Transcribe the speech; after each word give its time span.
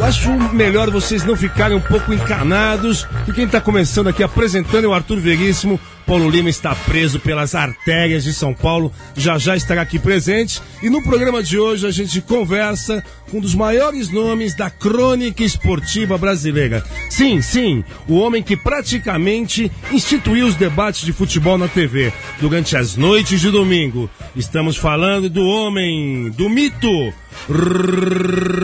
Eu 0.00 0.06
acho 0.06 0.32
melhor 0.54 0.90
vocês 0.90 1.26
não 1.26 1.36
ficarem 1.36 1.76
um 1.76 1.80
pouco 1.80 2.14
encanados, 2.14 3.06
que 3.26 3.34
quem 3.34 3.44
está 3.44 3.60
começando 3.60 4.08
aqui 4.08 4.22
apresentando 4.22 4.86
é 4.86 4.88
o 4.88 4.94
Arthur 4.94 5.20
Veríssimo. 5.20 5.78
Paulo 6.06 6.30
Lima 6.30 6.48
está 6.48 6.74
preso 6.74 7.20
pelas 7.20 7.54
artérias 7.54 8.24
de 8.24 8.32
São 8.32 8.54
Paulo, 8.54 8.90
já 9.14 9.36
já 9.36 9.54
estará 9.54 9.82
aqui 9.82 9.98
presente. 9.98 10.62
E 10.82 10.88
no 10.88 11.02
programa 11.02 11.42
de 11.42 11.58
hoje 11.58 11.86
a 11.86 11.90
gente 11.90 12.22
conversa 12.22 13.04
com 13.30 13.36
um 13.36 13.40
dos 13.40 13.54
maiores 13.54 14.08
nomes 14.08 14.54
da 14.56 14.70
crônica 14.70 15.44
esportiva 15.44 16.16
brasileira. 16.16 16.82
Sim, 17.10 17.42
sim, 17.42 17.84
o 18.08 18.14
homem 18.14 18.42
que 18.42 18.56
praticamente 18.56 19.70
instituiu 19.92 20.46
os 20.46 20.56
debates 20.56 21.02
de 21.02 21.12
futebol 21.12 21.58
na 21.58 21.68
TV 21.68 22.10
durante 22.40 22.74
as 22.74 22.96
noites 22.96 23.38
de 23.38 23.50
domingo. 23.50 24.08
Estamos 24.34 24.78
falando 24.78 25.28
do 25.28 25.42
homem, 25.42 26.30
do 26.30 26.48
mito, 26.48 27.12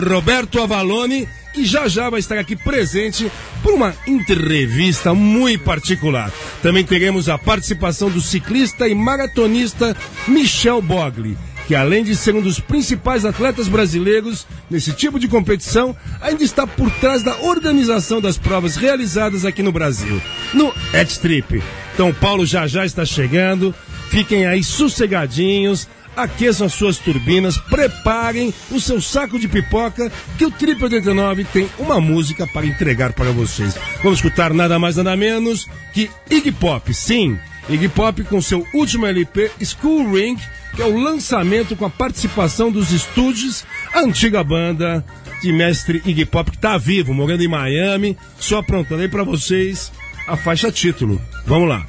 Roberto 0.09 0.61
Avalone, 0.61 1.27
que 1.53 1.65
já 1.65 1.87
já 1.87 2.09
vai 2.09 2.19
estar 2.19 2.37
aqui 2.37 2.55
presente 2.55 3.31
por 3.63 3.73
uma 3.73 3.93
entrevista 4.05 5.13
muito 5.13 5.63
particular. 5.63 6.31
Também 6.61 6.83
teremos 6.83 7.29
a 7.29 7.37
participação 7.37 8.09
do 8.09 8.21
ciclista 8.21 8.87
e 8.87 8.95
maratonista 8.95 9.95
Michel 10.27 10.81
Bogli, 10.81 11.37
que 11.67 11.75
além 11.75 12.03
de 12.03 12.15
ser 12.15 12.35
um 12.35 12.41
dos 12.41 12.59
principais 12.59 13.25
atletas 13.25 13.67
brasileiros 13.67 14.47
nesse 14.69 14.93
tipo 14.93 15.19
de 15.19 15.27
competição, 15.27 15.95
ainda 16.21 16.43
está 16.43 16.65
por 16.65 16.89
trás 16.91 17.23
da 17.23 17.35
organização 17.41 18.21
das 18.21 18.37
provas 18.37 18.75
realizadas 18.75 19.43
aqui 19.43 19.61
no 19.61 19.71
Brasil, 19.71 20.21
no 20.53 20.73
Trip. 21.21 21.61
Então, 21.93 22.13
Paulo 22.13 22.45
já 22.45 22.67
já 22.67 22.85
está 22.85 23.03
chegando. 23.03 23.73
Fiquem 24.09 24.45
aí 24.45 24.63
sossegadinhos, 24.63 25.87
aqueçam 26.17 26.65
as 26.65 26.73
suas 26.73 26.97
turbinas, 26.97 27.57
preparem 27.57 28.53
o 28.71 28.81
seu 28.81 28.99
saco 28.99 29.39
de 29.39 29.47
pipoca, 29.47 30.11
que 30.37 30.45
o 30.45 30.51
Trip 30.51 30.83
89 30.83 31.43
tem 31.45 31.69
uma 31.77 32.01
música 32.01 32.47
para 32.47 32.65
entregar 32.65 33.13
para 33.13 33.31
vocês. 33.31 33.77
Vamos 34.03 34.17
escutar 34.17 34.53
nada 34.53 34.79
mais 34.79 34.95
nada 34.95 35.15
menos 35.15 35.67
que 35.93 36.09
Iggy 36.29 36.51
Pop, 36.51 36.93
sim, 36.93 37.37
Iggy 37.69 37.89
Pop 37.89 38.23
com 38.23 38.41
seu 38.41 38.65
último 38.73 39.05
LP, 39.05 39.51
School 39.63 40.13
Ring, 40.13 40.37
que 40.75 40.81
é 40.81 40.85
o 40.85 40.97
lançamento 40.97 41.75
com 41.75 41.85
a 41.85 41.89
participação 41.89 42.71
dos 42.71 42.91
estúdios, 42.91 43.63
a 43.93 44.01
antiga 44.01 44.43
banda 44.43 45.05
de 45.41 45.51
mestre 45.51 46.01
Iggy 46.05 46.25
Pop, 46.25 46.49
que 46.49 46.57
está 46.57 46.77
vivo, 46.77 47.13
morando 47.13 47.43
em 47.43 47.47
Miami, 47.47 48.17
só 48.39 48.59
aprontando 48.59 49.01
aí 49.01 49.07
para 49.07 49.23
vocês 49.23 49.91
a 50.27 50.35
faixa 50.35 50.71
título. 50.71 51.21
Vamos 51.45 51.69
lá. 51.69 51.85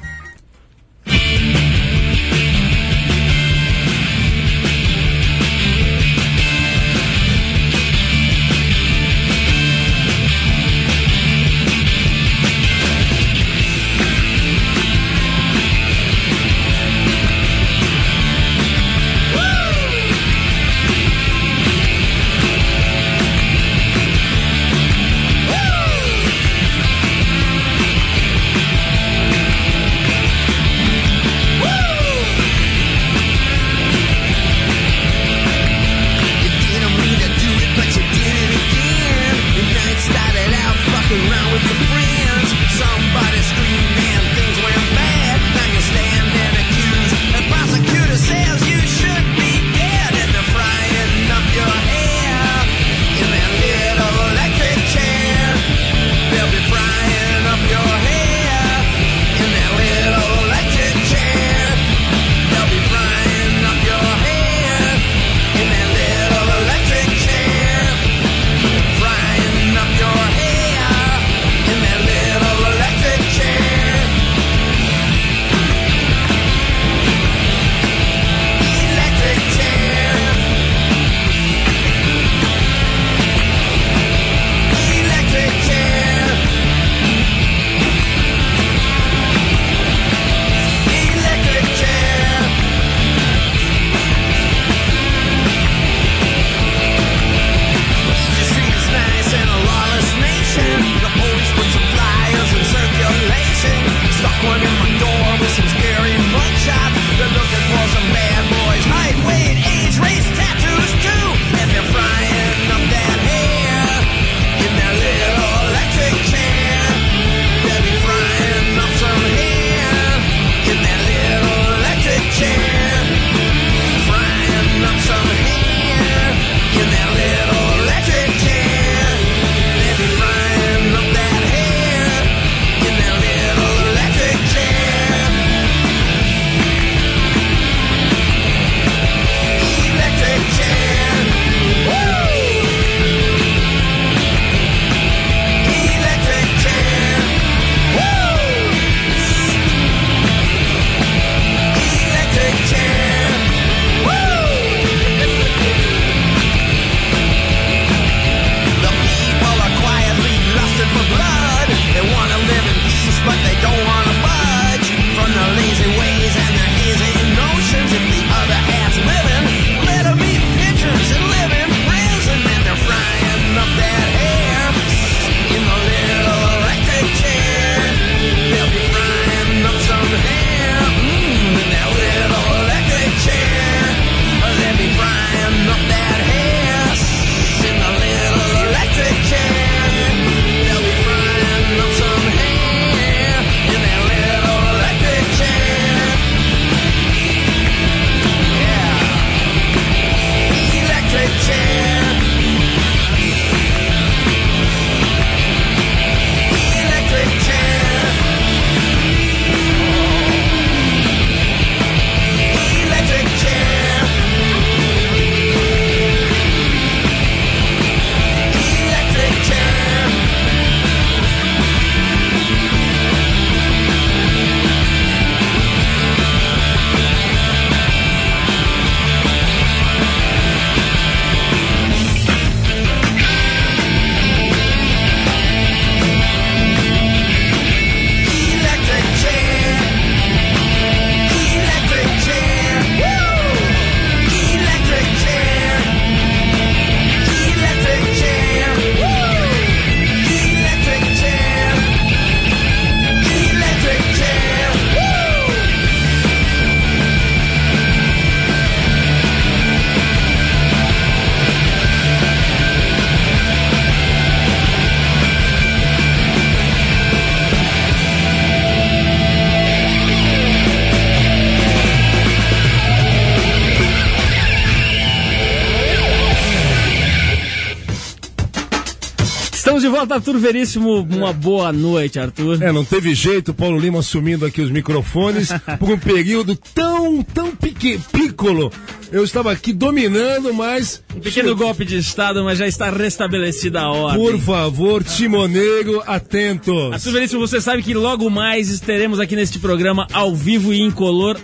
Volta, 279.99 280.15
Arthur 280.15 280.37
Veríssimo. 280.37 281.01
Uma 281.01 281.33
boa 281.33 281.73
noite, 281.73 282.19
Arthur. 282.19 282.61
É, 282.61 282.71
não 282.71 282.85
teve 282.85 283.13
jeito, 283.13 283.53
Paulo 283.53 283.77
Lima 283.77 283.99
assumindo 283.99 284.45
aqui 284.45 284.61
os 284.61 284.71
microfones 284.71 285.49
por 285.77 285.89
um 285.89 285.97
período 285.97 286.55
tão, 286.55 287.21
tão 287.21 287.53
pique, 287.55 287.99
piccolo. 288.11 288.71
Eu 289.11 289.23
estava 289.23 289.51
aqui 289.51 289.73
dominando, 289.73 290.53
mas. 290.53 291.03
Um 291.13 291.19
pequeno 291.19 291.55
golpe 291.55 291.83
de 291.83 291.97
Estado, 291.97 292.43
mas 292.43 292.57
já 292.57 292.67
está 292.67 292.89
restabelecida 292.89 293.81
a 293.81 293.91
ordem. 293.91 294.21
Por 294.21 294.39
favor, 294.39 295.03
timoneiro, 295.03 296.01
atentos. 296.05 296.93
Arthur 296.93 297.11
Veríssimo, 297.11 297.41
você 297.41 297.59
sabe 297.59 297.83
que 297.83 297.93
logo 297.93 298.29
mais 298.29 298.79
teremos 298.79 299.19
aqui 299.19 299.35
neste 299.35 299.59
programa, 299.59 300.07
ao 300.13 300.33
vivo 300.33 300.73
e 300.73 300.79
incolor, 300.79 301.37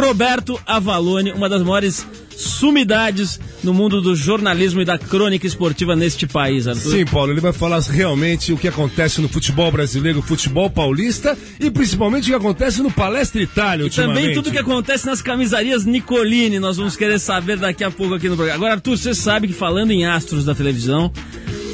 Roberto 0.00 0.60
Avalone, 0.64 1.32
uma 1.32 1.48
das 1.48 1.62
maiores 1.62 2.06
sumidades 2.40 3.38
no 3.62 3.74
mundo 3.74 4.00
do 4.00 4.16
jornalismo 4.16 4.80
e 4.80 4.84
da 4.84 4.98
crônica 4.98 5.46
esportiva 5.46 5.94
neste 5.94 6.26
país, 6.26 6.66
Arthur. 6.66 6.90
Sim, 6.90 7.04
Paulo, 7.04 7.32
ele 7.32 7.40
vai 7.40 7.52
falar 7.52 7.80
realmente 7.80 8.52
o 8.52 8.56
que 8.56 8.68
acontece 8.68 9.20
no 9.20 9.28
futebol 9.28 9.70
brasileiro, 9.70 10.22
futebol 10.22 10.70
paulista 10.70 11.36
e 11.58 11.70
principalmente 11.70 12.24
o 12.24 12.26
que 12.28 12.34
acontece 12.34 12.82
no 12.82 12.90
Palestra 12.90 13.42
Itália 13.42 13.86
e 13.86 13.90
também 13.90 14.32
tudo 14.34 14.48
o 14.48 14.52
que 14.52 14.58
acontece 14.58 15.06
nas 15.06 15.20
camisarias 15.20 15.84
Nicolini, 15.84 16.58
nós 16.58 16.76
vamos 16.76 16.96
querer 16.96 17.18
saber 17.18 17.56
daqui 17.58 17.84
a 17.84 17.90
pouco 17.90 18.14
aqui 18.14 18.28
no 18.28 18.36
programa. 18.36 18.56
Agora, 18.56 18.74
Arthur, 18.74 18.96
você 18.96 19.14
sabe 19.14 19.48
que 19.48 19.54
falando 19.54 19.90
em 19.90 20.06
astros 20.06 20.44
da 20.44 20.54
televisão, 20.54 21.12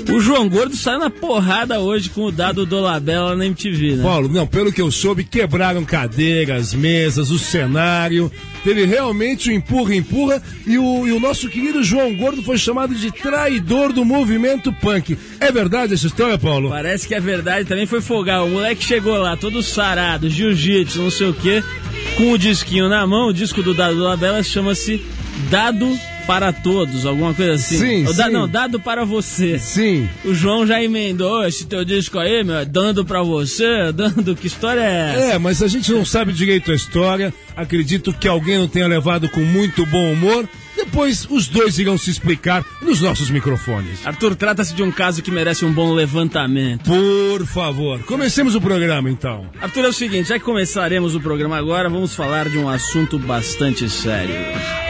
o 0.08 0.20
João 0.20 0.48
Gordo 0.48 0.76
saiu 0.76 0.98
na 0.98 1.10
porrada 1.10 1.80
hoje 1.80 2.10
com 2.10 2.22
o 2.22 2.32
dado 2.32 2.64
do 2.64 2.80
Labela 2.80 3.34
na 3.34 3.46
MTV, 3.46 3.96
né? 3.96 4.02
Paulo, 4.02 4.28
não, 4.28 4.46
pelo 4.46 4.72
que 4.72 4.80
eu 4.80 4.90
soube, 4.90 5.24
quebraram 5.24 5.84
cadeiras, 5.84 6.72
mesas, 6.72 7.30
o 7.30 7.38
cenário. 7.38 8.30
Teve 8.62 8.84
realmente 8.84 9.48
o 9.48 9.52
um 9.52 9.56
empurra-empurra 9.56 10.42
e 10.66 10.78
o, 10.78 11.06
e 11.06 11.12
o 11.12 11.20
nosso 11.20 11.48
querido 11.48 11.82
João 11.82 12.14
Gordo 12.16 12.42
foi 12.42 12.58
chamado 12.58 12.94
de 12.94 13.10
traidor 13.10 13.92
do 13.92 14.04
movimento 14.04 14.72
punk. 14.72 15.18
É 15.40 15.50
verdade 15.50 15.94
essa 15.94 16.06
história, 16.06 16.38
Paulo? 16.38 16.70
Parece 16.70 17.06
que 17.06 17.14
é 17.14 17.20
verdade, 17.20 17.68
também 17.68 17.86
foi 17.86 18.00
folgar. 18.00 18.44
O 18.44 18.50
moleque 18.50 18.84
chegou 18.84 19.16
lá, 19.16 19.36
todo 19.36 19.62
sarado, 19.62 20.30
jiu-jitsu, 20.30 21.02
não 21.02 21.10
sei 21.10 21.28
o 21.28 21.34
quê, 21.34 21.62
com 22.16 22.32
o 22.32 22.38
disquinho 22.38 22.88
na 22.88 23.06
mão, 23.06 23.28
o 23.28 23.34
disco 23.34 23.62
do 23.62 23.74
Dado 23.74 23.96
do 23.96 24.04
Labela 24.04 24.42
chama-se 24.42 25.04
Dado 25.50 25.86
para 26.26 26.52
todos, 26.52 27.06
alguma 27.06 27.32
coisa 27.32 27.54
assim. 27.54 27.78
Sim, 27.78 28.06
sim. 28.06 28.30
não, 28.30 28.48
dado 28.48 28.80
para 28.80 29.04
você. 29.04 29.58
Sim. 29.58 30.08
O 30.24 30.34
João 30.34 30.66
já 30.66 30.82
emendou 30.82 31.46
esse 31.46 31.66
teu 31.66 31.84
disco 31.84 32.18
aí, 32.18 32.42
meu, 32.42 32.64
dando 32.66 33.04
para 33.04 33.22
você, 33.22 33.92
dando, 33.92 34.34
que 34.34 34.46
história 34.46 34.80
é 34.80 35.14
essa? 35.14 35.34
É, 35.34 35.38
mas 35.38 35.62
a 35.62 35.68
gente 35.68 35.92
não 35.92 36.04
sabe 36.04 36.32
direito 36.32 36.72
a 36.72 36.74
história, 36.74 37.32
acredito 37.56 38.12
que 38.12 38.26
alguém 38.26 38.58
não 38.58 38.68
tenha 38.68 38.86
levado 38.86 39.28
com 39.28 39.40
muito 39.40 39.86
bom 39.86 40.12
humor, 40.12 40.48
depois 40.76 41.26
os 41.30 41.48
dois 41.48 41.78
irão 41.78 41.96
se 41.96 42.10
explicar 42.10 42.64
nos 42.82 43.00
nossos 43.00 43.30
microfones. 43.30 44.06
Arthur, 44.06 44.34
trata-se 44.36 44.74
de 44.74 44.82
um 44.82 44.92
caso 44.92 45.22
que 45.22 45.30
merece 45.30 45.64
um 45.64 45.72
bom 45.72 45.94
levantamento. 45.94 46.84
Por 46.84 47.46
favor, 47.46 48.00
comecemos 48.04 48.54
o 48.54 48.60
programa 48.60 49.08
então. 49.08 49.46
Arthur, 49.60 49.86
é 49.86 49.88
o 49.88 49.92
seguinte, 49.92 50.28
já 50.28 50.38
que 50.38 50.44
começaremos 50.44 51.14
o 51.14 51.20
programa 51.20 51.56
agora, 51.56 51.88
vamos 51.88 52.14
falar 52.14 52.48
de 52.48 52.58
um 52.58 52.68
assunto 52.68 53.18
bastante 53.18 53.88
sério. 53.88 54.85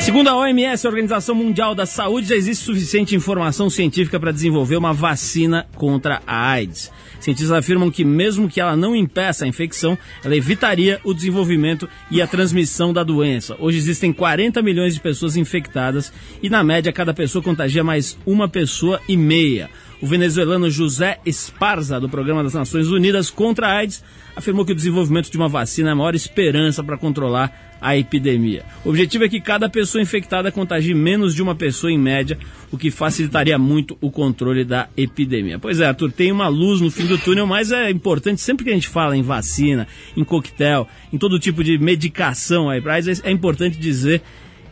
Segundo 0.00 0.28
a 0.28 0.36
OMS, 0.36 0.86
a 0.86 0.88
Organização 0.88 1.34
Mundial 1.34 1.74
da 1.74 1.84
Saúde, 1.84 2.28
já 2.28 2.34
existe 2.34 2.64
suficiente 2.64 3.14
informação 3.14 3.68
científica 3.68 4.18
para 4.18 4.32
desenvolver 4.32 4.76
uma 4.76 4.94
vacina 4.94 5.68
contra 5.76 6.22
a 6.26 6.50
AIDS. 6.52 6.90
Cientistas 7.20 7.52
afirmam 7.52 7.90
que, 7.90 8.02
mesmo 8.02 8.48
que 8.48 8.62
ela 8.62 8.74
não 8.74 8.96
impeça 8.96 9.44
a 9.44 9.48
infecção, 9.48 9.98
ela 10.24 10.34
evitaria 10.34 10.98
o 11.04 11.12
desenvolvimento 11.12 11.86
e 12.10 12.22
a 12.22 12.26
transmissão 12.26 12.94
da 12.94 13.04
doença. 13.04 13.56
Hoje 13.60 13.76
existem 13.76 14.10
40 14.10 14.62
milhões 14.62 14.94
de 14.94 15.00
pessoas 15.00 15.36
infectadas 15.36 16.10
e, 16.42 16.48
na 16.48 16.64
média, 16.64 16.90
cada 16.92 17.12
pessoa 17.12 17.44
contagia 17.44 17.84
mais 17.84 18.16
uma 18.24 18.48
pessoa 18.48 19.02
e 19.06 19.18
meia. 19.18 19.68
O 20.02 20.06
venezuelano 20.06 20.70
José 20.70 21.18
Esparza, 21.26 22.00
do 22.00 22.08
Programa 22.08 22.42
das 22.42 22.54
Nações 22.54 22.88
Unidas 22.88 23.28
contra 23.28 23.66
a 23.66 23.76
AIDS, 23.76 24.02
afirmou 24.34 24.64
que 24.64 24.72
o 24.72 24.74
desenvolvimento 24.74 25.30
de 25.30 25.36
uma 25.36 25.48
vacina 25.48 25.90
é 25.90 25.92
a 25.92 25.96
maior 25.96 26.14
esperança 26.14 26.82
para 26.82 26.96
controlar 26.96 27.76
a 27.80 27.96
epidemia. 27.96 28.64
O 28.84 28.88
objetivo 28.90 29.24
é 29.24 29.28
que 29.28 29.40
cada 29.40 29.68
pessoa 29.68 30.00
infectada 30.00 30.50
contagie 30.50 30.94
menos 30.94 31.34
de 31.34 31.42
uma 31.42 31.54
pessoa 31.54 31.92
em 31.92 31.98
média, 31.98 32.38
o 32.70 32.78
que 32.78 32.90
facilitaria 32.90 33.58
muito 33.58 33.96
o 34.00 34.10
controle 34.10 34.64
da 34.64 34.88
epidemia. 34.96 35.58
Pois 35.58 35.80
é, 35.80 35.86
Arthur, 35.86 36.12
tem 36.12 36.32
uma 36.32 36.48
luz 36.48 36.80
no 36.80 36.90
fim 36.90 37.06
do 37.06 37.18
túnel, 37.18 37.46
mas 37.46 37.70
é 37.70 37.90
importante, 37.90 38.40
sempre 38.40 38.64
que 38.64 38.70
a 38.70 38.74
gente 38.74 38.88
fala 38.88 39.16
em 39.16 39.22
vacina, 39.22 39.86
em 40.16 40.24
coquetel, 40.24 40.88
em 41.12 41.18
todo 41.18 41.38
tipo 41.38 41.62
de 41.62 41.78
medicação 41.78 42.70
aí 42.70 42.82
AIDS, 42.86 43.22
é 43.24 43.30
importante 43.30 43.78
dizer 43.78 44.22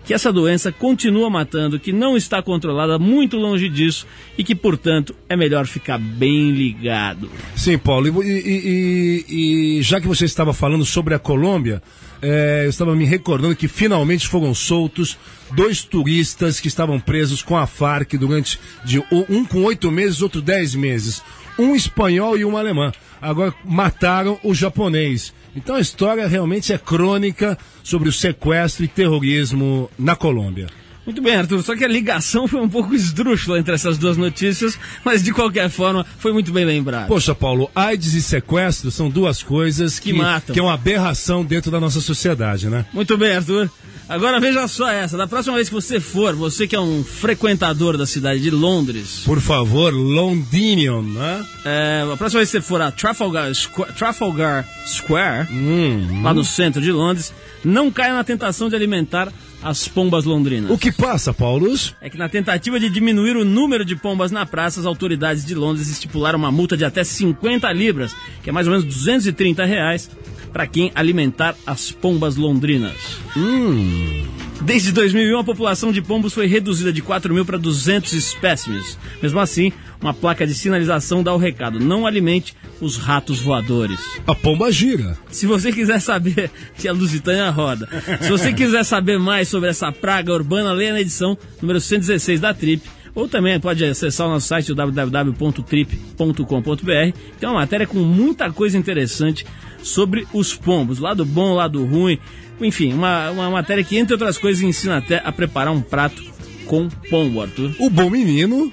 que 0.08 0.14
essa 0.14 0.32
doença 0.32 0.72
continua 0.72 1.28
matando, 1.28 1.78
que 1.78 1.92
não 1.92 2.16
está 2.16 2.42
controlada 2.42 2.98
muito 2.98 3.36
longe 3.36 3.68
disso 3.68 4.06
e 4.38 4.42
que, 4.42 4.54
portanto, 4.54 5.14
é 5.28 5.36
melhor 5.36 5.66
ficar 5.66 5.98
bem 5.98 6.50
ligado. 6.50 7.30
Sim, 7.54 7.76
Paulo, 7.76 8.24
e, 8.24 8.30
e, 8.30 9.24
e, 9.28 9.82
já 9.82 10.00
que 10.00 10.08
você 10.08 10.24
estava 10.24 10.54
falando 10.54 10.82
sobre 10.82 11.12
a 11.12 11.18
Colômbia, 11.18 11.82
é, 12.22 12.62
eu 12.64 12.70
estava 12.70 12.96
me 12.96 13.04
recordando 13.04 13.54
que 13.54 13.68
finalmente 13.68 14.26
foram 14.26 14.54
soltos 14.54 15.18
dois 15.52 15.84
turistas 15.84 16.58
que 16.58 16.68
estavam 16.68 16.98
presos 16.98 17.42
com 17.42 17.58
a 17.58 17.66
Farc 17.66 18.14
durante 18.14 18.58
de, 18.86 19.04
um 19.28 19.44
com 19.44 19.62
oito 19.64 19.90
meses, 19.90 20.22
outro 20.22 20.40
dez 20.40 20.74
meses. 20.74 21.22
Um 21.58 21.74
espanhol 21.74 22.38
e 22.38 22.46
um 22.46 22.56
alemão. 22.56 22.90
Agora 23.20 23.52
mataram 23.62 24.40
o 24.42 24.54
japonês. 24.54 25.34
Então 25.56 25.76
a 25.76 25.80
história 25.80 26.26
realmente 26.26 26.72
é 26.72 26.78
crônica 26.78 27.58
sobre 27.82 28.08
o 28.08 28.12
sequestro 28.12 28.84
e 28.84 28.88
terrorismo 28.88 29.90
na 29.98 30.14
Colômbia. 30.14 30.66
Muito 31.08 31.22
bem, 31.22 31.36
Arthur. 31.36 31.62
Só 31.62 31.74
que 31.74 31.82
a 31.82 31.88
ligação 31.88 32.46
foi 32.46 32.60
um 32.60 32.68
pouco 32.68 32.94
esdrúxula 32.94 33.58
entre 33.58 33.74
essas 33.74 33.96
duas 33.96 34.18
notícias, 34.18 34.78
mas 35.02 35.22
de 35.22 35.32
qualquer 35.32 35.70
forma 35.70 36.04
foi 36.18 36.34
muito 36.34 36.52
bem 36.52 36.66
lembrado. 36.66 37.08
Poxa, 37.08 37.34
Paulo, 37.34 37.70
AIDS 37.74 38.12
e 38.12 38.20
sequestro 38.20 38.90
são 38.90 39.08
duas 39.08 39.42
coisas 39.42 39.98
que, 39.98 40.12
que 40.12 40.18
matam. 40.18 40.52
Que 40.52 40.60
é 40.60 40.62
uma 40.62 40.74
aberração 40.74 41.42
dentro 41.42 41.70
da 41.70 41.80
nossa 41.80 42.02
sociedade, 42.02 42.68
né? 42.68 42.84
Muito 42.92 43.16
bem, 43.16 43.36
Arthur. 43.36 43.70
Agora 44.06 44.38
veja 44.38 44.68
só 44.68 44.90
essa, 44.90 45.16
da 45.16 45.26
próxima 45.26 45.54
vez 45.54 45.68
que 45.68 45.74
você 45.74 45.98
for, 45.98 46.34
você 46.34 46.66
que 46.66 46.76
é 46.76 46.80
um 46.80 47.02
frequentador 47.02 47.96
da 47.96 48.06
cidade 48.06 48.40
de 48.40 48.50
Londres. 48.50 49.22
Por 49.24 49.40
favor, 49.40 49.94
Londinion, 49.94 51.00
né? 51.00 51.46
É, 51.64 52.06
a 52.12 52.16
próxima 52.18 52.40
vez 52.40 52.50
que 52.50 52.58
você 52.58 52.60
for 52.60 52.82
a 52.82 52.90
Trafalgar, 52.90 53.50
Squ 53.54 53.86
Trafalgar 53.96 54.68
Square, 54.86 55.48
hum, 55.50 56.22
lá 56.22 56.34
no 56.34 56.44
centro 56.44 56.82
de 56.82 56.92
Londres, 56.92 57.32
não 57.64 57.90
caia 57.90 58.12
na 58.12 58.24
tentação 58.24 58.68
de 58.68 58.76
alimentar 58.76 59.32
as 59.62 59.88
pombas 59.88 60.24
londrinas. 60.24 60.70
O 60.70 60.78
que 60.78 60.92
passa, 60.92 61.32
Paulos? 61.34 61.94
É 62.00 62.08
que 62.08 62.16
na 62.16 62.28
tentativa 62.28 62.78
de 62.78 62.88
diminuir 62.88 63.36
o 63.36 63.44
número 63.44 63.84
de 63.84 63.96
pombas 63.96 64.30
na 64.30 64.46
praça, 64.46 64.80
as 64.80 64.86
autoridades 64.86 65.44
de 65.44 65.54
Londres 65.54 65.88
estipularam 65.88 66.38
uma 66.38 66.52
multa 66.52 66.76
de 66.76 66.84
até 66.84 67.02
50 67.02 67.70
libras, 67.72 68.14
que 68.42 68.50
é 68.50 68.52
mais 68.52 68.66
ou 68.66 68.72
menos 68.72 68.86
230 68.86 69.64
reais, 69.64 70.10
para 70.52 70.66
quem 70.66 70.92
alimentar 70.94 71.54
as 71.66 71.90
pombas 71.90 72.36
londrinas. 72.36 72.96
Hum. 73.36 74.24
Desde 74.60 74.92
2001, 74.92 75.38
a 75.38 75.44
população 75.44 75.92
de 75.92 76.02
pombos 76.02 76.34
foi 76.34 76.46
reduzida 76.46 76.92
de 76.92 77.00
4 77.00 77.32
mil 77.32 77.44
para 77.44 77.56
200 77.56 78.12
espécimes. 78.12 78.98
Mesmo 79.22 79.38
assim, 79.38 79.72
uma 80.00 80.12
placa 80.12 80.44
de 80.46 80.54
sinalização 80.54 81.22
dá 81.22 81.32
o 81.32 81.38
recado: 81.38 81.78
não 81.78 82.06
alimente 82.06 82.56
os 82.80 82.96
ratos 82.96 83.40
voadores. 83.40 84.00
A 84.26 84.34
pomba 84.34 84.72
gira. 84.72 85.16
Se 85.30 85.46
você 85.46 85.72
quiser 85.72 86.00
saber 86.00 86.50
que 86.76 86.88
a 86.88 86.92
Lusitânia 86.92 87.48
roda, 87.50 87.88
se 88.20 88.30
você 88.30 88.52
quiser 88.52 88.84
saber 88.84 89.18
mais 89.18 89.48
sobre 89.48 89.70
essa 89.70 89.92
praga 89.92 90.32
urbana, 90.32 90.72
leia 90.72 90.92
na 90.92 91.00
edição 91.00 91.38
número 91.62 91.80
116 91.80 92.40
da 92.40 92.52
Trip 92.52 92.82
ou 93.14 93.28
também 93.28 93.58
pode 93.58 93.84
acessar 93.84 94.28
o 94.28 94.30
nosso 94.30 94.46
site 94.46 94.74
www.trip.com.br. 94.74 97.18
Tem 97.40 97.48
uma 97.48 97.60
matéria 97.60 97.86
com 97.86 97.98
muita 97.98 98.52
coisa 98.52 98.76
interessante 98.78 99.44
sobre 99.82 100.26
os 100.32 100.54
pombos, 100.54 100.98
lado 100.98 101.24
bom, 101.24 101.54
lado 101.54 101.84
ruim. 101.84 102.18
Enfim, 102.60 102.92
uma, 102.92 103.30
uma 103.30 103.50
matéria 103.50 103.84
que, 103.84 103.96
entre 103.96 104.14
outras 104.14 104.36
coisas, 104.36 104.62
ensina 104.62 104.98
até 104.98 105.22
a 105.24 105.30
preparar 105.30 105.72
um 105.72 105.80
prato 105.80 106.22
com 106.66 106.88
pombo, 107.10 107.40
Arthur. 107.40 107.74
O 107.78 107.88
bom 107.88 108.10
menino 108.10 108.72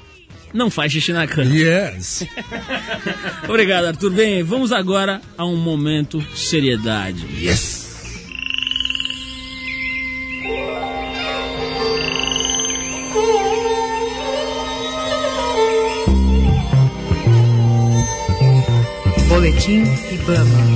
não 0.54 0.70
faz 0.70 0.92
xixi 0.92 1.14
na 1.14 1.28
cama. 1.28 1.54
Yes. 1.54 2.26
Obrigado, 3.48 3.86
Arthur. 3.86 4.12
Bem, 4.12 4.44
vamos 4.44 4.72
agora 4.72 5.22
a 5.38 5.46
um 5.46 5.58
momento 5.58 6.24
seriedade. 6.36 7.26
Yes. 7.40 7.86
Boletim 19.28 19.84
Ibama. 20.12 20.75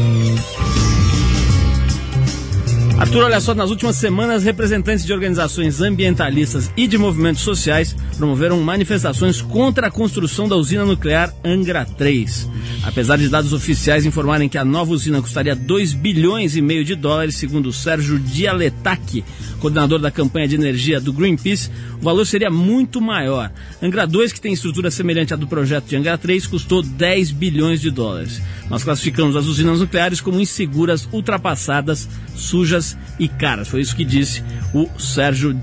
Arthur, 2.99 3.23
olha 3.23 3.39
só, 3.39 3.55
nas 3.55 3.69
últimas 3.69 3.95
semanas, 3.95 4.43
representantes 4.43 5.05
de 5.05 5.13
organizações 5.13 5.79
ambientalistas 5.79 6.69
e 6.75 6.85
de 6.85 6.97
movimentos 6.97 7.43
sociais 7.43 7.95
promoveram 8.17 8.59
manifestações 8.59 9.41
contra 9.41 9.87
a 9.87 9.91
construção 9.91 10.49
da 10.49 10.57
usina 10.57 10.83
nuclear 10.83 11.33
Angra 11.41 11.85
3. 11.85 12.49
Apesar 12.83 13.17
de 13.17 13.29
dados 13.29 13.53
oficiais 13.53 14.05
informarem 14.05 14.49
que 14.49 14.57
a 14.57 14.65
nova 14.65 14.91
usina 14.91 15.21
custaria 15.21 15.55
2 15.55 15.93
bilhões 15.93 16.57
e 16.57 16.61
meio 16.61 16.83
de 16.83 16.93
dólares, 16.93 17.35
segundo 17.35 17.71
Sérgio 17.71 18.19
Dialetac, 18.19 19.23
coordenador 19.61 19.99
da 19.99 20.11
campanha 20.11 20.49
de 20.49 20.55
energia 20.55 20.99
do 20.99 21.13
Greenpeace, 21.13 21.69
o 22.01 22.03
valor 22.03 22.25
seria 22.25 22.49
muito 22.49 22.99
maior. 22.99 23.49
Angra 23.81 24.05
2, 24.05 24.33
que 24.33 24.41
tem 24.41 24.51
estrutura 24.51 24.91
semelhante 24.91 25.33
à 25.33 25.37
do 25.37 25.47
projeto 25.47 25.85
de 25.85 25.95
Angra 25.95 26.17
3, 26.17 26.47
custou 26.47 26.81
10 26.81 27.31
bilhões 27.31 27.79
de 27.79 27.91
dólares. 27.91 28.41
Nós 28.69 28.83
classificamos 28.83 29.35
as 29.35 29.45
usinas 29.45 29.79
nucleares 29.79 30.21
como 30.21 30.39
inseguras, 30.39 31.07
ultrapassadas, 31.11 32.07
sujas 32.35 32.88
e 33.19 33.27
caras. 33.27 33.67
Foi 33.67 33.81
isso 33.81 33.95
que 33.95 34.05
disse 34.05 34.43
o 34.73 34.87
Sérgio 34.99 35.57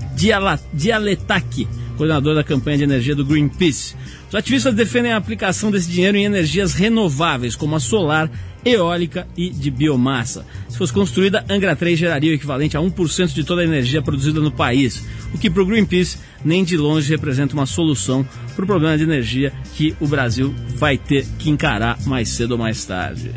Dialetac, 0.73 1.67
coordenador 1.95 2.35
da 2.35 2.43
campanha 2.43 2.77
de 2.77 2.83
energia 2.83 3.15
do 3.15 3.25
Greenpeace. 3.25 3.95
Os 4.29 4.35
ativistas 4.35 4.75
defendem 4.75 5.13
a 5.13 5.17
aplicação 5.17 5.71
desse 5.71 5.89
dinheiro 5.89 6.17
em 6.17 6.25
energias 6.25 6.73
renováveis, 6.73 7.55
como 7.55 7.75
a 7.75 7.79
solar, 7.79 8.29
eólica 8.65 9.27
e 9.37 9.49
de 9.49 9.71
biomassa. 9.71 10.45
Se 10.67 10.77
fosse 10.77 10.91
construída, 10.91 11.45
Angra 11.49 11.75
3 11.75 11.97
geraria 11.97 12.31
o 12.31 12.35
equivalente 12.35 12.75
a 12.75 12.81
1% 12.81 13.33
de 13.33 13.43
toda 13.43 13.61
a 13.61 13.65
energia 13.65 14.01
produzida 14.01 14.39
no 14.39 14.51
país, 14.51 15.05
o 15.33 15.37
que 15.37 15.49
para 15.49 15.63
o 15.63 15.65
Greenpeace 15.65 16.17
nem 16.43 16.63
de 16.63 16.75
longe 16.75 17.09
representa 17.09 17.53
uma 17.53 17.65
solução 17.65 18.27
para 18.55 18.63
o 18.63 18.67
problema 18.67 18.97
de 18.97 19.03
energia 19.03 19.53
que 19.75 19.95
o 19.99 20.07
Brasil 20.07 20.53
vai 20.75 20.97
ter 20.97 21.25
que 21.39 21.49
encarar 21.49 21.97
mais 22.05 22.29
cedo 22.29 22.51
ou 22.51 22.57
mais 22.57 22.83
tarde. 22.83 23.31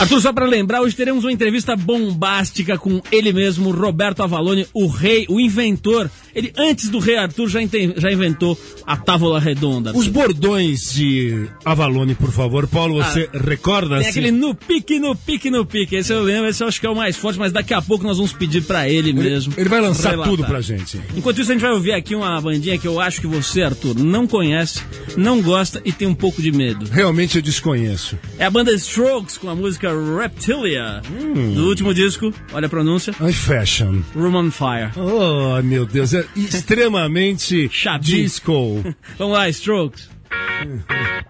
Arthur, 0.00 0.22
só 0.22 0.32
para 0.32 0.46
lembrar, 0.46 0.80
hoje 0.80 0.96
teremos 0.96 1.24
uma 1.24 1.32
entrevista 1.32 1.76
bombástica 1.76 2.78
com 2.78 3.02
ele 3.12 3.34
mesmo, 3.34 3.70
Roberto 3.70 4.22
Avalone, 4.22 4.66
o 4.72 4.86
rei, 4.86 5.26
o 5.28 5.38
inventor 5.38 6.10
ele, 6.34 6.52
antes 6.56 6.88
do 6.88 6.98
Rei 6.98 7.16
Arthur, 7.16 7.48
já, 7.48 7.60
já 7.96 8.12
inventou 8.12 8.58
a 8.86 8.96
távola 8.96 9.40
redonda. 9.40 9.96
Os 9.96 10.08
bordões 10.08 10.92
de 10.92 11.46
Avalone, 11.64 12.14
por 12.14 12.30
favor. 12.30 12.66
Paulo, 12.66 13.00
ah, 13.00 13.04
você 13.04 13.28
recorda? 13.32 13.98
Tem 13.98 14.08
aquele 14.08 14.30
no 14.30 14.54
pique, 14.54 14.98
no 14.98 15.14
pique, 15.16 15.50
no 15.50 15.64
pique. 15.66 15.96
Esse 15.96 16.12
eu 16.12 16.22
lembro, 16.22 16.48
esse 16.48 16.62
eu 16.62 16.68
acho 16.68 16.80
que 16.80 16.86
é 16.86 16.90
o 16.90 16.94
mais 16.94 17.16
forte, 17.16 17.38
mas 17.38 17.52
daqui 17.52 17.74
a 17.74 17.82
pouco 17.82 18.04
nós 18.04 18.16
vamos 18.16 18.32
pedir 18.32 18.62
para 18.62 18.88
ele 18.88 19.12
mesmo. 19.12 19.52
Ele, 19.52 19.62
ele 19.62 19.68
vai 19.68 19.80
lançar 19.80 20.10
relatar. 20.10 20.30
tudo 20.30 20.44
pra 20.44 20.60
gente. 20.60 21.00
Enquanto 21.16 21.40
isso, 21.40 21.50
a 21.50 21.54
gente 21.54 21.62
vai 21.62 21.72
ouvir 21.72 21.92
aqui 21.92 22.14
uma 22.14 22.40
bandinha 22.40 22.78
que 22.78 22.86
eu 22.86 23.00
acho 23.00 23.20
que 23.20 23.26
você, 23.26 23.62
Arthur, 23.62 23.98
não 23.98 24.26
conhece, 24.26 24.82
não 25.16 25.40
gosta 25.42 25.80
e 25.84 25.92
tem 25.92 26.06
um 26.06 26.14
pouco 26.14 26.40
de 26.40 26.52
medo. 26.52 26.86
Realmente 26.90 27.36
eu 27.36 27.42
desconheço. 27.42 28.18
É 28.38 28.44
a 28.44 28.50
banda 28.50 28.72
Strokes 28.72 29.36
com 29.38 29.48
a 29.48 29.54
música 29.54 29.90
Reptilia, 30.20 31.02
hum. 31.10 31.54
do 31.54 31.68
último 31.68 31.92
disco, 31.94 32.32
olha 32.52 32.66
a 32.66 32.68
pronúncia. 32.68 33.14
I 33.20 33.32
Fashion. 33.32 34.02
Room 34.14 34.36
on 34.36 34.50
Fire. 34.50 34.90
Oh, 34.96 35.60
meu 35.62 35.86
Deus. 35.86 36.14
É 36.14 36.19
extremamente 36.36 37.70
disco. 38.00 38.82
Vamos 39.18 39.36
lá, 39.36 39.48
Strokes. 39.48 40.08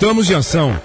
Voltamos 0.00 0.28
de 0.28 0.34
ação. 0.34 0.80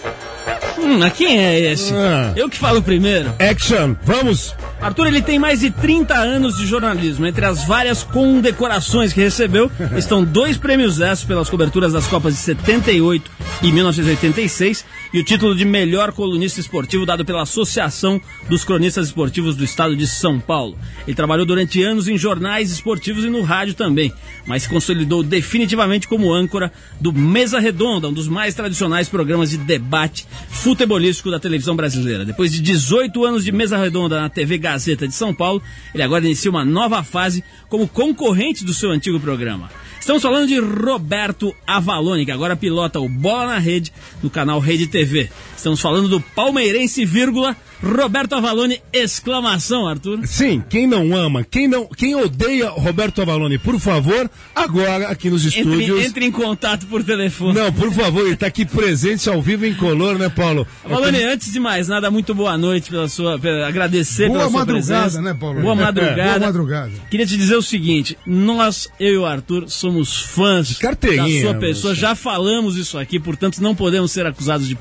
Hum, 0.79 0.97
mas 0.97 1.13
quem 1.13 1.37
é 1.37 1.71
esse? 1.71 1.93
Ah. 1.93 2.33
Eu 2.35 2.49
que 2.49 2.57
falo 2.57 2.81
primeiro. 2.81 3.31
Action, 3.37 3.95
vamos! 4.03 4.55
Arthur, 4.81 5.05
ele 5.05 5.21
tem 5.21 5.37
mais 5.37 5.59
de 5.59 5.69
30 5.69 6.15
anos 6.15 6.57
de 6.57 6.65
jornalismo. 6.65 7.23
Entre 7.27 7.45
as 7.45 7.63
várias 7.63 8.01
condecorações 8.01 9.13
que 9.13 9.21
recebeu, 9.21 9.71
estão 9.95 10.23
dois 10.23 10.57
prêmios 10.57 10.99
S 10.99 11.27
pelas 11.27 11.47
coberturas 11.47 11.93
das 11.93 12.07
Copas 12.07 12.33
de 12.33 12.39
78 12.39 13.29
e 13.61 13.71
1986 13.71 14.83
e 15.13 15.19
o 15.19 15.23
título 15.23 15.55
de 15.55 15.63
melhor 15.63 16.11
colunista 16.11 16.59
esportivo 16.59 17.05
dado 17.05 17.23
pela 17.23 17.43
Associação 17.43 18.19
dos 18.49 18.63
Cronistas 18.63 19.07
Esportivos 19.07 19.55
do 19.55 19.63
Estado 19.63 19.95
de 19.95 20.07
São 20.07 20.39
Paulo. 20.39 20.75
Ele 21.05 21.15
trabalhou 21.15 21.45
durante 21.45 21.83
anos 21.83 22.07
em 22.07 22.17
jornais 22.17 22.71
esportivos 22.71 23.23
e 23.23 23.29
no 23.29 23.43
rádio 23.43 23.75
também, 23.75 24.11
mas 24.47 24.63
se 24.63 24.69
consolidou 24.69 25.21
definitivamente 25.21 26.07
como 26.07 26.33
âncora 26.33 26.73
do 26.99 27.13
Mesa 27.13 27.59
Redonda, 27.59 28.09
um 28.09 28.13
dos 28.13 28.27
mais 28.27 28.55
tradicionais 28.55 29.07
programas 29.07 29.51
de 29.51 29.57
debate 29.57 30.25
futebolístico 30.49 31.29
da 31.29 31.39
televisão 31.39 31.75
brasileira. 31.75 32.25
Depois 32.25 32.51
de 32.51 32.59
18 32.59 33.23
anos 33.23 33.45
de 33.45 33.51
Mesa 33.51 33.77
Redonda 33.77 34.19
na 34.19 34.29
TV 34.29 34.57
Gazeta 34.57 35.07
de 35.07 35.13
São 35.13 35.31
Paulo, 35.31 35.61
ele 35.93 36.01
agora 36.01 36.25
inicia 36.25 36.49
uma 36.49 36.65
nova 36.65 37.03
fase 37.03 37.43
como 37.69 37.87
concorrente 37.87 38.65
do 38.65 38.73
seu 38.73 38.89
antigo 38.89 39.19
programa. 39.19 39.69
Estamos 40.03 40.21
falando 40.21 40.49
de 40.49 40.59
Roberto 40.59 41.55
Avalone, 41.65 42.25
que 42.25 42.31
agora 42.31 42.57
pilota 42.57 42.99
o 42.99 43.07
Bola 43.07 43.53
na 43.53 43.57
Rede 43.57 43.93
no 44.21 44.29
canal 44.29 44.59
Rede 44.59 44.85
TV. 44.85 45.02
TV. 45.05 45.29
Estamos 45.63 45.79
falando 45.79 46.09
do 46.09 46.19
palmeirense, 46.19 47.05
vírgula, 47.05 47.55
Roberto 47.81 48.33
Avalone, 48.35 48.81
exclamação, 48.91 49.87
Arthur. 49.87 50.19
Sim, 50.25 50.61
quem 50.69 50.85
não 50.85 51.15
ama, 51.15 51.41
quem 51.41 51.69
não, 51.69 51.85
quem 51.85 52.13
odeia 52.15 52.69
Roberto 52.69 53.21
Avalone, 53.21 53.57
por 53.57 53.79
favor, 53.79 54.29
agora 54.53 55.07
aqui 55.07 55.29
nos 55.29 55.45
estúdios. 55.45 55.89
Entre, 55.89 56.05
entre 56.05 56.25
em 56.25 56.31
contato 56.31 56.85
por 56.87 57.01
telefone. 57.01 57.57
Não, 57.57 57.71
por 57.71 57.93
favor, 57.93 58.25
ele 58.25 58.33
está 58.33 58.47
aqui 58.47 58.65
presente 58.65 59.29
ao 59.29 59.41
vivo 59.41 59.65
em 59.65 59.73
color, 59.73 60.19
né, 60.19 60.27
Paulo? 60.27 60.67
Avalone, 60.83 61.23
antes 61.23 61.53
de 61.53 61.61
mais 61.61 61.87
nada, 61.87 62.11
muito 62.11 62.35
boa 62.35 62.57
noite 62.57 62.89
pela 62.89 63.07
sua, 63.07 63.39
pela, 63.39 63.65
agradecer 63.65 64.27
Boa 64.27 64.39
pela 64.39 64.49
sua 64.49 64.59
madrugada, 64.59 65.01
presença. 65.01 65.21
né, 65.21 65.33
Paulo? 65.33 65.61
Boa 65.61 65.75
madrugada. 65.75 66.23
Boa 66.23 66.39
madrugada. 66.39 66.91
Queria 67.09 67.25
te 67.25 67.37
dizer 67.37 67.55
o 67.55 67.61
seguinte, 67.61 68.17
nós, 68.25 68.89
eu 68.99 69.13
e 69.13 69.17
o 69.17 69.25
Arthur, 69.25 69.69
somos 69.69 70.23
fãs 70.23 70.77
da 70.77 71.41
sua 71.41 71.53
pessoa, 71.55 71.95
você. 71.95 72.01
já 72.01 72.15
falamos 72.15 72.75
isso 72.75 72.97
aqui, 72.97 73.17
portanto 73.17 73.59
não 73.59 73.73
podemos 73.73 74.11
ser 74.11 74.25
acusados 74.25 74.67
de 74.67 74.75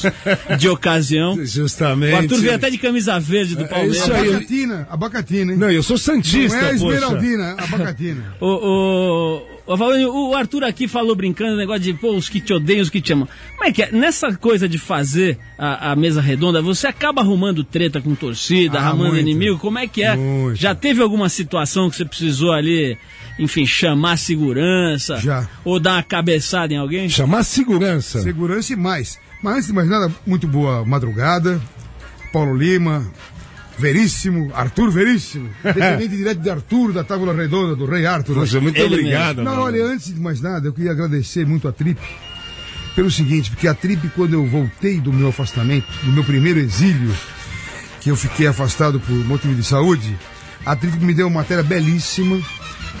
puxa-sacos 0.00 0.58
de 0.58 0.68
ocasião. 0.68 1.38
Justamente. 1.44 2.12
O 2.14 2.16
Arthur 2.18 2.40
veio 2.40 2.54
até 2.54 2.70
de 2.70 2.78
camisa 2.78 3.18
verde 3.18 3.56
do 3.56 3.64
É 3.64 3.68
Palmeiras. 3.68 3.96
isso 3.98 4.12
aí. 4.12 4.28
Abacatina, 4.30 4.88
abacatina, 4.90 5.52
hein? 5.52 5.58
Não, 5.58 5.70
eu 5.70 5.82
sou 5.82 5.98
santista, 5.98 6.56
Não 6.56 6.64
é 6.64 6.70
a 6.70 6.72
poxa. 6.78 6.84
esmeraldina, 6.86 7.56
abacatina. 7.58 8.34
O, 8.40 8.46
o, 8.46 9.74
o, 9.74 10.30
o 10.30 10.34
Arthur 10.36 10.64
aqui 10.64 10.88
falou 10.88 11.14
brincando, 11.14 11.56
negócio 11.56 11.82
de 11.82 11.94
pô, 11.94 12.14
os 12.16 12.28
que 12.28 12.40
te 12.40 12.52
odeiam, 12.52 12.82
os 12.82 12.90
que 12.90 13.00
te 13.00 13.12
amam. 13.12 13.28
Como 13.56 13.68
é 13.68 13.72
que 13.72 13.82
é? 13.82 13.92
Nessa 13.92 14.32
coisa 14.34 14.68
de 14.68 14.78
fazer 14.78 15.38
a, 15.58 15.92
a 15.92 15.96
mesa 15.96 16.20
redonda, 16.20 16.60
você 16.62 16.86
acaba 16.86 17.20
arrumando 17.22 17.62
treta 17.64 18.00
com 18.00 18.14
torcida, 18.14 18.78
Ah, 18.78 18.88
arrumando 18.88 19.12
muito. 19.14 19.20
inimigo? 19.28 19.58
Como 19.58 19.78
é 19.78 19.86
que 19.86 20.02
é? 20.02 20.16
Muito. 20.16 20.56
Já 20.56 20.74
teve 20.74 21.02
alguma 21.02 21.28
situação 21.28 21.88
que 21.90 21.96
você 21.96 22.04
precisou 22.04 22.52
ali, 22.52 22.96
enfim, 23.38 23.66
chamar 23.66 24.16
segurança? 24.18 25.16
Já. 25.18 25.48
Ou 25.64 25.78
dar 25.78 25.94
uma 25.96 26.02
cabeçada 26.02 26.72
em 26.72 26.76
alguém? 26.76 27.08
Chamar 27.08 27.42
segurança. 27.44 28.20
Segurança 28.22 28.72
e 28.72 28.76
mais. 28.76 29.18
Mas 29.42 29.54
antes 29.56 29.66
de 29.68 29.72
mais 29.72 29.88
nada, 29.88 30.12
muito 30.26 30.46
boa 30.46 30.84
madrugada. 30.84 31.60
Paulo 32.32 32.54
Lima, 32.56 33.04
Veríssimo, 33.78 34.52
Arthur 34.54 34.90
Veríssimo, 34.90 35.48
descendente 35.64 36.16
direto 36.16 36.40
de 36.40 36.50
Arthur, 36.50 36.92
da 36.92 37.02
Tábula 37.02 37.32
Redonda, 37.32 37.74
do 37.74 37.86
Rei 37.86 38.04
Arthur. 38.06 38.34
Poxa, 38.34 38.60
muito 38.60 38.76
Ele 38.78 38.94
obrigado. 38.94 39.38
Não, 39.38 39.52
mano. 39.52 39.62
olha, 39.62 39.84
antes 39.84 40.12
de 40.14 40.20
mais 40.20 40.40
nada, 40.40 40.68
eu 40.68 40.72
queria 40.72 40.92
agradecer 40.92 41.46
muito 41.46 41.66
a 41.66 41.72
Trip 41.72 41.98
pelo 42.94 43.10
seguinte, 43.10 43.50
porque 43.50 43.66
a 43.66 43.74
Trip, 43.74 44.08
quando 44.14 44.34
eu 44.34 44.46
voltei 44.46 45.00
do 45.00 45.12
meu 45.12 45.28
afastamento, 45.28 45.86
do 46.04 46.12
meu 46.12 46.24
primeiro 46.24 46.58
exílio, 46.60 47.14
que 48.00 48.10
eu 48.10 48.16
fiquei 48.16 48.46
afastado 48.46 49.00
por 49.00 49.14
motivo 49.24 49.54
de 49.54 49.64
saúde, 49.64 50.16
a 50.66 50.76
Trip 50.76 50.98
me 50.98 51.14
deu 51.14 51.26
uma 51.28 51.40
matéria 51.40 51.62
belíssima 51.64 52.38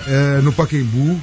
eh, 0.06 0.40
no 0.42 0.52
Paquembu. 0.52 1.20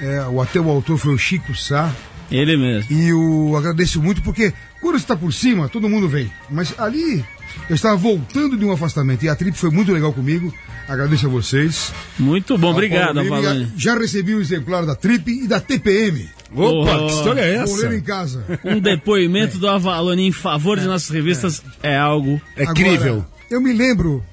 Eh, 0.00 0.26
o 0.30 0.40
até 0.40 0.60
o 0.60 0.68
autor 0.68 0.98
foi 0.98 1.14
o 1.14 1.18
Chico 1.18 1.54
Sá. 1.54 1.90
Ele 2.30 2.56
mesmo. 2.56 2.92
E 2.92 3.08
eu 3.08 3.54
agradeço 3.56 4.00
muito 4.02 4.22
porque 4.22 4.52
quando 4.80 4.96
está 4.96 5.16
por 5.16 5.32
cima, 5.32 5.68
todo 5.68 5.88
mundo 5.88 6.08
vem. 6.08 6.30
Mas 6.50 6.72
ali 6.78 7.24
eu 7.68 7.74
estava 7.74 7.96
voltando 7.96 8.56
de 8.56 8.64
um 8.64 8.72
afastamento 8.72 9.24
e 9.24 9.28
a 9.28 9.34
Trip 9.36 9.56
foi 9.56 9.70
muito 9.70 9.92
legal 9.92 10.12
comigo. 10.12 10.52
Agradeço 10.88 11.26
a 11.26 11.30
vocês. 11.30 11.92
Muito 12.18 12.56
bom, 12.58 12.70
obrigado, 12.70 13.14
Paulo 13.14 13.22
Lima, 13.22 13.38
Avalone. 13.38 13.72
Já 13.76 13.96
recebi 13.96 14.34
o 14.34 14.40
exemplar 14.40 14.84
da 14.86 14.94
Trip 14.94 15.30
e 15.30 15.46
da 15.46 15.60
TPM. 15.60 16.28
Opa, 16.52 16.96
Oh. 16.96 17.06
que 17.06 17.12
história 17.12 17.40
é 17.40 17.64
Vou 17.64 17.76
ler 17.76 17.86
essa? 17.86 17.94
em 17.96 18.00
casa. 18.00 18.44
Um 18.64 18.80
depoimento 18.80 19.56
do 19.58 19.68
Avalone 19.68 20.26
em 20.26 20.32
favor 20.32 20.78
de 20.80 20.86
nossas 20.86 21.08
revistas 21.10 21.62
é 21.82 21.96
algo 21.96 22.40
É 22.56 22.64
incrível. 22.64 23.12
Agora, 23.14 23.28
eu 23.50 23.60
me 23.60 23.72
lembro 23.72 24.24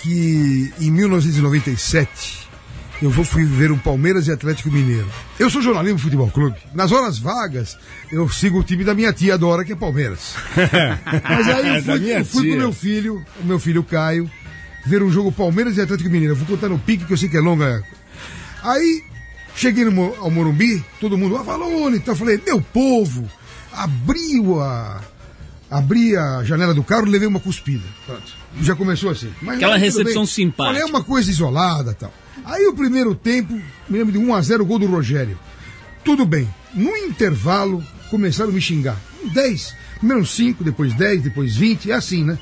que 0.00 0.72
em 0.80 0.90
1997 0.90 2.47
eu 3.00 3.12
fui 3.24 3.44
ver 3.44 3.70
o 3.70 3.78
Palmeiras 3.78 4.26
e 4.26 4.32
Atlético 4.32 4.70
Mineiro. 4.70 5.08
Eu 5.38 5.48
sou 5.48 5.62
jornalismo 5.62 5.98
do 5.98 6.02
Futebol 6.02 6.30
Clube. 6.30 6.56
Nas 6.74 6.90
horas 6.90 7.18
vagas, 7.18 7.78
eu 8.10 8.28
sigo 8.28 8.58
o 8.58 8.64
time 8.64 8.84
da 8.84 8.94
minha 8.94 9.12
tia 9.12 9.38
Dora, 9.38 9.64
que 9.64 9.72
é 9.72 9.76
Palmeiras. 9.76 10.34
Mas 11.22 11.48
aí 11.48 11.76
eu 11.76 11.82
fui, 11.82 12.12
eu 12.12 12.24
fui 12.24 12.50
com 12.50 12.56
meu 12.56 12.72
filho, 12.72 13.24
o 13.40 13.44
meu 13.44 13.60
filho 13.60 13.84
Caio, 13.84 14.28
ver 14.84 15.02
um 15.02 15.12
jogo 15.12 15.30
Palmeiras 15.30 15.76
e 15.76 15.80
Atlético 15.80 16.10
Mineiro. 16.10 16.32
Eu 16.32 16.36
vou 16.36 16.46
contar 16.46 16.68
no 16.68 16.78
pique, 16.78 17.04
que 17.04 17.12
eu 17.12 17.16
sei 17.16 17.28
que 17.28 17.36
é 17.36 17.40
longa. 17.40 17.84
Aí, 18.62 19.02
cheguei 19.54 19.84
no, 19.84 20.14
ao 20.16 20.30
Morumbi, 20.30 20.84
todo 21.00 21.16
mundo, 21.16 21.36
ah, 21.36 21.44
falou, 21.44 21.94
então 21.94 22.14
eu 22.14 22.18
falei, 22.18 22.42
meu 22.44 22.60
povo, 22.60 23.30
abriu 23.72 24.60
a. 24.60 25.00
Abri 25.70 26.16
a 26.16 26.42
janela 26.44 26.72
do 26.72 26.82
carro 26.82 27.06
e 27.06 27.10
levei 27.10 27.28
uma 27.28 27.40
cuspida. 27.40 27.84
Pronto. 28.06 28.32
Já 28.62 28.74
começou 28.74 29.10
assim. 29.10 29.30
Mas, 29.42 29.56
Aquela 29.56 29.76
recepção 29.76 30.22
bem. 30.22 30.26
simpática. 30.26 30.64
Falei, 30.66 30.82
é 30.82 30.84
uma 30.86 31.04
coisa 31.04 31.30
isolada 31.30 31.92
tal. 31.94 32.12
Aí 32.44 32.66
o 32.66 32.72
primeiro 32.74 33.14
tempo, 33.14 33.52
me 33.88 33.98
lembro 33.98 34.12
de 34.12 34.18
1x0 34.18 34.60
o 34.60 34.64
gol 34.64 34.78
do 34.78 34.86
Rogério. 34.86 35.38
Tudo 36.02 36.24
bem. 36.24 36.48
No 36.74 36.96
intervalo, 36.96 37.84
começaram 38.10 38.50
a 38.50 38.52
me 38.54 38.60
xingar. 38.60 38.96
10. 39.34 39.74
Primeiro 39.98 40.24
5, 40.24 40.64
depois 40.64 40.94
10, 40.94 41.22
depois 41.22 41.54
20, 41.56 41.90
é 41.90 41.94
assim, 41.94 42.24
né? 42.24 42.38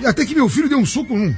E 0.00 0.06
até 0.06 0.24
que 0.24 0.34
meu 0.34 0.48
filho 0.48 0.68
deu 0.68 0.78
um 0.78 0.86
soco 0.86 1.16
num. 1.16 1.34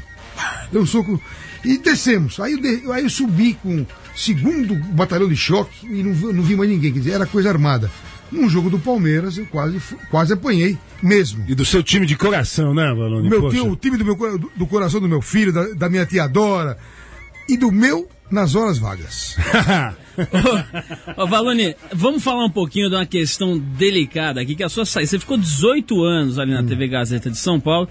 Deu 0.72 0.82
um 0.82 0.86
soco. 0.86 1.20
E 1.62 1.76
descemos. 1.76 2.40
Aí 2.40 2.52
eu, 2.52 2.60
de- 2.60 2.90
aí 2.92 3.02
eu 3.04 3.10
subi 3.10 3.52
com 3.62 3.82
o 3.82 3.86
segundo 4.16 4.74
batalhão 4.94 5.28
de 5.28 5.36
choque 5.36 5.86
e 5.86 6.02
não, 6.02 6.14
vi- 6.14 6.32
não 6.32 6.42
vi 6.42 6.56
mais 6.56 6.70
ninguém. 6.70 6.92
Quer 6.92 7.00
dizer, 7.00 7.10
era 7.12 7.26
coisa 7.26 7.50
armada. 7.50 7.90
Num 8.32 8.48
jogo 8.48 8.70
do 8.70 8.78
Palmeiras, 8.78 9.36
eu 9.38 9.46
quase, 9.46 9.80
quase 10.10 10.32
apanhei 10.32 10.78
mesmo. 11.02 11.44
E 11.48 11.54
do 11.54 11.64
seu 11.64 11.82
time 11.82 12.06
de 12.06 12.16
coração, 12.16 12.72
né, 12.74 12.86
Valone? 12.94 13.28
Meu 13.28 13.40
Poxa. 13.42 13.56
tio, 13.56 13.70
o 13.72 13.76
time 13.76 13.96
do, 13.96 14.04
meu, 14.04 14.14
do, 14.38 14.50
do 14.56 14.66
coração 14.66 15.00
do 15.00 15.08
meu 15.08 15.20
filho, 15.20 15.52
da, 15.52 15.64
da 15.74 15.88
minha 15.88 16.06
tia 16.06 16.26
Dora 16.28 16.78
e 17.48 17.56
do 17.56 17.72
meu 17.72 18.08
nas 18.30 18.54
horas 18.54 18.78
vagas. 18.78 19.36
Ô, 21.16 21.26
Valone, 21.26 21.74
vamos 21.92 22.22
falar 22.22 22.44
um 22.44 22.50
pouquinho 22.50 22.88
de 22.88 22.94
uma 22.94 23.06
questão 23.06 23.58
delicada 23.58 24.40
aqui, 24.40 24.54
que 24.54 24.62
é 24.62 24.66
a 24.66 24.68
sua 24.68 24.84
saída. 24.84 25.08
Você 25.08 25.18
ficou 25.18 25.36
18 25.36 26.02
anos 26.04 26.38
ali 26.38 26.52
na 26.52 26.62
TV 26.62 26.86
Gazeta 26.88 27.30
de 27.30 27.36
São 27.38 27.58
Paulo 27.58 27.88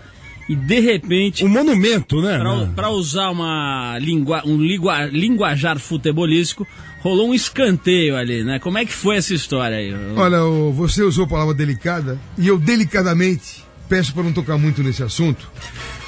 e 0.48 0.56
de 0.56 0.80
repente, 0.80 1.44
um 1.46 1.50
monumento, 1.50 2.22
né? 2.22 2.40
pra- 2.40 2.88
né? 2.88 2.96
usar 2.96 3.30
uma 3.30 3.98
lingua, 4.00 4.42
um 4.46 4.58
lingua- 4.58 5.06
linguajar 5.06 5.78
futebolístico, 5.78 6.66
rolou 7.00 7.30
um 7.30 7.34
escanteio 7.34 8.16
ali, 8.16 8.44
né? 8.44 8.60
Como 8.60 8.78
é 8.78 8.86
que 8.86 8.94
foi 8.94 9.18
essa 9.18 9.34
história 9.34 9.78
aí? 9.78 9.94
Olha, 10.16 10.40
você 10.74 11.02
usou 11.02 11.26
a 11.26 11.28
palavra 11.28 11.54
delicada 11.54 12.20
e 12.38 12.48
eu 12.48 12.58
delicadamente 12.58 13.64
peço 13.88 14.14
para 14.14 14.24
não 14.24 14.32
tocar 14.32 14.58
muito 14.58 14.84
nesse 14.84 15.02
assunto, 15.02 15.50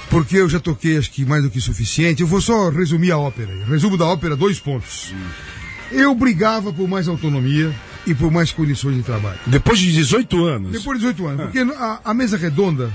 porque 0.09 0.37
eu 0.37 0.47
já 0.47 0.59
toquei 0.59 0.97
acho 0.97 1.11
que 1.11 1.25
mais 1.25 1.43
do 1.43 1.49
que 1.49 1.59
suficiente. 1.59 2.21
Eu 2.21 2.27
vou 2.27 2.41
só 2.41 2.69
resumir 2.69 3.11
a 3.11 3.17
ópera. 3.17 3.51
Resumo 3.67 3.97
da 3.97 4.05
ópera, 4.05 4.35
dois 4.35 4.59
pontos. 4.59 5.13
Eu 5.91 6.13
brigava 6.13 6.71
por 6.71 6.87
mais 6.87 7.07
autonomia 7.07 7.73
e 8.05 8.13
por 8.13 8.31
mais 8.31 8.51
condições 8.51 8.95
de 8.95 9.03
trabalho. 9.03 9.39
Depois 9.47 9.79
de 9.79 9.91
18 9.91 10.45
anos. 10.45 10.71
Depois 10.71 10.99
de 10.99 11.05
18 11.05 11.27
anos. 11.27 11.41
Porque 11.45 11.59
a, 11.59 12.01
a 12.05 12.13
mesa 12.13 12.37
redonda, 12.37 12.91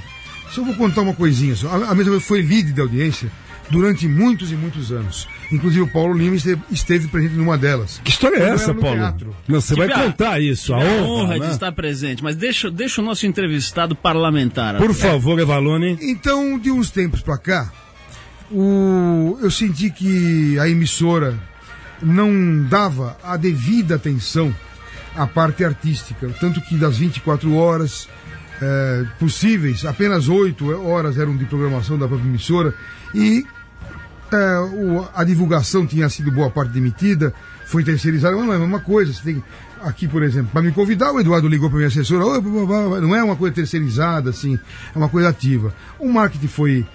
só 0.51 0.63
vou 0.63 0.75
contar 0.75 1.03
uma 1.03 1.15
coisinha 1.15 1.55
só. 1.57 1.69
A, 1.69 1.75
a 1.91 1.95
mesa 1.95 2.11
redonda 2.11 2.21
foi 2.21 2.41
líder 2.41 2.73
da 2.73 2.83
audiência 2.83 3.31
durante 3.71 4.07
muitos 4.07 4.53
e 4.53 4.55
muitos 4.55 4.93
anos. 4.93 5.29
Inclusive 5.53 5.83
o 5.83 5.87
Paulo 5.87 6.13
Lima 6.13 6.35
esteve, 6.71 7.07
presente 7.09 7.35
numa 7.35 7.57
delas. 7.57 8.01
Que 8.03 8.11
história 8.11 8.37
é 8.37 8.49
essa, 8.51 8.75
Paulo? 8.75 8.97
teatro. 8.97 9.37
Não, 9.47 9.61
você 9.61 9.75
vai 9.77 9.87
Tive 9.89 10.01
a- 10.01 10.05
contar 10.05 10.41
isso, 10.41 10.75
a 10.75 10.79
honra, 10.79 11.03
honra 11.03 11.39
né? 11.39 11.47
de 11.47 11.53
estar 11.53 11.71
presente, 11.73 12.23
mas 12.23 12.35
deixa, 12.35 12.71
deixa 12.71 13.01
o 13.01 13.05
nosso 13.05 13.27
entrevistado 13.27 13.95
parlamentar. 13.95 14.77
Por 14.77 14.93
favor, 14.93 15.39
Evalone. 15.39 15.99
Então, 16.03 16.59
de 16.59 16.71
uns 16.73 16.91
tempos 16.91 17.21
pra 17.23 17.39
cá, 17.39 17.71
o- 18.51 19.39
eu 19.41 19.51
senti 19.51 19.91
que 19.91 20.59
a 20.59 20.69
emissora 20.69 21.39
não 22.03 22.65
dava 22.69 23.17
a 23.23 23.37
devida 23.37 23.95
atenção 23.95 24.55
à 25.15 25.27
parte 25.27 25.65
artística. 25.65 26.29
Tanto 26.41 26.61
que 26.61 26.77
das 26.77 26.99
24 26.99 27.55
horas 27.55 28.09
eh, 28.61 29.05
possíveis, 29.19 29.85
apenas 29.85 30.29
8 30.29 30.71
horas 30.89 31.19
eram 31.19 31.37
de 31.37 31.45
programação 31.45 31.99
da 31.99 32.09
própria 32.09 32.27
emissora. 32.27 32.75
E 33.15 33.45
eh, 34.33 34.59
o- 34.73 35.07
a 35.15 35.25
divulgação 35.25 35.87
tinha 35.87 36.09
sido 36.09 36.31
boa 36.31 36.51
parte 36.51 36.73
demitida, 36.73 37.33
foi 37.67 37.83
terceirizada, 37.85 38.37
não 38.37 38.53
é 38.53 38.57
a 38.57 38.59
mesma 38.61 38.81
coisa. 38.81 39.12
Você 39.12 39.23
tem, 39.23 39.45
aqui, 39.83 40.07
por 40.09 40.23
exemplo, 40.23 40.51
para 40.53 40.62
me 40.62 40.73
convidar, 40.73 41.12
o 41.12 41.21
Eduardo 41.21 41.49
ligou 41.49 41.69
para 41.69 41.77
minha 41.79 41.89
assessora, 41.89 42.41
não 43.01 43.15
é 43.15 43.23
uma 43.23 43.37
coisa 43.37 43.55
terceirizada, 43.55 44.31
assim, 44.31 44.59
é 44.95 44.99
uma 44.99 45.09
coisa 45.09 45.29
ativa. 45.29 45.75
O 45.99 46.12
marketing 46.12 46.49
foi, 46.49 46.87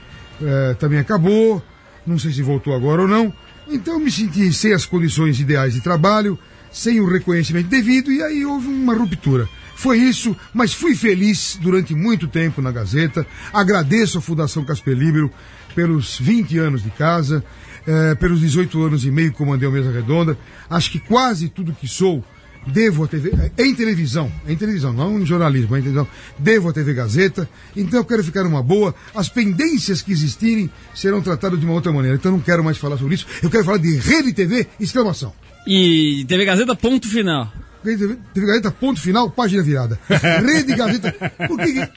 eh, 0.42 0.76
também 0.80 1.00
acabou, 1.00 1.62
não 2.06 2.18
sei 2.18 2.32
se 2.34 2.42
voltou 2.42 2.74
agora 2.76 3.02
ou 3.04 3.08
não, 3.08 3.34
então 3.68 3.94
eu 3.96 4.00
me 4.00 4.12
senti 4.12 4.52
sem 4.54 4.74
as 4.74 4.86
condições 4.86 5.40
ideais 5.40 5.74
de 5.74 5.82
trabalho, 5.82 6.38
sem 6.72 7.00
o 7.02 7.06
reconhecimento 7.10 7.68
devido, 7.68 8.12
e 8.12 8.24
aí 8.24 8.46
houve 8.46 8.68
uma 8.68 8.94
ruptura. 8.96 9.48
Foi 9.76 9.98
isso, 9.98 10.36
mas 10.54 10.74
fui 10.74 10.96
feliz 10.96 11.58
durante 11.60 11.94
muito 11.96 12.28
tempo 12.28 12.62
na 12.62 12.72
Gazeta. 12.72 13.26
Agradeço 13.52 14.20
à 14.20 14.22
Fundação 14.22 14.64
Casper 14.64 14.96
Libero 14.96 15.32
pelos 15.72 16.20
20 16.20 16.58
anos 16.60 16.84
de 16.84 16.90
casa, 16.92 17.44
eh, 17.88 18.16
pelos 18.16 18.40
18 18.40 18.84
anos 18.84 19.06
e 19.06 19.12
meio 19.12 19.32
que 19.32 19.38
comandei 19.38 19.68
a 19.68 19.72
Mesa 19.72 19.92
Redonda. 19.92 20.38
Acho 20.70 20.92
que 20.92 21.00
quase 21.00 21.50
tudo 21.50 21.74
que 21.74 21.88
sou 21.88 22.24
devo 22.68 23.04
à 23.04 23.08
TV, 23.08 23.32
é 23.58 23.66
em 23.66 23.74
televisão, 23.74 24.32
é 24.46 24.54
em 24.54 24.56
televisão, 24.56 24.94
não 24.94 25.20
em 25.20 25.26
jornalismo, 25.26 25.76
é 25.76 25.80
em 25.80 25.82
televisão, 25.82 26.08
devo 26.38 26.70
à 26.70 26.74
TV 26.74 26.94
Gazeta, 26.94 27.50
então 27.76 28.00
eu 28.00 28.06
quero 28.06 28.24
ficar 28.24 28.44
numa 28.44 28.62
boa, 28.62 28.94
as 29.16 29.30
pendências 29.30 30.02
que 30.02 30.12
existirem 30.12 30.70
serão 30.94 31.22
tratadas 31.22 31.60
de 31.60 31.66
uma 31.66 31.74
outra 31.74 31.92
maneira, 31.92 32.18
então 32.18 32.32
eu 32.32 32.38
não 32.38 32.44
quero 32.44 32.64
mais 32.64 32.78
falar 32.78 32.98
sobre 32.98 33.16
isso, 33.16 33.26
eu 33.42 33.50
quero 33.50 33.66
falar 33.66 33.78
de 33.78 33.96
Rede 33.98 34.32
TV, 34.34 34.68
exclamação. 34.80 35.34
E 35.66 36.26
TV 36.28 36.46
Gazeta, 36.46 36.76
ponto 36.76 37.08
final. 37.08 37.52
Rede 37.84 38.18
Gazeta, 38.36 38.72
ponto 38.72 39.00
final, 39.02 39.30
página 39.30 39.64
virada. 39.64 40.00
Rede 40.08 40.76
Gazeta, 40.76 41.12
por 41.48 41.58
que 41.58 41.74
que- 41.74 41.90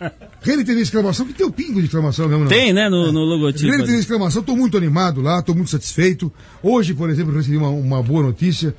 Rede 0.42 0.64
TV, 0.64 0.80
exclamação, 0.80 1.26
que 1.26 1.32
tem 1.32 1.46
o 1.46 1.50
pingo 1.52 1.80
de 1.80 1.86
exclamação 1.86 2.28
mesmo, 2.28 2.44
não? 2.44 2.50
Tem, 2.50 2.72
né, 2.72 2.88
no, 2.88 3.10
no 3.12 3.20
logotipo. 3.24 3.70
Rede 3.70 3.84
TV 3.84 3.98
exclamação, 3.98 4.40
estou 4.40 4.56
muito 4.56 4.76
animado 4.76 5.20
lá, 5.20 5.38
estou 5.40 5.54
muito 5.54 5.70
satisfeito. 5.70 6.32
Hoje, 6.62 6.94
por 6.94 7.08
exemplo, 7.10 7.34
recebi 7.34 7.56
uma, 7.56 7.68
uma 7.68 8.02
boa 8.02 8.22
notícia. 8.22 8.74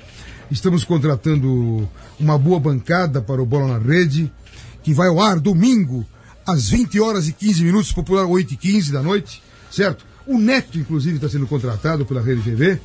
Estamos 0.52 0.84
contratando 0.84 1.90
uma 2.20 2.38
boa 2.38 2.60
bancada 2.60 3.22
para 3.22 3.42
o 3.42 3.46
Bola 3.46 3.80
na 3.80 3.80
Rede, 3.80 4.32
que 4.84 4.94
vai 4.94 5.08
ao 5.08 5.20
ar 5.20 5.40
domingo, 5.40 6.06
às 6.46 6.70
20 6.70 7.00
horas 7.00 7.28
e 7.28 7.34
15 7.34 7.64
minutos, 7.64 7.92
popular 7.92 8.26
8 8.26 8.54
e 8.54 8.58
15 8.58 8.92
da 8.92 9.02
noite, 9.02 9.42
certo? 9.72 10.06
O 10.28 10.38
Neto, 10.38 10.78
inclusive, 10.78 11.16
está 11.16 11.28
sendo 11.30 11.48
contratado 11.48 12.06
pela 12.06 12.22
Rede 12.22 12.42
TV 12.42 12.80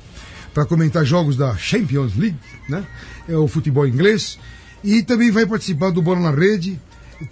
para 0.53 0.65
comentar 0.65 1.05
jogos 1.05 1.37
da 1.37 1.57
Champions 1.57 2.17
League, 2.17 2.39
né? 2.69 2.85
É 3.29 3.37
o 3.37 3.47
futebol 3.47 3.87
inglês. 3.87 4.39
E 4.83 5.03
também 5.03 5.31
vai 5.31 5.47
participar 5.47 5.91
do 5.91 6.03
Bola 6.03 6.21
na 6.21 6.31
Rede. 6.31 6.81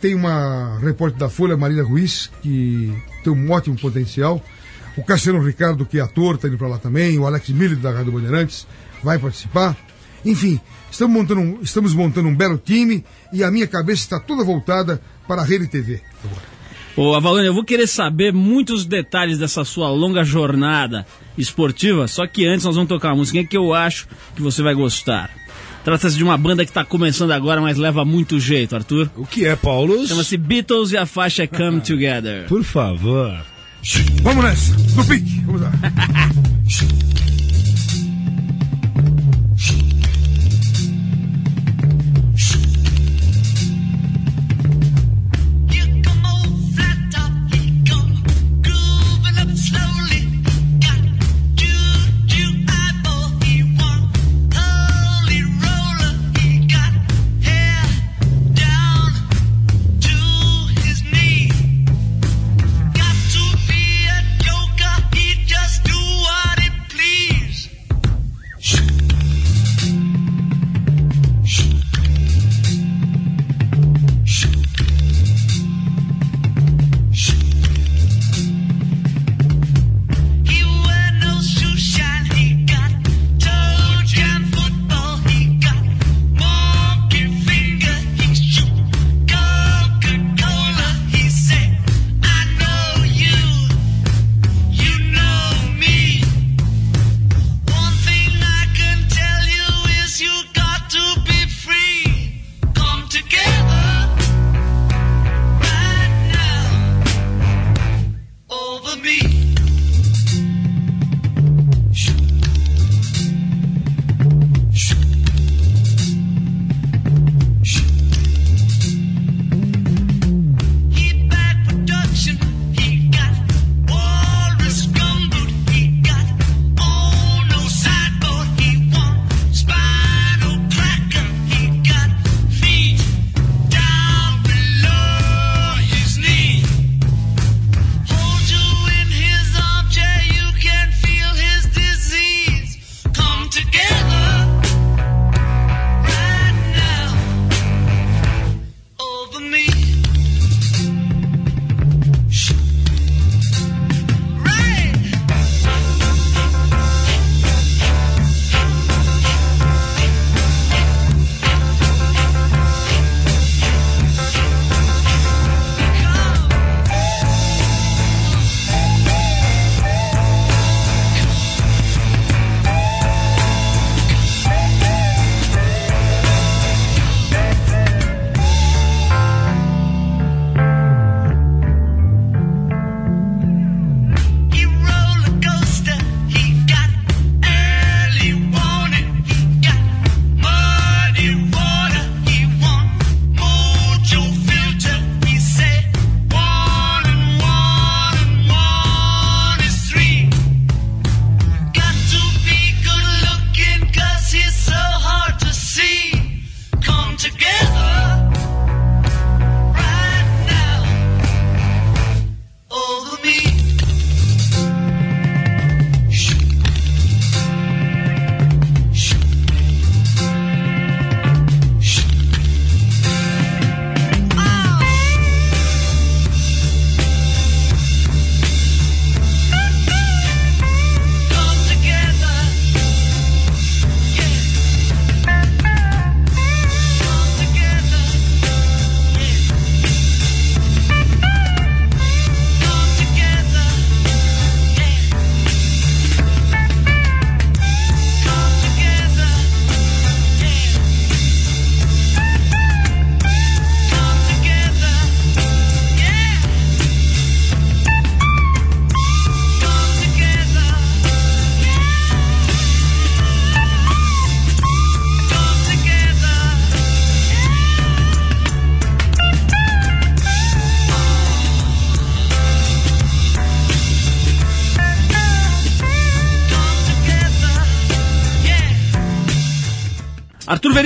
Tem 0.00 0.14
uma 0.14 0.78
repórter 0.80 1.18
da 1.18 1.28
Folha, 1.28 1.56
Marília 1.56 1.82
Ruiz, 1.82 2.30
que 2.42 2.92
tem 3.24 3.32
um 3.32 3.50
ótimo 3.50 3.76
potencial. 3.78 4.42
O 4.96 5.02
Cassiano 5.02 5.42
Ricardo, 5.42 5.86
que 5.86 5.98
é 5.98 6.02
ator, 6.02 6.34
está 6.34 6.48
indo 6.48 6.58
para 6.58 6.68
lá 6.68 6.78
também. 6.78 7.18
O 7.18 7.26
Alex 7.26 7.48
Miller, 7.50 7.78
da 7.78 7.90
Rádio 7.90 8.12
Bandeirantes, 8.12 8.66
vai 9.02 9.18
participar. 9.18 9.76
Enfim, 10.24 10.60
estamos 10.90 11.16
montando, 11.16 11.40
um, 11.40 11.58
estamos 11.62 11.94
montando 11.94 12.28
um 12.28 12.34
belo 12.34 12.58
time 12.58 13.04
e 13.32 13.42
a 13.42 13.50
minha 13.50 13.66
cabeça 13.66 14.02
está 14.02 14.20
toda 14.20 14.44
voltada 14.44 15.00
para 15.26 15.42
a 15.42 15.44
Rede 15.44 15.68
TV. 15.68 16.02
Ô, 16.98 17.14
Avalone, 17.14 17.46
eu 17.46 17.54
vou 17.54 17.62
querer 17.62 17.86
saber 17.86 18.32
muitos 18.32 18.84
detalhes 18.84 19.38
dessa 19.38 19.64
sua 19.64 19.88
longa 19.88 20.24
jornada 20.24 21.06
esportiva, 21.38 22.08
só 22.08 22.26
que 22.26 22.44
antes 22.44 22.64
nós 22.64 22.74
vamos 22.74 22.88
tocar 22.88 23.10
uma 23.10 23.18
música 23.18 23.44
que 23.44 23.56
eu 23.56 23.72
acho 23.72 24.08
que 24.34 24.42
você 24.42 24.64
vai 24.64 24.74
gostar. 24.74 25.30
Trata-se 25.84 26.16
de 26.16 26.24
uma 26.24 26.36
banda 26.36 26.64
que 26.64 26.72
está 26.72 26.84
começando 26.84 27.30
agora, 27.30 27.60
mas 27.60 27.78
leva 27.78 28.04
muito 28.04 28.40
jeito, 28.40 28.74
Arthur. 28.74 29.08
O 29.14 29.24
que 29.24 29.46
é, 29.46 29.54
Paulo? 29.54 30.08
Chama-se 30.08 30.36
Beatles 30.36 30.90
e 30.90 30.96
a 30.96 31.06
faixa 31.06 31.44
é 31.44 31.46
Come 31.46 31.80
Together. 31.80 32.48
Por 32.48 32.64
favor. 32.64 33.46
Vamos 34.24 34.44
nessa, 34.44 34.74
no 34.96 35.04
pique, 35.04 35.40
vamos 35.46 35.60
lá. 35.62 35.70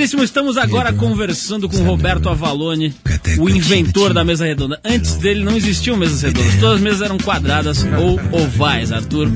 Estamos 0.03 0.57
agora 0.57 0.91
conversando 0.91 1.69
com 1.69 1.77
o 1.77 1.83
Roberto 1.85 2.27
Avalone, 2.27 2.93
o 3.39 3.49
inventor 3.49 4.13
da 4.13 4.21
mesa 4.21 4.45
redonda. 4.45 4.77
Antes 4.83 5.15
dele 5.15 5.45
não 5.45 5.55
existiam 5.55 5.95
mesas 5.95 6.21
redondas, 6.21 6.55
todas 6.55 6.75
as 6.75 6.81
mesas 6.81 7.01
eram 7.01 7.17
quadradas 7.17 7.85
ou 7.97 8.19
ovais, 8.37 8.91
Arthur. 8.91 9.29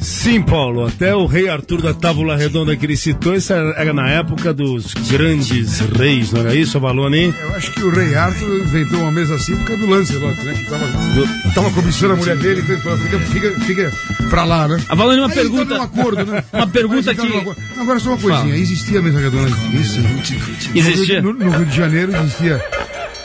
Sim, 0.00 0.42
Paulo, 0.42 0.86
até 0.86 1.14
o 1.14 1.26
rei 1.26 1.48
Arthur 1.48 1.82
da 1.82 1.92
Tábula 1.92 2.36
Redonda 2.36 2.74
que 2.76 2.86
ele 2.86 2.96
citou, 2.96 3.34
isso 3.34 3.52
era, 3.52 3.92
na 3.92 4.08
época 4.08 4.52
dos 4.52 4.94
grandes 5.10 5.80
reis, 5.80 6.32
não 6.32 6.40
era 6.40 6.54
isso, 6.54 6.78
Avalone? 6.78 7.34
Eu 7.38 7.54
acho 7.54 7.70
que 7.72 7.82
o 7.82 7.90
rei 7.90 8.14
Arthur 8.14 8.60
inventou 8.60 9.00
uma 9.00 9.12
mesa 9.12 9.34
assim 9.34 9.54
por 9.56 9.66
causa 9.66 9.82
do 9.82 9.90
Lancelot, 9.90 10.42
né? 10.42 10.54
Que 10.54 10.64
tava, 10.70 10.86
tava 11.54 11.70
cobiçando 11.70 12.14
a 12.14 12.16
mulher 12.16 12.36
dele, 12.38 12.60
então 12.62 12.74
ele 12.74 12.82
falou, 12.82 12.98
fica, 12.98 13.18
fica, 13.20 13.60
fica 13.60 13.92
pra 14.30 14.44
lá, 14.44 14.66
né? 14.68 14.82
Avalone, 14.88 15.20
uma 15.20 15.28
Aí 15.28 15.34
pergunta. 15.34 15.74
num 15.76 15.82
acordo, 15.82 16.24
né? 16.24 16.44
Uma 16.52 16.66
pergunta 16.66 17.14
que-. 17.14 17.80
Agora 17.80 17.98
só 18.00 18.10
uma 18.10 18.18
coisinha, 18.18 18.56
existia 18.56 18.98
a 19.00 19.02
mesa 19.02 19.20
redonda 19.20 19.50
isso? 19.74 20.00
Existia? 20.74 21.20
No, 21.22 21.32
no 21.32 21.50
Rio 21.50 21.66
de 21.66 21.76
Janeiro 21.76 22.12
existia. 22.16 22.60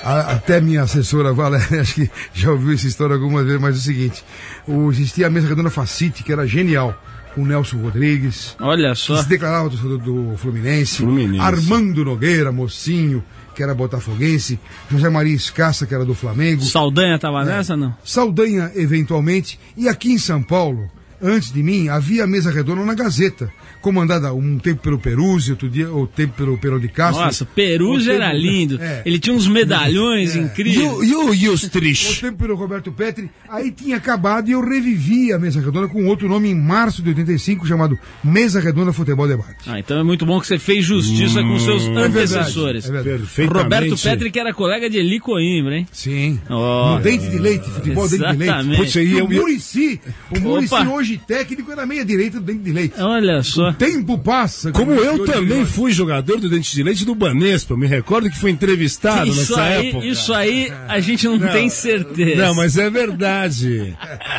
A- 0.05 0.31
até 0.33 0.61
minha 0.61 0.83
assessora 0.83 1.33
Valéria, 1.33 1.81
acho 1.81 1.95
que 1.95 2.09
já 2.33 2.51
ouviu 2.51 2.73
essa 2.73 2.87
história 2.87 3.15
algumas 3.15 3.45
vezes, 3.45 3.59
mas 3.59 3.75
é 3.75 3.79
o 3.79 3.81
seguinte: 3.81 4.23
o, 4.67 4.91
existia 4.91 5.27
a 5.27 5.29
mesa 5.29 5.47
redonda 5.47 5.69
Facite, 5.69 6.23
que 6.23 6.31
era 6.31 6.45
genial, 6.47 6.97
com 7.33 7.41
o 7.41 7.45
Nelson 7.45 7.77
Rodrigues, 7.81 8.55
Olha 8.59 8.91
que 8.91 8.95
só. 8.99 9.21
se 9.21 9.27
declarava 9.27 9.69
torcedor 9.69 9.97
do 9.97 10.35
Fluminense, 10.37 10.97
Fluminense. 10.97 11.39
Armando 11.43 12.05
Nogueira, 12.05 12.51
mocinho, 12.51 13.21
que 13.55 13.61
era 13.63 13.73
botafoguense, 13.73 14.59
José 14.91 15.09
Maria 15.09 15.33
Escassa, 15.35 15.85
que 15.85 15.93
era 15.95 16.05
do 16.05 16.13
Flamengo, 16.13 16.61
Saldanha 16.63 17.17
tava 17.19 17.43
nessa, 17.43 17.75
não? 17.75 17.95
Saldanha, 18.03 18.71
eventualmente, 18.75 19.59
e 19.75 19.87
aqui 19.89 20.11
em 20.11 20.17
São 20.17 20.41
Paulo, 20.43 20.89
antes 21.21 21.51
de 21.51 21.61
mim, 21.63 21.87
havia 21.89 22.23
a 22.25 22.27
mesa 22.27 22.51
redonda 22.51 22.83
na 22.85 22.93
Gazeta, 22.93 23.49
comandada 23.86 24.34
um 24.34 24.58
tempo 24.58 24.82
pelo 24.82 24.98
Peruzzi, 24.98 25.52
outro 25.52 25.69
dia, 25.69 25.88
ou 25.91 26.08
tempo 26.08 26.34
pelo 26.34 26.58
Perão 26.58 26.80
de 26.80 26.88
Castro. 26.88 27.24
Nossa, 27.24 27.45
Perugia 27.45 28.13
outro 28.13 28.26
era 28.26 28.34
tempo- 28.34 28.43
lindo. 28.43 28.82
É. 28.82 29.04
Ele 29.06 29.19
tinha 29.19 29.36
uns 29.36 29.48
medalhões 29.48 30.36
incríveis. 30.36 30.78
E 30.78 30.82
o, 30.82 31.04
e 31.04 31.15
o, 31.15 31.34
e 31.36 31.50
os 31.50 31.62
O 31.63 31.69
trich? 31.69 32.19
tempo 32.19 32.39
pelo 32.39 32.56
Roberto 32.56 32.91
Petri, 32.91 33.30
aí 33.48 33.71
tinha 33.71 33.98
acabado 33.98 34.50
e 34.50 34.54
eu 34.54 34.67
revivi 34.67 35.32
a 35.32 35.38
Mesa 35.38 35.62
Redonda 35.62 35.88
com 35.88 36.08
outro 36.08 36.28
nome 36.28 36.50
em 36.50 36.56
março 36.56 37.04
de 37.04 37.10
85, 37.10 37.67
chamado 37.67 37.95
Mesa 38.24 38.60
Redonda 38.60 38.91
Futebol 38.91 39.28
Debate. 39.28 39.58
Ah, 39.67 39.78
então 39.78 40.00
é 40.00 40.04
muito 40.04 40.26
bom 40.26 40.39
que 40.41 40.48
você 40.48 40.58
fez 40.58 40.84
justiça 40.84 41.43
com 41.43 41.60
seus 41.60 41.84
antecessores. 41.86 42.86
é 42.86 42.91
verdade. 42.91 43.19
Perfeitamente. 43.19 43.63
Roberto 43.63 44.02
Petri, 44.02 44.32
que 44.32 44.39
era 44.39 44.52
colega 44.52 44.89
de 44.89 44.98
Eli 44.98 45.19
Coimbra, 45.19 45.78
hein? 45.78 45.88
Sim. 45.91 46.39
Ó. 46.50 46.95
no 46.95 47.02
dente 47.04 47.30
de 47.30 47.38
leite, 47.38 47.69
futebol 47.69 48.08
dente 48.10 48.17
de 48.24 48.26
leite. 48.38 48.43
Exatamente. 48.43 48.78
Putz, 48.78 48.98
aí 48.98 49.12
eu, 49.19 49.26
o 49.26 49.30
Murici, 49.32 50.02
o 50.36 50.39
Murici 50.39 50.76
hoje 50.88 51.21
técnico 51.28 51.71
era 51.71 51.86
meia 51.86 52.04
direita 52.04 52.39
do 52.39 52.45
dente 52.45 52.63
de 52.63 52.71
leite. 52.71 53.00
Olha 53.00 53.43
só. 53.43 53.74
Tempo 53.77 54.17
passa. 54.17 54.71
como 54.71 54.91
eu 54.91 55.25
também 55.25 55.65
fui 55.65 55.91
jogador 55.91 56.39
do 56.39 56.49
Dente 56.49 56.73
de 56.73 56.83
Leite 56.83 57.05
do 57.05 57.15
Banespa, 57.15 57.73
eu 57.73 57.77
me 57.77 57.88
recordo 57.88 58.29
que 58.29 58.38
fui 58.38 58.51
entrevistado 58.51 59.29
Isso 59.29 59.51
nessa 59.51 59.63
aí, 59.63 59.88
época. 59.89 60.05
isso 60.05 60.33
aí 60.33 60.73
a 60.88 60.99
gente 60.99 61.27
não, 61.27 61.39
tem 61.39 61.69
certeza. 61.69 62.41
Não, 62.41 62.55
mas 62.55 62.77
é 62.77 62.89
verdade. 62.89 63.95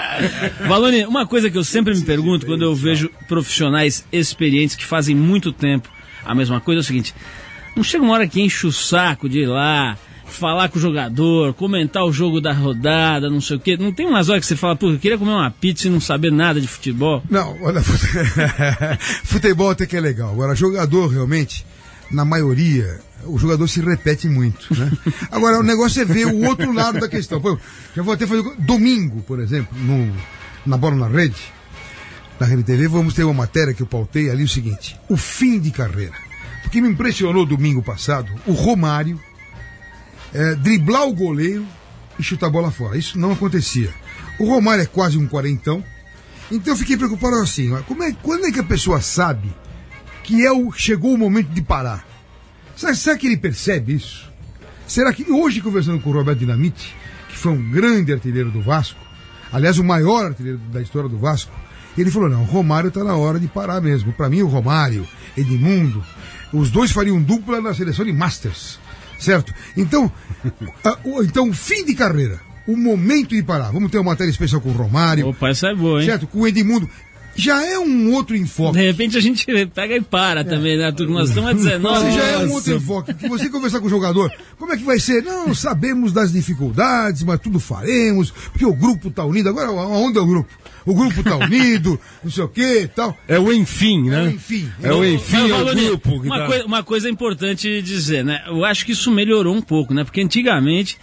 Valone, 0.67 1.05
uma 1.07 1.27
coisa 1.27 1.51
que 1.51 1.59
eu 1.59 1.65
sempre 1.65 1.95
me 1.95 2.03
pergunto 2.03 2.47
quando 2.47 2.63
eu 2.63 2.75
vejo 2.75 3.11
profissionais 3.29 4.05
experientes 4.13 4.77
que 4.77 4.85
fazem 4.85 5.15
muito 5.15 5.53
tempo 5.53 5.89
a 6.27 6.35
mesma 6.35 6.61
coisa 6.61 6.81
é 6.81 6.83
o 6.83 6.85
seguinte: 6.85 7.15
não 7.75 7.85
chega 7.85 8.05
uma 8.05 8.15
hora 8.15 8.27
que 8.27 8.41
enche 8.41 8.67
o 8.67 8.73
saco 8.73 9.29
de 9.29 9.41
ir 9.41 9.47
lá, 9.47 9.97
falar 10.27 10.69
com 10.69 10.79
o 10.79 10.83
jogador, 10.83 11.55
comentar 11.55 12.05
o 12.05 12.13
jogo 12.13 12.41
da 12.41 12.53
rodada, 12.53 13.31
não 13.31 13.41
sei 13.41 13.57
o 13.57 13.61
quê. 13.61 13.77
Não 13.77 13.93
tem 13.93 14.07
umas 14.07 14.29
horas 14.29 14.43
que 14.43 14.47
você 14.47 14.57
fala, 14.57 14.77
pô, 14.77 14.91
eu 14.91 14.99
queria 14.99 15.17
comer 15.17 15.31
uma 15.33 15.51
pizza 15.51 15.87
e 15.87 15.91
não 15.91 16.01
saber 16.01 16.31
nada 16.33 16.61
de 16.61 16.67
futebol? 16.69 17.23
Não, 17.31 17.57
olha, 17.63 17.83
fute- 17.83 18.07
futebol 19.25 19.71
até 19.71 19.87
que 19.87 19.97
é 19.97 20.01
legal. 20.01 20.31
Agora, 20.31 20.55
jogador 20.55 21.09
realmente, 21.09 21.65
na 22.11 22.25
maioria, 22.25 23.01
o 23.25 23.39
jogador 23.39 23.67
se 23.69 23.81
repete 23.81 24.29
muito, 24.29 24.67
né? 24.79 24.91
Agora, 25.31 25.59
o 25.59 25.63
negócio 25.63 26.03
é 26.03 26.05
ver 26.05 26.27
o 26.27 26.45
outro 26.47 26.73
lado 26.73 27.01
da 27.01 27.09
questão. 27.09 27.41
Pô, 27.41 27.59
já 27.95 28.03
vou 28.03 28.15
até 28.15 28.27
fazer. 28.27 28.43
Domingo, 28.59 29.23
por 29.23 29.41
exemplo, 29.41 29.77
no, 29.79 30.13
na 30.67 30.77
Bola 30.77 30.97
na 30.97 31.09
Rede, 31.09 31.37
na 32.39 32.47
Rede 32.47 32.63
TV, 32.65 32.89
vamos 32.89 33.15
ter 33.15 33.25
uma 33.25 33.33
matéria 33.35 33.73
que 33.73 33.83
eu 33.83 33.87
pautei 33.87 34.29
ali 34.31 34.45
o 34.45 34.49
seguinte: 34.49 34.97
o 35.09 35.17
fim 35.17 35.59
de 35.59 35.71
carreira. 35.71 36.15
Porque 36.63 36.81
me 36.81 36.89
impressionou 36.89 37.47
domingo 37.47 37.81
passado 37.81 38.29
o 38.45 38.53
Romário 38.53 39.21
é, 40.37 40.55
driblar 40.55 41.09
o 41.09 41.15
goleiro 41.15 41.67
e 42.19 42.23
chutar 42.23 42.49
a 42.49 42.51
bola 42.51 42.71
fora. 42.71 42.99
Isso 42.99 43.19
não 43.19 43.33
acontecia. 43.33 43.93
O 44.39 44.45
Romário 44.45 44.83
é 44.83 44.87
quase 44.87 45.17
um 45.17 45.27
quarentão. 45.27 45.83
Então 46.51 46.75
eu 46.75 46.77
fiquei 46.77 46.97
preocupado 46.97 47.37
assim, 47.37 47.71
como 47.89 48.03
é, 48.03 48.13
quando 48.23 48.47
é 48.47 48.53
que 48.53 48.61
a 48.61 48.65
pessoa 48.65 49.01
sabe 49.01 49.53
que 50.23 50.45
é 50.45 50.53
o, 50.53 50.71
chegou 50.73 51.15
o 51.15 51.19
momento 51.19 51.49
de 51.49 51.63
parar? 51.63 52.07
Será, 52.77 52.95
será 52.95 53.17
que 53.17 53.27
ele 53.27 53.37
percebe 53.37 53.95
isso? 53.95 54.31
Será 54.87 55.13
que 55.13 55.31
hoje 55.31 55.61
conversando 55.61 56.01
com 56.01 56.11
o 56.11 56.13
Roberto 56.13 56.41
Dinamite, 56.41 56.95
que 57.29 57.37
foi 57.37 57.53
um 57.53 57.71
grande 57.71 58.13
artilheiro 58.13 58.51
do 58.51 58.61
Vasco, 58.61 59.01
aliás 59.53 59.79
o 59.79 59.85
maior 59.85 60.27
artilheiro 60.27 60.59
da 60.71 60.83
história 60.83 61.09
do 61.09 61.19
Vasco, 61.19 61.53
ele 61.97 62.11
falou 62.11 62.29
não, 62.29 62.43
o 62.43 62.45
Romário 62.47 62.89
está 62.89 63.03
na 63.03 63.17
hora 63.17 63.41
de 63.41 63.49
parar 63.49 63.81
mesmo. 63.81 64.13
Para 64.13 64.29
mim 64.29 64.43
o 64.43 64.47
Romário, 64.47 65.09
Edmundo, 65.37 66.05
os 66.53 66.71
dois 66.71 66.91
fariam 66.93 67.21
dupla 67.21 67.61
na 67.61 67.75
seleção 67.75 68.05
de 68.05 68.13
Masters, 68.13 68.79
certo? 69.19 69.53
Então, 69.77 70.11
a- 70.85 70.99
o- 71.05 71.23
então 71.23 71.53
fim 71.53 71.85
de 71.85 71.95
carreira, 71.95 72.41
o 72.67 72.77
momento 72.77 73.31
de 73.31 73.43
parar. 73.43 73.71
Vamos 73.71 73.91
ter 73.91 73.99
uma 73.99 74.11
matéria 74.13 74.31
especial 74.31 74.61
com 74.61 74.71
o 74.71 74.73
Romário, 74.73 75.29
Opa, 75.29 75.49
essa 75.51 75.69
é 75.69 75.75
boa, 75.75 76.01
hein? 76.01 76.07
certo? 76.07 76.27
Com 76.27 76.41
o 76.41 76.47
Edmundo. 76.49 76.89
Já 77.37 77.65
é 77.65 77.79
um 77.79 78.13
outro 78.15 78.37
enfoque. 78.37 78.79
De 78.79 78.85
repente 78.87 79.17
a 79.17 79.21
gente 79.21 79.47
pega 79.75 79.97
e 79.97 80.01
para 80.01 80.43
também, 80.45 80.77
né, 80.77 80.87
Arthur? 80.87 81.09
Nós 81.09 81.29
estamos 81.29 81.51
a 81.51 81.53
19. 81.53 81.99
Você 82.01 82.13
já 82.13 82.25
é 82.25 82.39
um 82.39 82.53
outro 82.53 82.75
enfoque. 82.75 83.15
Que 83.15 83.29
você 83.29 83.49
conversar 83.51 83.81
com 83.81 83.87
o 83.87 83.91
jogador, 83.91 84.33
como 84.59 84.73
é 84.73 84.77
que 84.77 84.85
vai 84.85 84.99
ser? 84.99 85.23
Não, 85.23 85.55
sabemos 85.55 86.13
das 86.13 86.33
dificuldades, 86.33 87.23
mas 87.23 87.39
tudo 87.41 87.61
faremos, 87.61 88.31
porque 88.31 88.65
o 88.65 88.73
grupo 88.73 89.11
tá 89.11 89.25
unido. 89.25 89.49
Agora, 89.49 89.69
aonde 89.69 90.19
é 90.19 90.21
o 90.21 90.27
grupo? 90.27 90.49
O 90.85 90.95
grupo 90.95 91.23
tá 91.23 91.37
unido, 91.37 92.01
não 92.23 92.31
sei 92.31 92.45
o 92.45 92.49
que 92.49 92.81
e 92.83 92.89
tal. 92.89 93.17
É 93.29 93.39
o 93.39 93.53
enfim, 93.53 94.09
né? 94.09 94.25
É 94.25 94.27
o 94.27 94.31
enfim. 94.31 94.71
É 94.83 94.93
o 94.93 95.05
enfim, 95.05 95.51
é 95.51 95.55
o 95.55 95.65
grupo. 95.75 96.21
que 96.23 96.27
uma, 96.29 96.39
tá- 96.39 96.47
coi- 96.47 96.63
uma 96.63 96.83
coisa 96.83 97.11
importante 97.11 97.83
dizer, 97.83 98.25
né? 98.25 98.43
Eu 98.47 98.65
acho 98.65 98.87
que 98.87 98.93
isso 98.93 99.11
melhorou 99.11 99.55
um 99.55 99.61
pouco, 99.63 99.93
né? 99.93 100.05
Porque 100.05 100.21
antigamente, 100.21 100.97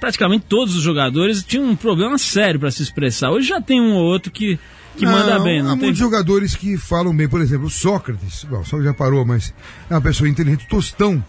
praticamente 0.00 0.46
todos 0.48 0.74
os 0.74 0.82
jogadores 0.82 1.44
tinham 1.44 1.64
um 1.66 1.76
problema 1.76 2.16
sério 2.18 2.58
para 2.58 2.70
se 2.70 2.82
expressar. 2.82 3.30
Hoje 3.30 3.48
já 3.48 3.60
tem 3.60 3.80
um 3.80 3.92
ou 3.94 4.04
outro 4.04 4.32
que, 4.32 4.58
que 4.96 5.04
manda 5.06 5.38
Não, 5.38 5.44
bem, 5.44 5.60
Há 5.60 5.62
não 5.62 5.70
tem? 5.72 5.78
muitos 5.84 5.98
jogadores 5.98 6.54
que 6.54 6.76
falam 6.76 7.14
bem. 7.16 7.28
Por 7.28 7.40
exemplo, 7.40 7.68
Sócrates. 7.70 8.44
Bom, 8.44 8.64
Sócrates 8.64 8.84
já 8.86 8.94
parou, 8.94 9.24
mas 9.24 9.52
é 9.90 9.94
uma 9.94 10.00
pessoa 10.00 10.28
inteligente. 10.28 10.66
Tostão, 10.68 11.22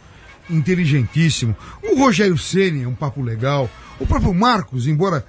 inteligentíssimo. 0.49 1.55
O 1.83 1.99
Rogério 1.99 2.37
Ceni 2.37 2.83
é 2.83 2.87
um 2.87 2.95
papo 2.95 3.21
legal. 3.21 3.69
O 3.99 4.05
próprio 4.05 4.33
Marcos, 4.33 4.87
embora 4.87 5.25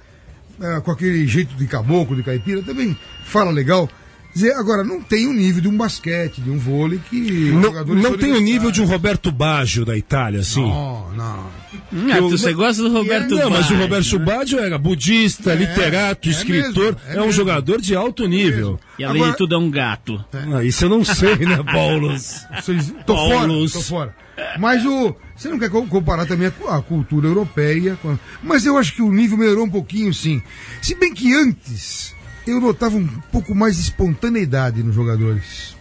eh, 0.61 0.79
com 0.81 0.91
aquele 0.91 1.25
jeito 1.27 1.55
de 1.55 1.65
caboclo, 1.67 2.15
de 2.15 2.23
caipira, 2.23 2.61
também 2.61 2.97
fala 3.23 3.51
legal. 3.51 3.89
Dizer, 4.33 4.53
agora, 4.53 4.83
não 4.83 5.01
tem 5.01 5.27
o 5.27 5.33
nível 5.33 5.59
de 5.61 5.67
um 5.67 5.75
basquete, 5.75 6.39
de 6.39 6.49
um 6.51 6.57
vôlei 6.57 6.99
que. 7.09 7.51
Não, 7.51 7.83
não 7.95 8.17
tem 8.17 8.31
o 8.31 8.39
nível 8.39 8.69
de 8.71 8.81
um. 8.81 8.85
Roberto 8.85 9.31
Baggio 9.31 9.83
da 9.83 9.97
Itália, 9.97 10.41
assim. 10.41 10.61
Não, 10.61 11.11
não. 11.13 11.47
Hum, 11.91 12.11
Arthur, 12.11 12.29
você 12.29 12.53
gosta 12.53 12.83
do 12.83 12.91
Roberto 12.91 13.31
Não, 13.35 13.49
mas 13.49 13.59
o 13.65 13.69
Baggio, 13.73 13.77
Roberto 13.79 14.19
né? 14.19 14.25
Baggio 14.25 14.59
era 14.59 14.77
budista, 14.77 15.53
literato, 15.55 16.27
é 16.29 16.31
escritor, 16.31 16.93
mesmo, 16.95 16.99
é 17.07 17.11
é, 17.15 17.17
um 17.17 17.25
mesmo. 17.25 17.31
jogador 17.31 17.81
de 17.81 17.95
alto 17.95 18.27
nível. 18.27 18.79
E 18.99 19.03
além 19.03 19.17
Agora- 19.21 19.31
de 19.31 19.37
tudo 19.37 19.55
é 19.55 19.57
um 19.57 19.69
gato. 19.71 20.23
Ah, 20.53 20.63
isso 20.63 20.85
eu 20.85 20.89
não 20.89 21.03
sei, 21.03 21.35
né, 21.37 21.59
Paulo? 21.71 22.09
Vocês- 22.15 22.93
Tô 23.05 23.15
fora, 23.15 23.35
Paulos. 23.39 23.71
tô 23.73 23.81
fora. 23.81 24.15
Mas 24.59 24.85
o. 24.85 25.15
Você 25.35 25.49
não 25.49 25.57
quer 25.59 25.69
co- 25.69 25.85
comparar 25.87 26.25
também 26.25 26.47
a, 26.47 26.51
cu- 26.51 26.67
a 26.67 26.81
cultura 26.81 27.27
europeia. 27.27 27.97
com 28.01 28.11
a- 28.11 28.19
mas 28.43 28.65
eu 28.65 28.77
acho 28.77 28.93
que 28.93 29.01
o 29.01 29.11
nível 29.11 29.37
melhorou 29.37 29.65
um 29.65 29.69
pouquinho, 29.69 30.13
sim. 30.13 30.41
Se 30.81 30.93
bem 30.95 31.13
que 31.13 31.33
antes 31.33 32.15
eu 32.49 32.59
notava 32.59 32.97
um 32.97 33.07
pouco 33.31 33.53
mais 33.53 33.75
de 33.75 33.83
espontaneidade 33.83 34.83
nos 34.83 34.95
jogadores. 34.95 35.75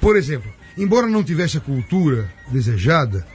Por 0.00 0.16
exemplo, 0.16 0.50
embora 0.76 1.06
não 1.06 1.24
tivesse 1.24 1.58
a 1.58 1.60
cultura 1.60 2.30
desejada, 2.50 3.26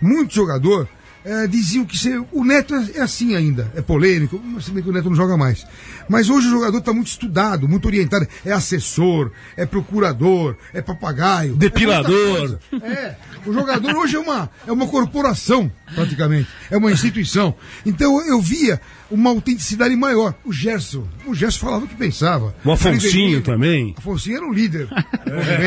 muito 0.00 0.34
jogador 0.34 0.88
eh, 1.24 1.46
diziam 1.46 1.84
que 1.84 1.98
ser, 1.98 2.22
o 2.32 2.44
Neto 2.44 2.74
é, 2.74 2.98
é 2.98 3.00
assim 3.02 3.36
ainda, 3.36 3.70
é 3.74 3.82
polêmico, 3.82 4.40
mas 4.42 4.64
se 4.64 4.70
bem 4.70 4.82
que 4.82 4.88
o 4.88 4.92
Neto 4.92 5.08
não 5.10 5.16
joga 5.16 5.36
mais. 5.36 5.66
Mas 6.08 6.30
hoje 6.30 6.48
o 6.48 6.50
jogador 6.50 6.78
está 6.78 6.92
muito 6.92 7.08
estudado, 7.08 7.68
muito 7.68 7.86
orientado, 7.86 8.26
é 8.44 8.52
assessor, 8.52 9.30
é 9.56 9.66
procurador, 9.66 10.56
é 10.72 10.80
papagaio. 10.80 11.54
Depilador. 11.56 12.14
É, 12.14 12.38
muita 12.38 12.80
coisa. 12.80 12.94
É, 13.00 13.16
o 13.44 13.52
jogador 13.52 13.96
hoje 13.96 14.16
é 14.16 14.18
uma, 14.18 14.50
é 14.66 14.72
uma 14.72 14.86
corporação, 14.86 15.70
praticamente, 15.94 16.48
é 16.70 16.76
uma 16.76 16.90
instituição. 16.90 17.54
Então 17.84 18.26
eu 18.26 18.40
via 18.40 18.80
uma 19.10 19.30
autenticidade 19.30 19.94
maior. 19.96 20.34
O 20.44 20.52
Gerson, 20.52 21.06
o 21.26 21.34
Gerson 21.34 21.58
falava 21.60 21.84
o 21.84 21.88
que 21.88 21.96
pensava. 21.96 22.54
O 22.64 22.72
Afonsinho 22.72 23.42
também. 23.42 23.94
Afonsinho 23.98 24.36
era 24.36 24.46
o 24.46 24.52
líder. 24.52 24.88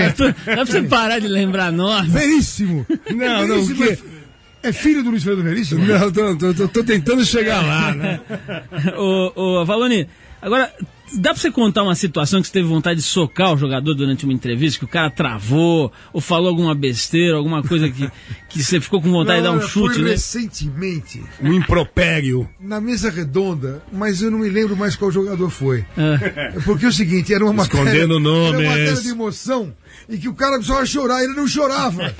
Arthur, 0.05 0.33
dá 0.45 0.55
pra 0.55 0.65
você 0.65 0.81
parar 0.83 1.19
de 1.19 1.27
lembrar 1.27 1.71
nós? 1.71 2.07
Veríssimo. 2.07 2.85
Não, 3.15 3.47
não, 3.47 3.63
Veríssimo 3.63 3.81
o 3.81 3.83
é, 3.83 3.95
quê? 3.95 4.03
É 4.63 4.71
filho 4.71 5.03
do 5.03 5.09
Luiz 5.11 5.23
Fernando 5.23 5.43
Veríssimo? 5.45 5.85
Não, 5.85 6.11
tô, 6.11 6.35
tô- 6.35 6.53
tô- 6.53 6.67
tô 6.67 6.83
tentando 6.83 7.23
chegar 7.25 7.61
lá, 7.61 7.93
né? 7.93 8.19
ô, 8.97 9.31
ô, 9.61 9.65
Valone, 9.65 10.07
Agora, 10.41 10.69
dá 11.19 11.29
pra 11.31 11.39
você 11.41 11.49
contar 11.49 11.83
uma 11.83 11.95
situação 11.95 12.41
que 12.41 12.47
você 12.47 12.53
teve 12.53 12.67
vontade 12.67 12.97
de 12.99 13.05
socar 13.05 13.53
o 13.53 13.57
jogador 13.57 13.93
durante 13.93 14.25
uma 14.25 14.33
entrevista, 14.33 14.77
que 14.77 14.83
o 14.83 14.89
cara 14.89 15.09
travou, 15.09 15.89
ou 16.11 16.19
falou 16.19 16.49
alguma 16.49 16.75
besteira, 16.75 17.37
alguma 17.37 17.63
coisa 17.63 17.89
que, 17.89 18.11
que 18.49 18.61
você 18.61 18.81
ficou 18.81 19.01
com 19.01 19.09
vontade 19.09 19.37
de 19.37 19.43
dar 19.47 19.53
um 19.53 19.61
chute, 19.61 19.93
foi 19.95 20.03
né? 20.03 20.09
recentemente, 20.11 21.23
Um 21.41 21.53
impropério. 21.53 22.49
na 22.59 22.81
mesa 22.81 23.09
redonda, 23.09 23.81
mas 23.89 24.21
eu 24.21 24.29
não 24.29 24.39
me 24.39 24.49
lembro 24.49 24.75
mais 24.75 24.97
qual 24.97 25.09
jogador 25.09 25.49
foi. 25.49 25.85
É. 25.97 26.59
Porque 26.65 26.83
é 26.85 26.89
o 26.89 26.91
seguinte, 26.93 27.33
era 27.33 27.45
uma 27.45 27.63
Escondendo 27.63 28.19
matéria, 28.19 28.49
Era 28.49 28.57
uma 28.59 28.69
matéria 28.69 28.85
nomes. 28.87 29.03
de 29.03 29.09
emoção 29.09 29.73
e 30.09 30.17
que 30.17 30.29
o 30.29 30.33
cara 30.33 30.57
precisava 30.57 30.85
chorar, 30.85 31.23
ele 31.23 31.33
não 31.33 31.47
chorava. 31.47 32.15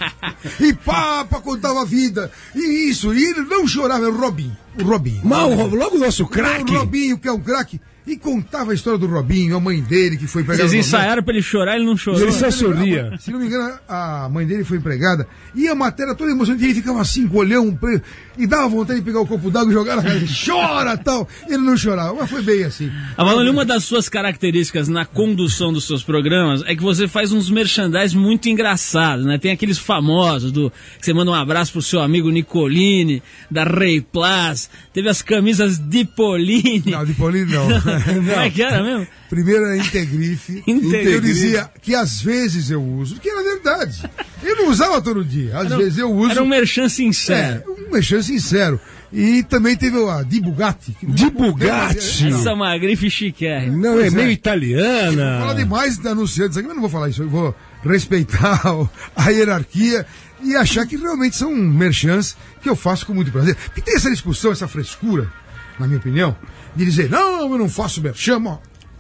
e 0.60 0.74
pá, 0.74 1.26
pá, 1.26 1.40
contava 1.42 1.82
a 1.82 1.86
vida. 1.86 2.32
E 2.56 2.90
isso, 2.90 3.14
e 3.14 3.24
ele 3.24 3.42
não 3.42 3.68
chorava, 3.68 4.06
era 4.06 4.14
o 4.14 4.20
Robinho. 4.20 4.58
O 4.80 4.84
Robinho. 4.84 5.26
Mal, 5.26 5.50
logo 5.50 5.98
o 5.98 6.00
nosso 6.00 6.26
craque. 6.26 6.72
O 6.72 6.80
Robinho, 6.80 7.18
que 7.18 7.28
é 7.28 7.32
um 7.32 7.40
craque. 7.40 7.80
E 8.06 8.18
contava 8.18 8.72
a 8.72 8.74
história 8.74 9.00
do 9.00 9.08
Robinho, 9.08 9.56
a 9.56 9.60
mãe 9.60 9.82
dele 9.82 10.18
que 10.18 10.28
foi 10.28 10.42
empregada. 10.42 10.68
Vocês 10.68 10.86
ensaiaram 10.88 11.24
pra 11.24 11.34
ele 11.34 11.42
chorar, 11.42 11.76
ele 11.76 11.86
não 11.86 11.96
chorou. 11.96 12.22
Ele 12.22 12.32
só 12.34 12.52
sorria. 12.52 13.18
Se 13.20 13.32
não 13.32 13.40
me 13.40 13.46
engano, 13.46 13.80
a 13.88 14.28
mãe 14.30 14.46
dele 14.46 14.66
foi 14.66 14.78
empregada. 14.78 15.26
E 15.56 15.70
a 15.70 15.76
matéria 15.76 16.14
toda 16.14 16.32
emocionante, 16.32 16.66
ele 16.66 16.74
ficava 16.74 17.00
assim, 17.00 17.28
com 17.28 17.38
o 17.38 17.40
olhão, 17.40 17.78
e 18.38 18.46
dava 18.46 18.68
vontade 18.68 19.00
de 19.00 19.06
pegar 19.06 19.22
o 19.22 19.28
copo 19.28 19.50
d'água 19.50 19.70
e 19.70 19.74
jogar 19.74 19.96
na 19.96 20.04
cara. 20.04 20.16
Ele 20.16 20.28
chora 20.46 20.98
tal. 20.98 21.28
Ele 21.48 21.60
não 21.60 21.78
chorava, 21.78 22.14
mas 22.14 22.30
foi 22.30 22.42
bem 22.42 22.64
assim. 22.64 22.92
Avalone, 23.18 23.50
uma 23.50 23.64
das 23.64 23.86
suas 23.86 24.10
características 24.10 24.90
na 24.90 25.06
condução 25.06 25.72
dos 25.72 25.86
seus 25.86 26.04
programas 26.04 26.62
é 26.66 26.76
que 26.76 26.84
você 26.84 27.08
faz 27.08 27.32
uns 27.32 27.50
merchandise 27.50 28.18
muito 28.18 28.50
engraçados, 28.50 29.26
né? 29.26 29.38
Tem 29.38 29.52
aqueles 29.52 29.78
famosos 29.78 30.52
do 30.52 30.72
que 31.00 31.06
você 31.06 31.14
manda 31.14 31.32
um 31.32 31.36
abraço 31.36 31.72
pro 31.72 31.82
seu 31.82 32.02
amigo 32.02 32.30
Nicolini, 32.30 33.24
da 33.50 33.64
Rei 33.64 34.02
Plus, 34.02 34.70
teve 34.92 35.08
as 35.08 35.22
camisas 35.22 35.78
de 35.78 36.04
Polini. 36.04 36.84
Não, 36.86 37.06
de 37.06 37.14
Paulinho 37.14 37.48
não. 37.48 37.93
Como 38.02 38.32
é 38.32 38.50
que 38.50 38.62
era 38.62 38.84
mesmo? 38.84 39.08
Primeiro 39.30 39.66
era 39.66 39.78
Integrife. 39.78 40.64
Integrife. 40.68 41.12
Eu 41.12 41.22
dizia 41.22 41.72
que 41.82 41.96
às 41.96 42.22
vezes 42.22 42.70
eu 42.70 42.82
uso, 42.82 43.20
que 43.20 43.30
era 43.30 43.44
verdade. 43.44 44.04
Eu 44.42 44.56
não 44.58 44.70
usava 44.70 45.02
todo 45.02 45.24
dia. 45.24 45.58
Às 45.58 45.70
vezes 45.70 45.98
eu 45.98 46.12
uso. 46.12 46.32
Era 46.32 46.44
um 46.44 46.48
merchan 46.48 46.90
sincero. 46.90 47.64
É, 47.66 47.88
um 47.88 47.92
mexer 47.92 48.24
sincero. 48.24 48.80
E 49.12 49.44
também 49.44 49.76
teve 49.76 49.98
a 50.10 50.24
Di 50.24 50.42
Bugatti. 50.42 50.98
Di 51.04 51.30
Bugatti. 51.30 52.26
Não. 52.26 52.40
Essa 52.40 52.56
magrife 52.56 53.10
chiquérrima. 53.12 53.78
Não, 53.78 54.00
é 54.00 54.08
é. 54.08 54.10
meio 54.10 54.12
Fala 54.12 54.32
italiana. 54.32 55.54
demais 55.56 55.98
de 56.00 56.08
anunciantes 56.08 56.58
aqui, 56.58 56.68
mas 56.68 56.76
não 56.76 56.82
vou 56.82 56.90
falar 56.90 57.10
isso. 57.10 57.22
Eu 57.22 57.30
vou 57.30 57.56
respeitar 57.84 58.60
a 59.16 59.30
hierarquia 59.30 60.06
e 60.42 60.56
achar 60.56 60.86
que 60.88 60.98
realmente 60.98 61.36
são 61.36 61.56
merchants 61.56 62.36
que 62.62 62.68
eu 62.68 62.76
faço 62.76 63.06
com 63.06 63.14
muito 63.14 63.32
prazer. 63.32 63.56
Porque 63.56 63.82
tem 63.82 63.96
essa 63.96 64.10
discussão, 64.10 64.52
essa 64.52 64.68
frescura, 64.68 65.32
na 65.80 65.86
minha 65.86 66.00
opinião, 66.00 66.36
de 66.76 66.86
dizer, 66.86 67.10
não, 67.10 67.52
eu 67.52 67.58
não 67.58 67.70
faço 67.70 68.02
merchan. 68.02 68.42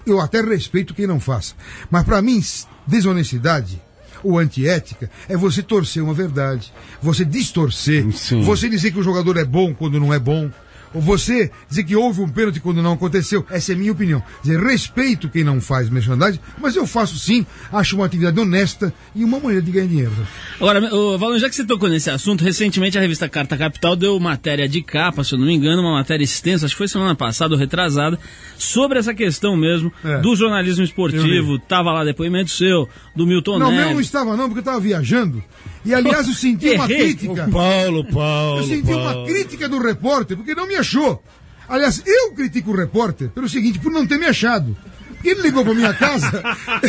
Eu 0.05 0.19
até 0.19 0.41
respeito 0.41 0.93
quem 0.93 1.07
não 1.07 1.19
faça. 1.19 1.55
Mas 1.89 2.03
para 2.03 2.21
mim, 2.21 2.41
desonestidade 2.85 3.81
ou 4.23 4.39
antiética 4.39 5.09
é 5.27 5.35
você 5.35 5.61
torcer 5.61 6.01
uma 6.01 6.13
verdade, 6.13 6.71
você 7.01 7.25
distorcer, 7.25 8.09
Sim. 8.13 8.41
você 8.41 8.69
dizer 8.69 8.91
que 8.91 8.99
o 8.99 9.03
jogador 9.03 9.37
é 9.37 9.43
bom 9.43 9.73
quando 9.73 9.99
não 9.99 10.13
é 10.13 10.19
bom. 10.19 10.49
Ou 10.93 11.01
você 11.01 11.49
dizer 11.69 11.83
que 11.83 11.95
houve 11.95 12.21
um 12.21 12.29
pênalti 12.29 12.59
quando 12.59 12.81
não 12.81 12.93
aconteceu. 12.93 13.45
Essa 13.49 13.71
é 13.73 13.75
minha 13.75 13.91
opinião. 13.91 14.21
Dizer, 14.43 14.59
respeito 14.59 15.29
quem 15.29 15.43
não 15.43 15.59
faz 15.59 15.89
merchandising, 15.89 16.39
mas 16.59 16.75
eu 16.75 16.85
faço 16.85 17.17
sim, 17.17 17.45
acho 17.71 17.95
uma 17.95 18.05
atividade 18.05 18.39
honesta 18.39 18.93
e 19.15 19.23
uma 19.23 19.39
maneira 19.39 19.61
de 19.61 19.71
ganhar 19.71 19.87
dinheiro. 19.87 20.11
Agora, 20.57 20.81
Valon, 21.17 21.37
já 21.39 21.49
que 21.49 21.55
você 21.55 21.63
tocou 21.65 21.89
nesse 21.89 22.09
assunto, 22.09 22.43
recentemente 22.43 22.97
a 22.97 23.01
revista 23.01 23.27
Carta 23.27 23.57
Capital 23.57 23.95
deu 23.95 24.19
matéria 24.19 24.67
de 24.69 24.81
capa, 24.81 25.23
se 25.23 25.33
eu 25.33 25.39
não 25.39 25.45
me 25.47 25.53
engano, 25.53 25.81
uma 25.81 25.93
matéria 25.93 26.23
extensa, 26.23 26.65
acho 26.65 26.75
que 26.75 26.77
foi 26.77 26.87
semana 26.87 27.15
passada 27.15 27.53
ou 27.53 27.59
retrasada, 27.59 28.19
sobre 28.57 28.99
essa 28.99 29.13
questão 29.13 29.55
mesmo 29.57 29.91
É. 30.03 30.19
do 30.19 30.35
jornalismo 30.35 30.83
esportivo. 30.83 31.57
Tava 31.59 31.91
lá 31.91 32.03
depoimento 32.03 32.51
seu, 32.51 32.87
do 33.15 33.25
Milton 33.25 33.57
Não, 33.59 33.71
meu 33.71 33.81
não 33.81 33.87
Neves. 33.89 34.05
estava 34.05 34.37
não, 34.37 34.45
porque 34.45 34.59
eu 34.59 34.61
estava 34.61 34.79
viajando. 34.79 35.43
E 35.85 35.93
aliás, 35.93 36.27
eu 36.27 36.33
senti 36.33 36.69
uma 36.75 36.87
crítica. 36.87 37.47
Paulo, 37.51 38.05
Paulo. 38.05 38.59
Eu 38.59 38.63
senti 38.63 38.91
uma 38.93 39.13
Paulo. 39.13 39.27
crítica 39.27 39.67
do 39.67 39.79
repórter, 39.81 40.37
porque 40.37 40.55
não 40.55 40.67
me 40.67 40.75
achou. 40.83 41.23
Aliás, 41.67 42.01
eu 42.05 42.33
critico 42.33 42.71
o 42.71 42.75
repórter 42.75 43.29
pelo 43.29 43.49
seguinte, 43.49 43.79
por 43.79 43.91
não 43.91 44.05
ter 44.05 44.19
me 44.19 44.25
achado. 44.25 44.75
Ele 45.23 45.41
ligou 45.41 45.63
pra 45.63 45.73
minha 45.73 45.93
casa. 45.93 46.27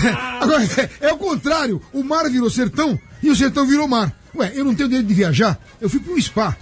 Agora, 0.40 0.64
é, 1.00 1.08
é 1.08 1.12
o 1.12 1.16
contrário. 1.16 1.80
O 1.92 2.02
mar 2.02 2.28
virou 2.28 2.50
sertão 2.50 2.98
e 3.22 3.30
o 3.30 3.36
sertão 3.36 3.66
virou 3.66 3.86
mar. 3.88 4.12
Ué, 4.34 4.52
eu 4.54 4.64
não 4.64 4.74
tenho 4.74 4.88
direito 4.88 5.06
de 5.06 5.14
viajar. 5.14 5.58
Eu 5.80 5.88
fui 5.88 6.00
pro 6.00 6.20
spa. 6.20 6.56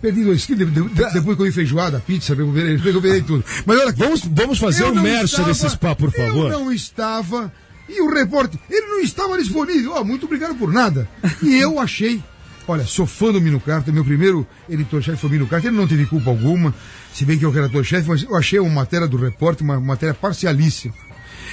Perdi 0.00 0.22
dois 0.24 0.46
quilos, 0.46 0.72
de- 0.72 1.12
depois 1.12 1.36
eu 1.38 1.52
feijoada, 1.52 1.98
pizza, 1.98 2.32
recuperei, 2.32 2.76
recuperei 2.76 3.20
tudo. 3.20 3.44
Mas 3.66 3.80
olha 3.80 3.88
aqui. 3.90 3.98
Vamos, 3.98 4.22
vamos 4.24 4.58
fazer 4.58 4.84
Eu 4.84 4.92
um 4.92 5.02
mercha 5.02 5.42
desse 5.42 5.68
spa, 5.68 5.96
por 5.96 6.12
favor. 6.12 6.52
Eu 6.52 6.60
não 6.60 6.72
estava. 6.72 7.52
E 7.88 8.00
o 8.00 8.08
repórter, 8.08 8.60
ele 8.70 8.86
não 8.86 9.00
estava 9.00 9.36
disponível. 9.36 9.94
Ó, 9.96 10.04
muito 10.04 10.26
obrigado 10.26 10.54
por 10.54 10.72
nada. 10.72 11.08
E 11.42 11.56
eu 11.56 11.80
achei. 11.80 12.22
Olha, 12.70 12.84
sou 12.86 13.06
fã 13.06 13.32
do 13.32 13.40
Mino 13.40 13.58
Carter, 13.58 13.92
meu 13.94 14.04
primeiro 14.04 14.46
editor-chefe 14.68 15.16
foi 15.18 15.30
o 15.30 15.32
Mino 15.32 15.46
Carter, 15.46 15.70
ele 15.70 15.76
não 15.78 15.88
teve 15.88 16.04
culpa 16.04 16.28
alguma, 16.30 16.74
se 17.14 17.24
bem 17.24 17.38
que 17.38 17.44
eu 17.44 17.50
era 17.50 17.64
editor-chefe, 17.64 18.06
mas 18.08 18.22
eu 18.22 18.36
achei 18.36 18.58
uma 18.58 18.68
matéria 18.70 19.08
do 19.08 19.16
repórter, 19.16 19.64
uma 19.64 19.80
matéria 19.80 20.14
parcialíssima. 20.14 20.92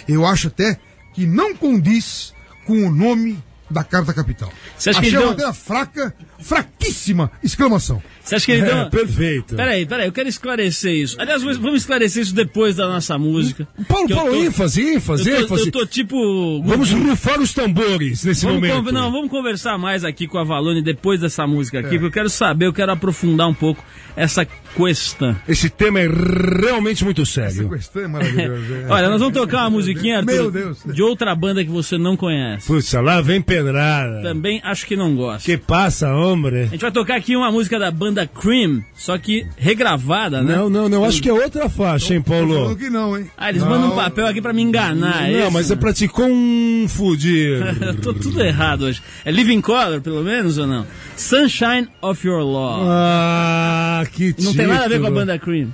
Eu 0.08 0.26
acho 0.26 0.48
até 0.48 0.78
que 1.14 1.26
não 1.26 1.56
condiz 1.56 2.34
com 2.66 2.86
o 2.86 2.92
nome 2.92 3.42
da 3.72 3.84
Carta 3.84 4.14
Capital. 4.14 4.52
Você 4.78 4.90
acha 4.90 5.00
que 5.00 5.08
achei 5.08 5.18
ele 5.18 5.26
uma 5.26 5.34
deu- 5.36 5.46
matéria 5.48 5.54
fraca, 5.54 6.14
fraquíssima, 6.40 7.32
exclamação. 7.44 8.02
Você 8.24 8.36
acha 8.36 8.46
que 8.46 8.52
ele 8.54 8.62
deu 8.64 8.72
É, 8.72 8.76
uma... 8.76 8.90
perfeito. 8.90 9.56
Peraí, 9.56 9.86
peraí, 9.86 10.08
eu 10.08 10.12
quero 10.12 10.28
esclarecer 10.28 10.94
isso. 10.94 11.16
Aliás, 11.20 11.44
vamos- 11.44 11.82
esclarecer 11.82 12.24
isso 12.24 12.34
depois 12.34 12.76
da 12.76 12.88
nossa 12.88 13.18
música. 13.20 13.68
Paulo, 13.88 14.10
Paulo, 14.10 14.32
tô- 14.32 14.44
ênfase, 14.44 14.82
ênfase, 14.96 15.30
eu 15.30 15.36
tô, 15.38 15.44
ênfase. 15.44 15.66
eu 15.68 15.72
tô 15.72 15.86
tipo. 15.86 16.64
Vamos 16.64 16.90
rufar 16.92 17.40
os 17.40 17.54
tambores 17.54 18.24
nesse 18.26 18.46
Vamos 18.46 18.62
momento. 18.68 18.86
con- 18.86 18.92
não, 18.92 19.12
vamos 19.12 19.30
conversar 19.30 19.78
mais 19.78 20.04
aqui 20.04 20.28
com 20.28 20.40
a 20.40 20.44
Valone 20.44 20.82
depois 20.82 21.20
dessa 21.22 21.46
música 21.46 21.80
aqui, 21.80 21.90
porque 21.92 22.06
eu 22.06 22.12
quero 22.12 22.30
saber, 22.30 22.66
eu 22.66 22.74
quero 22.74 22.92
aprofundar 22.92 23.48
um 23.48 23.54
pouco 23.54 23.84
essa 24.16 24.44
questão. 24.76 25.36
Esse 25.48 25.70
tema 25.70 26.00
é 26.00 26.08
realmente 26.08 27.04
muito 27.06 27.22
Essa 27.22 27.50
sério. 27.50 27.70
questão 27.70 28.04
é 28.04 28.08
maravilhosa. 28.08 28.76
é. 28.76 28.92
Olha, 28.92 29.10
nós 29.10 29.20
vamos 29.20 29.36
tocar 29.38 29.62
uma 29.62 29.70
musiquinha, 29.70 30.18
Arthur, 30.18 30.32
Meu 30.34 30.52
Deus. 30.52 30.80
de 30.84 31.02
outra 31.04 31.34
banda 31.36 31.64
que 31.64 31.70
você 31.70 31.96
não 31.98 32.18
conhece. 32.18 32.66
Putz, 32.68 32.92
lá 32.94 33.22
vem 33.22 33.40
pedrada. 33.42 34.22
Também 34.24 34.60
acho 34.64 34.86
que 34.88 34.96
não 34.96 35.16
gosta. 35.16 35.44
Que 35.46 35.58
passa, 35.58 36.10
homem? 36.26 36.64
A 36.64 36.66
gente 36.68 36.82
vai 36.82 36.92
tocar 36.92 37.16
aqui 37.16 37.36
uma 37.36 37.52
música 37.52 37.78
da 37.80 37.90
banda 37.92 38.28
Cream, 38.28 38.84
só 38.96 39.18
que 39.18 39.46
regravada, 39.58 40.42
né? 40.42 40.56
Não, 40.56 40.70
não, 40.70 40.90
não. 40.90 41.06
Acho 41.06 41.22
que 41.22 41.30
é 41.30 41.34
outra 41.34 41.70
faixa, 41.70 42.14
hein, 42.14 42.22
Paulo? 42.22 42.76
que 42.76 42.90
não, 42.90 43.18
hein? 43.18 43.30
Ah, 43.38 43.50
eles 43.50 43.64
mandam 43.64 43.92
um 43.92 43.96
papel 43.96 44.28
aqui 44.28 44.42
pra 44.42 44.54
me 44.54 44.62
enganar. 44.62 45.24
Não, 45.30 45.40
isso? 45.44 45.52
mas 45.52 45.72
é 45.72 45.76
pra 45.76 45.94
te 45.94 46.08
confundir. 46.08 47.62
Eu 47.82 47.96
tô 48.02 48.14
tudo 48.14 48.42
errado 48.42 48.84
hoje. 48.84 49.02
É 49.24 49.32
Living 49.32 49.62
Color, 49.62 50.02
pelo 50.02 50.24
menos, 50.24 50.58
ou 50.58 50.68
não? 50.68 50.86
Sunshine 51.16 51.88
of 52.02 52.26
Your 52.28 52.42
Love. 52.44 52.84
Ah, 52.88 54.04
que 54.12 54.36
Não 54.40 54.54
tem 54.54 54.68
nada 54.68 54.86
a 54.86 54.88
ver 54.88 55.00
com 55.00 55.06
a 55.08 55.10
título. 55.10 55.12
banda 55.12 55.40
Cream. 55.40 55.70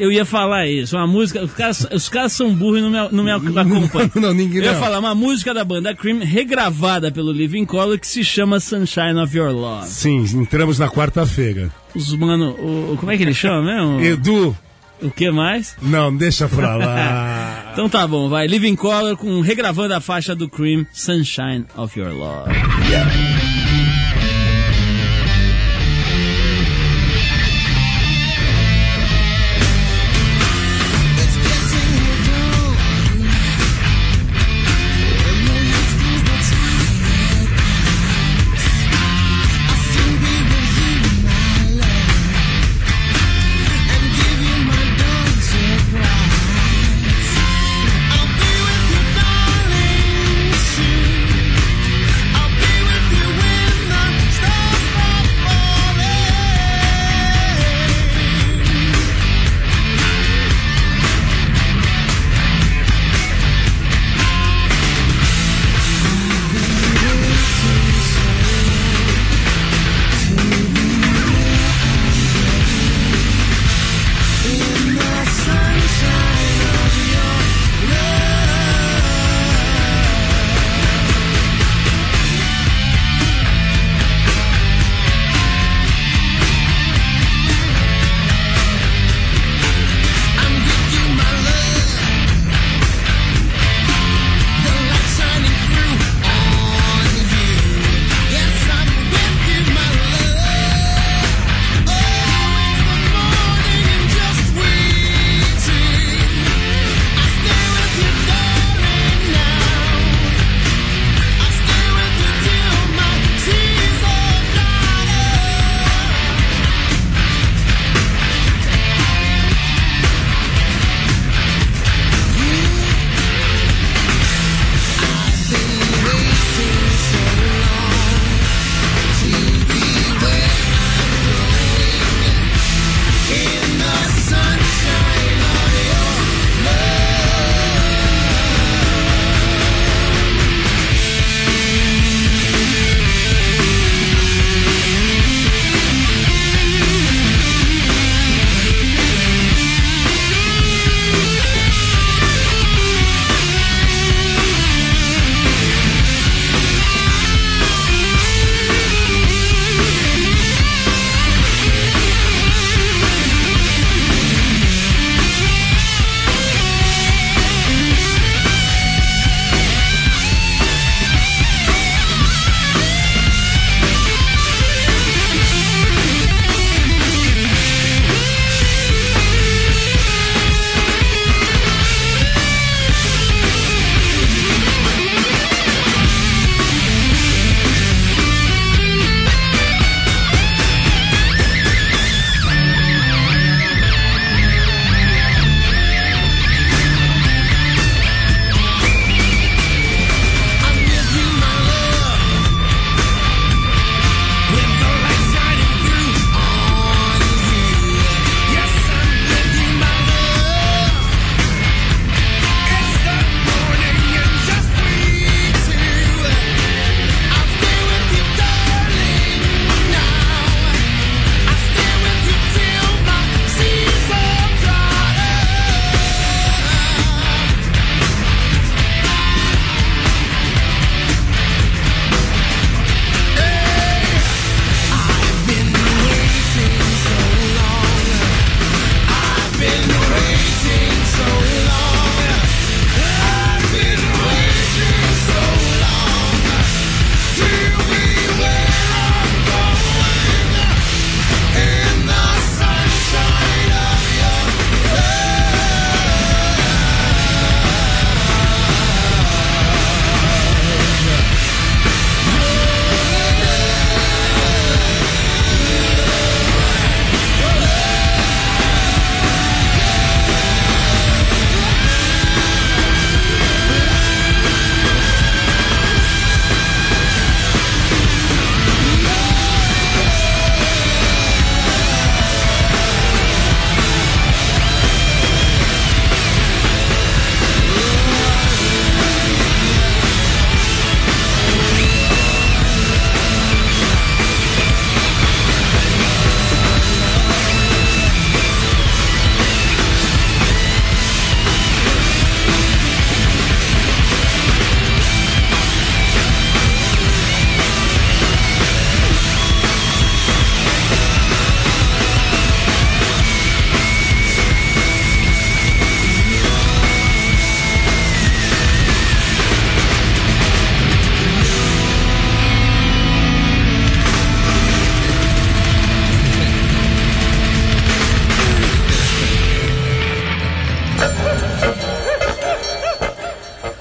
Eu 0.00 0.10
ia 0.10 0.24
falar 0.24 0.66
isso, 0.66 0.96
uma 0.96 1.06
música. 1.06 1.42
Os 1.44 1.52
caras, 1.52 1.86
os 1.92 2.08
caras 2.08 2.32
são 2.32 2.54
burros 2.54 2.78
e 2.78 2.82
não 2.82 2.90
me, 2.90 3.08
não 3.12 3.22
me 3.22 3.30
acompanham. 3.30 4.10
Não, 4.14 4.32
ninguém 4.32 4.58
Eu 4.60 4.64
ia 4.64 4.72
não. 4.72 4.80
falar 4.80 4.98
uma 4.98 5.14
música 5.14 5.52
da 5.52 5.62
banda 5.62 5.94
Cream 5.94 6.20
regravada 6.20 7.12
pelo 7.12 7.30
Living 7.30 7.66
Color 7.66 7.98
que 7.98 8.06
se 8.06 8.24
chama 8.24 8.58
Sunshine 8.60 9.20
of 9.22 9.36
Your 9.36 9.52
Love. 9.52 9.86
Sim, 9.86 10.24
entramos 10.40 10.78
na 10.78 10.88
quarta-feira. 10.88 11.70
Os 11.94 12.14
mano, 12.16 12.52
o, 12.52 12.96
como 12.98 13.12
é 13.12 13.16
que 13.18 13.22
ele 13.24 13.34
chama 13.34 13.62
mesmo? 13.62 14.00
Edu, 14.00 14.56
O 15.02 15.10
que 15.10 15.30
mais? 15.30 15.76
não, 15.82 16.16
deixa 16.16 16.48
pra 16.48 16.76
lá. 16.76 17.56
Então 17.72 17.88
tá 17.88 18.04
bom, 18.04 18.28
vai. 18.28 18.48
Living 18.48 18.74
Color 18.74 19.16
com 19.16 19.40
regravando 19.42 19.94
a 19.94 20.00
faixa 20.00 20.34
do 20.34 20.48
Cream 20.48 20.84
Sunshine 20.92 21.66
of 21.76 21.98
Your 21.98 22.12
Love. 22.12 22.50
I'll 22.50 23.49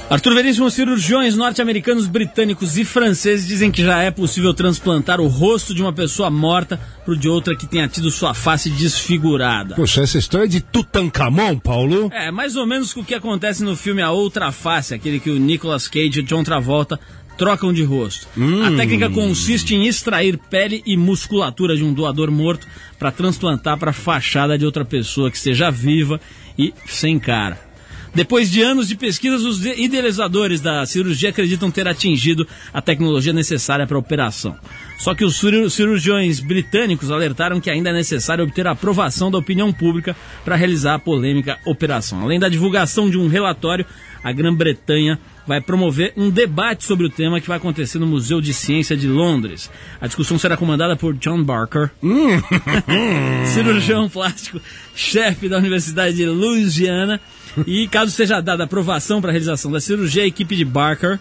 Arthur 0.09 0.33
Veríssimo, 0.33 0.71
cirurgiões 0.71 1.35
norte-americanos, 1.35 2.07
britânicos 2.07 2.79
e 2.79 2.83
franceses 2.83 3.47
dizem 3.47 3.69
que 3.69 3.83
já 3.83 4.01
é 4.01 4.09
possível 4.09 4.55
transplantar 4.55 5.21
o 5.21 5.27
rosto 5.27 5.71
de 5.71 5.83
uma 5.83 5.93
pessoa 5.93 6.31
morta 6.31 6.79
pro 7.05 7.15
de 7.15 7.29
outra 7.29 7.55
que 7.55 7.67
tenha 7.67 7.87
tido 7.87 8.09
sua 8.09 8.33
face 8.33 8.71
desfigurada. 8.71 9.75
Poxa, 9.75 10.01
essa 10.01 10.17
história 10.17 10.45
é 10.45 10.47
de 10.47 10.61
Tutankhamon, 10.61 11.59
Paulo? 11.59 12.09
É, 12.11 12.31
mais 12.31 12.55
ou 12.55 12.65
menos 12.65 12.95
o 12.95 13.03
que 13.03 13.13
acontece 13.13 13.63
no 13.63 13.75
filme 13.75 14.01
A 14.01 14.09
Outra 14.09 14.51
Face, 14.51 14.95
aquele 14.95 15.19
que 15.19 15.29
o 15.29 15.37
Nicolas 15.37 15.87
Cage 15.87 16.21
e 16.21 16.23
John 16.23 16.43
Travolta 16.43 16.99
trocam 17.37 17.71
de 17.71 17.83
rosto. 17.83 18.27
A 18.65 18.75
técnica 18.75 19.11
consiste 19.11 19.75
em 19.75 19.85
extrair 19.85 20.39
pele 20.49 20.81
e 20.87 20.97
musculatura 20.97 21.75
de 21.75 21.83
um 21.83 21.93
doador 21.93 22.31
morto 22.31 22.67
para 22.97 23.11
transplantar 23.11 23.77
para 23.77 23.91
a 23.91 23.93
fachada 23.93 24.57
de 24.57 24.65
outra 24.65 24.83
pessoa 24.83 25.29
que 25.29 25.37
esteja 25.37 25.69
viva 25.69 26.19
e 26.57 26.73
sem 26.87 27.19
cara. 27.19 27.68
Depois 28.13 28.49
de 28.49 28.61
anos 28.61 28.87
de 28.87 28.95
pesquisas, 28.95 29.43
os 29.45 29.59
de- 29.61 29.73
idealizadores 29.81 30.59
da 30.61 30.85
cirurgia 30.85 31.29
acreditam 31.29 31.69
ter 31.69 31.87
atingido 31.87 32.47
a 32.73 32.81
tecnologia 32.81 33.31
necessária 33.31 33.85
para 33.85 33.95
a 33.95 33.99
operação. 33.99 34.57
Só 34.97 35.13
que 35.15 35.23
os 35.23 35.35
ciru- 35.39 35.69
cirurgiões 35.69 36.39
britânicos 36.39 37.11
alertaram 37.11 37.61
que 37.61 37.69
ainda 37.69 37.89
é 37.91 37.93
necessário 37.93 38.43
obter 38.43 38.67
a 38.67 38.71
aprovação 38.71 39.29
da 39.31 39.37
opinião 39.37 39.71
pública 39.71 40.15
para 40.43 40.55
realizar 40.55 40.95
a 40.95 40.99
polêmica 40.99 41.57
operação. 41.65 42.21
Além 42.21 42.39
da 42.39 42.49
divulgação 42.49 43.09
de 43.09 43.17
um 43.17 43.27
relatório, 43.27 43.85
a 44.23 44.31
Grã-Bretanha 44.31 45.17
vai 45.47 45.61
promover 45.61 46.13
um 46.17 46.29
debate 46.29 46.83
sobre 46.83 47.05
o 47.05 47.09
tema 47.09 47.39
que 47.39 47.47
vai 47.47 47.57
acontecer 47.57 47.97
no 47.99 48.05
Museu 48.05 48.41
de 48.41 48.53
Ciência 48.53 48.95
de 48.97 49.07
Londres. 49.07 49.69
A 50.01 50.05
discussão 50.07 50.37
será 50.37 50.57
comandada 50.57 50.95
por 50.97 51.13
John 51.15 51.41
Barker, 51.43 51.89
cirurgião 53.53 54.09
plástico, 54.09 54.59
chefe 54.95 55.47
da 55.47 55.57
Universidade 55.57 56.17
de 56.17 56.25
Louisiana. 56.25 57.19
E 57.65 57.87
caso 57.87 58.11
seja 58.11 58.41
dada 58.41 58.63
aprovação 58.63 59.21
para 59.21 59.29
a 59.31 59.33
realização 59.33 59.71
da 59.71 59.79
cirurgia, 59.81 60.23
a 60.23 60.27
equipe 60.27 60.55
de 60.55 60.63
Barker. 60.65 61.19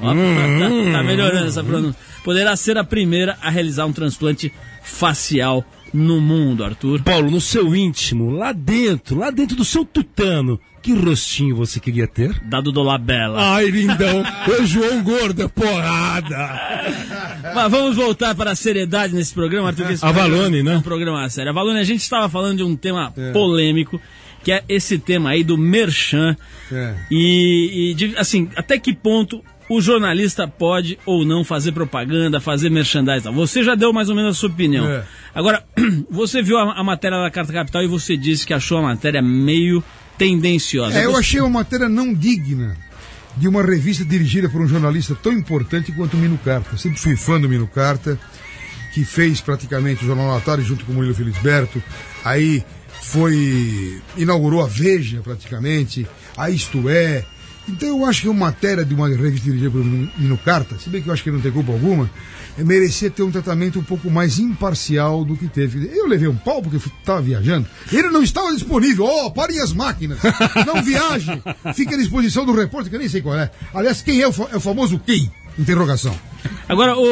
ó, 0.00 0.08
tá, 0.08 0.14
tá- 0.14 0.92
tá 0.98 1.02
melhorando 1.02 1.46
essa 1.48 1.62
pronúncia. 1.62 1.98
Poderá 2.24 2.54
ser 2.56 2.76
a 2.78 2.84
primeira 2.84 3.36
a 3.42 3.50
realizar 3.50 3.86
um 3.86 3.92
transplante 3.92 4.52
facial 4.82 5.64
no 5.92 6.20
mundo, 6.20 6.64
Arthur. 6.64 7.02
Paulo, 7.02 7.30
no 7.30 7.40
seu 7.40 7.74
íntimo, 7.76 8.30
lá 8.30 8.52
dentro, 8.52 9.18
lá 9.18 9.30
dentro 9.30 9.54
do 9.56 9.64
seu 9.64 9.84
tutano, 9.84 10.58
que 10.80 10.92
rostinho 10.94 11.54
você 11.54 11.78
queria 11.78 12.06
ter? 12.08 12.40
Dado 12.44 12.72
do 12.72 12.82
Labella. 12.82 13.38
Ai, 13.54 13.66
lindão, 13.66 14.22
o 14.58 14.66
João 14.66 15.02
Gordo, 15.02 15.48
porrada. 15.50 16.50
Mas 17.54 17.70
vamos 17.70 17.96
voltar 17.96 18.34
para 18.34 18.52
a 18.52 18.54
seriedade 18.54 19.14
nesse 19.14 19.32
programa, 19.34 19.68
Arthur. 19.68 19.86
que 19.86 19.92
esse 19.92 20.04
Avalone, 20.04 20.34
programa 20.38 20.62
né? 20.70 20.74
É 20.74 20.78
um 20.78 20.82
programa 20.82 21.28
sério. 21.28 21.50
Avalone, 21.50 21.78
a 21.78 21.84
gente 21.84 22.00
estava 22.00 22.28
falando 22.28 22.56
de 22.58 22.62
um 22.64 22.74
tema 22.74 23.12
polêmico, 23.32 24.00
que 24.42 24.52
é 24.52 24.62
esse 24.68 24.98
tema 24.98 25.30
aí 25.30 25.44
do 25.44 25.56
merchan. 25.56 26.36
É. 26.70 26.94
E, 27.10 27.94
e 27.98 28.14
assim, 28.16 28.48
até 28.56 28.78
que 28.78 28.94
ponto 28.94 29.42
o 29.68 29.80
jornalista 29.80 30.46
pode 30.46 30.98
ou 31.06 31.24
não 31.24 31.44
fazer 31.44 31.72
propaganda, 31.72 32.40
fazer 32.40 32.70
merchandising. 32.70 33.32
Você 33.32 33.62
já 33.62 33.74
deu 33.74 33.92
mais 33.92 34.08
ou 34.08 34.14
menos 34.14 34.36
a 34.36 34.38
sua 34.38 34.50
opinião. 34.50 34.88
É. 34.88 35.04
Agora, 35.34 35.64
você 36.10 36.42
viu 36.42 36.58
a, 36.58 36.78
a 36.78 36.84
matéria 36.84 37.18
da 37.22 37.30
Carta 37.30 37.52
Capital 37.52 37.82
e 37.82 37.86
você 37.86 38.16
disse 38.16 38.46
que 38.46 38.52
achou 38.52 38.78
a 38.78 38.82
matéria 38.82 39.22
meio 39.22 39.82
tendenciosa. 40.18 40.98
É, 40.98 41.06
eu 41.06 41.16
achei 41.16 41.40
uma 41.40 41.48
matéria 41.48 41.88
não 41.88 42.12
digna 42.12 42.76
de 43.36 43.48
uma 43.48 43.62
revista 43.62 44.04
dirigida 44.04 44.48
por 44.48 44.60
um 44.60 44.68
jornalista 44.68 45.14
tão 45.14 45.32
importante 45.32 45.90
quanto 45.92 46.14
o 46.14 46.20
Mino 46.20 46.38
Carta. 46.38 46.76
Sempre 46.76 47.00
fui 47.00 47.16
fã 47.16 47.40
do 47.40 47.48
Mino 47.48 47.66
Carta, 47.66 48.18
que 48.92 49.04
fez 49.04 49.40
praticamente 49.40 50.04
o 50.04 50.06
Jornal 50.06 50.32
Natário 50.34 50.62
junto 50.62 50.84
com 50.84 50.92
o 50.92 50.96
Murilo 50.96 51.14
Felisberto. 51.14 51.82
Aí 52.24 52.62
foi. 53.02 54.00
inaugurou 54.16 54.62
a 54.62 54.66
Veja 54.66 55.20
praticamente, 55.22 56.06
a 56.36 56.50
Isto 56.50 56.88
É. 56.88 57.24
Então 57.68 57.88
eu 57.88 58.04
acho 58.04 58.22
que 58.22 58.28
uma 58.28 58.46
matéria 58.46 58.84
de 58.84 58.92
uma 58.92 59.08
revista 59.08 59.44
dirigida 59.44 59.70
Mino 59.70 60.10
Mino 60.18 60.36
Carta, 60.36 60.76
se 60.78 60.90
bem 60.90 61.00
que 61.00 61.08
eu 61.08 61.12
acho 61.12 61.22
que 61.22 61.28
ele 61.28 61.36
não 61.36 61.42
tem 61.42 61.52
culpa 61.52 61.70
alguma, 61.70 62.10
eh, 62.58 62.64
merecia 62.64 63.08
ter 63.08 63.22
um 63.22 63.30
tratamento 63.30 63.78
um 63.78 63.84
pouco 63.84 64.10
mais 64.10 64.40
imparcial 64.40 65.24
do 65.24 65.36
que 65.36 65.46
teve. 65.46 65.88
Eu 65.96 66.08
levei 66.08 66.26
um 66.26 66.34
pau 66.34 66.60
porque 66.60 66.76
estava 66.76 67.22
viajando. 67.22 67.68
Ele 67.92 68.08
não 68.08 68.22
estava 68.22 68.52
disponível. 68.52 69.04
Oh, 69.04 69.30
parem 69.30 69.60
as 69.60 69.72
máquinas. 69.72 70.18
Não 70.66 70.82
viaje. 70.82 71.30
Fique 71.74 71.94
à 71.94 71.96
disposição 71.96 72.44
do 72.44 72.52
repórter, 72.52 72.90
que 72.90 72.96
eu 72.96 73.00
nem 73.00 73.08
sei 73.08 73.22
qual 73.22 73.36
é. 73.36 73.50
Aliás, 73.72 74.02
quem 74.02 74.20
é 74.20 74.28
o, 74.28 74.32
é 74.50 74.56
o 74.56 74.60
famoso 74.60 74.98
quem? 74.98 75.30
Interrogação. 75.58 76.14
Agora, 76.68 76.96
o. 76.96 77.02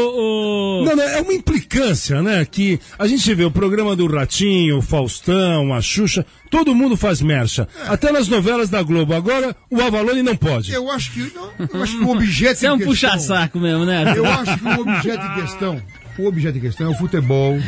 o- 0.81 0.85
Não, 0.85 0.97
não, 0.97 1.03
é 1.05 1.21
uma 1.21 1.33
implicância, 1.33 2.23
né? 2.23 2.45
Que 2.45 2.81
a 2.99 3.07
gente 3.07 3.33
vê 3.35 3.45
o 3.45 3.51
programa 3.51 3.95
do 3.95 4.07
Ratinho, 4.07 4.79
o 4.79 4.83
Faustão, 4.83 5.73
a 5.75 5.81
Xuxa, 5.81 6.25
todo 6.51 6.75
mundo 6.75 6.97
faz 6.97 7.21
mercha. 7.21 7.69
Até 7.87 8.11
nas 8.11 8.29
novelas 8.29 8.69
da 8.71 8.83
Globo. 8.83 9.15
Agora, 9.15 9.55
o 9.71 9.81
Avalone 9.81 10.23
não 10.23 10.35
pode. 10.37 10.73
Eu 10.73 10.91
acho 10.91 11.13
que, 11.13 11.33
eu 11.73 11.83
acho 11.83 11.99
que 11.99 12.05
o 12.05 12.11
objeto 12.11 12.59
Você 12.59 12.67
é 12.67 12.73
um 12.73 12.79
puxa-saco 12.79 13.59
mesmo, 13.61 13.85
né? 13.85 14.15
Eu 14.17 14.25
acho 14.27 14.59
que 14.59 14.65
o 14.65 14.81
objeto 14.81 15.25
em 15.27 15.35
questão, 15.43 15.83
o 16.19 16.27
objeto 16.27 16.59
em 16.59 16.61
questão 16.61 16.87
é 16.87 16.91
o 16.91 16.99
futebol, 16.99 17.59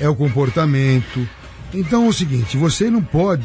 é 0.00 0.08
o 0.08 0.14
comportamento. 0.14 1.28
Então 1.74 2.06
é 2.06 2.08
o 2.08 2.12
seguinte, 2.12 2.56
você 2.56 2.88
não 2.88 3.02
pode 3.02 3.44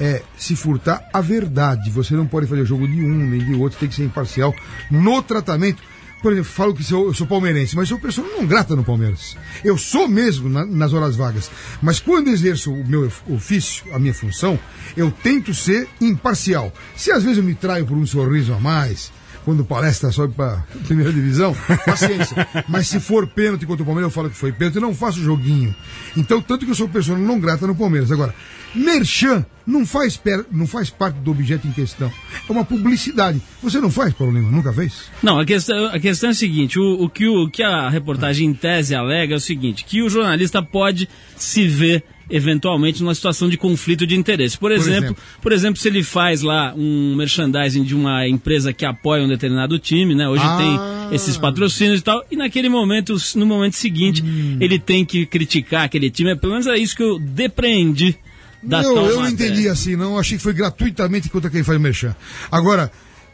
é, 0.00 0.22
se 0.36 0.54
furtar 0.56 1.06
a 1.12 1.20
verdade. 1.20 1.90
Você 1.90 2.14
não 2.14 2.26
pode 2.26 2.46
fazer 2.46 2.64
jogo 2.64 2.86
de 2.86 3.02
um 3.02 3.16
nem 3.28 3.44
de 3.44 3.54
outro, 3.54 3.78
tem 3.78 3.88
que 3.88 3.94
ser 3.96 4.04
imparcial 4.04 4.54
no 4.90 5.20
tratamento. 5.22 5.82
Por 6.26 6.32
exemplo, 6.32 6.50
falo 6.50 6.74
que 6.74 6.82
sou, 6.82 7.06
eu 7.06 7.14
sou 7.14 7.24
palmeirense, 7.24 7.76
mas 7.76 7.88
sou 7.88 8.00
pessoa 8.00 8.26
não 8.26 8.44
grata 8.44 8.74
no 8.74 8.82
Palmeiras. 8.82 9.36
Eu 9.62 9.78
sou 9.78 10.08
mesmo 10.08 10.48
na- 10.48 10.66
nas 10.66 10.92
horas 10.92 11.14
vagas. 11.14 11.48
Mas 11.80 12.00
quando 12.00 12.26
exerço 12.26 12.72
o 12.72 12.84
meu 12.84 13.08
ofício, 13.28 13.84
a 13.94 13.98
minha 14.00 14.12
função, 14.12 14.58
eu 14.96 15.08
tento 15.22 15.54
ser 15.54 15.86
imparcial. 16.00 16.72
Se 16.96 17.12
às 17.12 17.22
vezes 17.22 17.38
eu 17.38 17.44
me 17.44 17.54
traio 17.54 17.86
por 17.86 17.96
um 17.96 18.04
sorriso 18.04 18.52
a 18.52 18.58
mais, 18.58 19.12
quando 19.44 19.64
palestra 19.64 20.10
sobe 20.10 20.34
para 20.34 20.64
primeira 20.88 21.12
divisão, 21.12 21.56
paciência. 21.84 22.48
Mas 22.66 22.88
se 22.88 22.98
for 22.98 23.24
pênalti 23.28 23.64
contra 23.64 23.84
o 23.84 23.86
Palmeiras, 23.86 24.10
eu 24.10 24.12
falo 24.14 24.28
que 24.28 24.36
foi 24.36 24.50
pênalti, 24.50 24.74
eu 24.74 24.82
não 24.82 24.92
faço 24.92 25.22
joguinho. 25.22 25.72
Então, 26.16 26.42
tanto 26.42 26.64
que 26.64 26.72
eu 26.72 26.74
sou 26.74 26.88
pessoa 26.88 27.16
não 27.16 27.38
grata 27.38 27.68
no 27.68 27.74
Palmeiras. 27.76 28.10
Agora, 28.10 28.34
merchan 28.76 29.44
não 29.66 29.84
faz, 29.84 30.20
não 30.52 30.66
faz 30.66 30.90
parte 30.90 31.16
do 31.16 31.30
objeto 31.32 31.66
em 31.66 31.72
questão. 31.72 32.10
É 32.48 32.52
uma 32.52 32.64
publicidade. 32.64 33.40
Você 33.62 33.80
não 33.80 33.90
faz, 33.90 34.14
Paulo 34.14 34.32
Lima? 34.32 34.50
Nunca 34.50 34.72
fez? 34.72 35.10
Não, 35.22 35.40
a 35.40 35.44
questão, 35.44 35.86
a 35.86 35.98
questão 35.98 36.28
é 36.28 36.32
a 36.32 36.34
seguinte: 36.34 36.78
o, 36.78 37.02
o 37.04 37.08
que, 37.08 37.26
o, 37.26 37.48
que 37.50 37.62
a 37.62 37.88
reportagem 37.88 38.46
em 38.48 38.54
tese 38.54 38.94
alega 38.94 39.34
é 39.34 39.36
o 39.36 39.40
seguinte: 39.40 39.84
que 39.84 40.02
o 40.02 40.08
jornalista 40.08 40.62
pode 40.62 41.08
se 41.36 41.66
ver 41.66 42.04
eventualmente 42.28 43.02
numa 43.02 43.14
situação 43.14 43.48
de 43.48 43.56
conflito 43.56 44.04
de 44.06 44.16
interesse. 44.16 44.58
Por 44.58 44.72
exemplo, 44.72 45.04
exemplo. 45.04 45.22
por 45.40 45.52
exemplo, 45.52 45.80
se 45.80 45.86
ele 45.88 46.02
faz 46.02 46.42
lá 46.42 46.74
um 46.76 47.14
merchandising 47.16 47.84
de 47.84 47.94
uma 47.94 48.26
empresa 48.26 48.72
que 48.72 48.84
apoia 48.84 49.22
um 49.22 49.28
determinado 49.28 49.78
time, 49.78 50.12
né? 50.14 50.28
Hoje 50.28 50.42
Ah. 50.44 50.56
tem 50.56 51.14
esses 51.14 51.36
patrocínios 51.36 52.00
e 52.00 52.02
tal, 52.02 52.24
e 52.30 52.34
naquele 52.36 52.68
momento, 52.68 53.16
no 53.36 53.46
momento 53.46 53.74
seguinte, 53.74 54.22
Hum. 54.24 54.58
ele 54.60 54.76
tem 54.76 55.04
que 55.04 55.24
criticar 55.24 55.84
aquele 55.84 56.10
time. 56.10 56.34
Pelo 56.34 56.52
menos 56.52 56.66
é 56.66 56.76
isso 56.76 56.96
que 56.96 57.02
eu 57.02 57.16
depreendi 57.18 58.16
da 58.62 58.82
eu, 58.82 58.94
tal 58.94 59.06
eu 59.06 59.20
não 59.20 59.28
entendi 59.28 59.68
assim, 59.68 59.96
não. 59.96 60.18
Achei 60.18 60.36
que 60.36 60.42
foi 60.42 60.52
gratuitamente 60.52 61.28
contra 61.28 61.50
quem 61.50 61.62
faz 61.62 61.80
merchan. 61.80 62.14
Agora, 62.50 62.90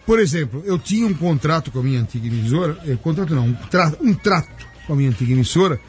por 0.07 0.19
exemplo, 0.19 0.63
eu 0.67 0.79
tinha 0.79 1.07
um 1.07 1.15
contrato 1.15 1.71
com 1.71 1.79
a 1.79 1.83
minha 1.83 2.01
antiga 2.01 2.27
emissora, 2.27 2.77
eh, 2.87 2.97
contrato 3.03 3.35
não, 3.35 3.47
um, 3.47 3.55
tra- 3.55 3.93
um 4.01 4.13
trato 4.15 4.67
com 4.87 4.93
a 4.93 4.97
minha 4.97 5.11
antiga 5.11 5.33
emissora, 5.33 5.81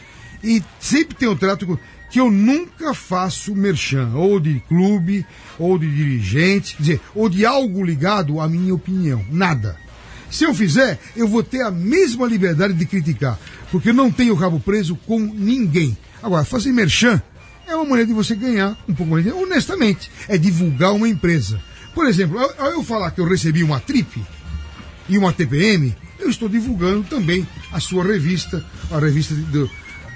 e 0.43 0.61
sempre 0.79 1.15
tem 1.15 1.27
um 1.27 1.35
trato 1.35 1.65
com, 1.65 1.77
que 2.11 2.19
eu 2.19 2.29
nunca 2.29 2.93
faço 2.93 3.55
merchan, 3.55 4.11
ou 4.13 4.39
de 4.39 4.59
clube, 4.67 5.25
ou 5.57 5.79
de 5.79 5.89
dirigente, 5.89 6.75
quer 6.75 6.81
dizer, 6.83 7.01
ou 7.15 7.27
de 7.27 7.43
algo 7.45 7.83
ligado 7.83 8.39
à 8.39 8.47
minha 8.47 8.73
opinião. 8.75 9.25
Nada. 9.31 9.77
Se 10.29 10.43
eu 10.43 10.53
fizer, 10.53 10.99
eu 11.15 11.27
vou 11.27 11.43
ter 11.43 11.61
a 11.61 11.71
mesma 11.71 12.27
liberdade 12.27 12.73
de 12.73 12.85
criticar, 12.85 13.39
porque 13.71 13.89
eu 13.89 13.93
não 13.93 14.11
tenho 14.11 14.35
rabo 14.35 14.59
preso 14.59 14.95
com 15.07 15.19
ninguém. 15.19 15.97
Agora, 16.21 16.45
fazer 16.45 16.71
merchan 16.71 17.21
é 17.67 17.75
uma 17.75 17.85
maneira 17.85 18.07
de 18.07 18.13
você 18.13 18.35
ganhar 18.35 18.77
um 18.87 18.93
pouco 18.93 19.11
mais, 19.11 19.23
de- 19.23 19.31
honestamente, 19.31 20.09
é 20.27 20.37
divulgar 20.37 20.93
uma 20.93 21.07
empresa. 21.07 21.59
Por 21.93 22.07
exemplo, 22.07 22.39
ao 22.57 22.71
eu 22.71 22.83
falar 22.83 23.11
que 23.11 23.21
eu 23.21 23.25
recebi 23.27 23.63
uma 23.63 23.79
trip 23.79 24.21
e 25.09 25.17
uma 25.17 25.31
TPM, 25.33 25.93
eu 26.19 26.29
estou 26.29 26.47
divulgando 26.49 27.03
também 27.03 27.47
a 27.71 27.79
sua 27.79 28.03
revista, 28.03 28.65
a 28.91 28.99
revista 28.99 29.33
de, 29.35 29.41
do- 29.41 29.69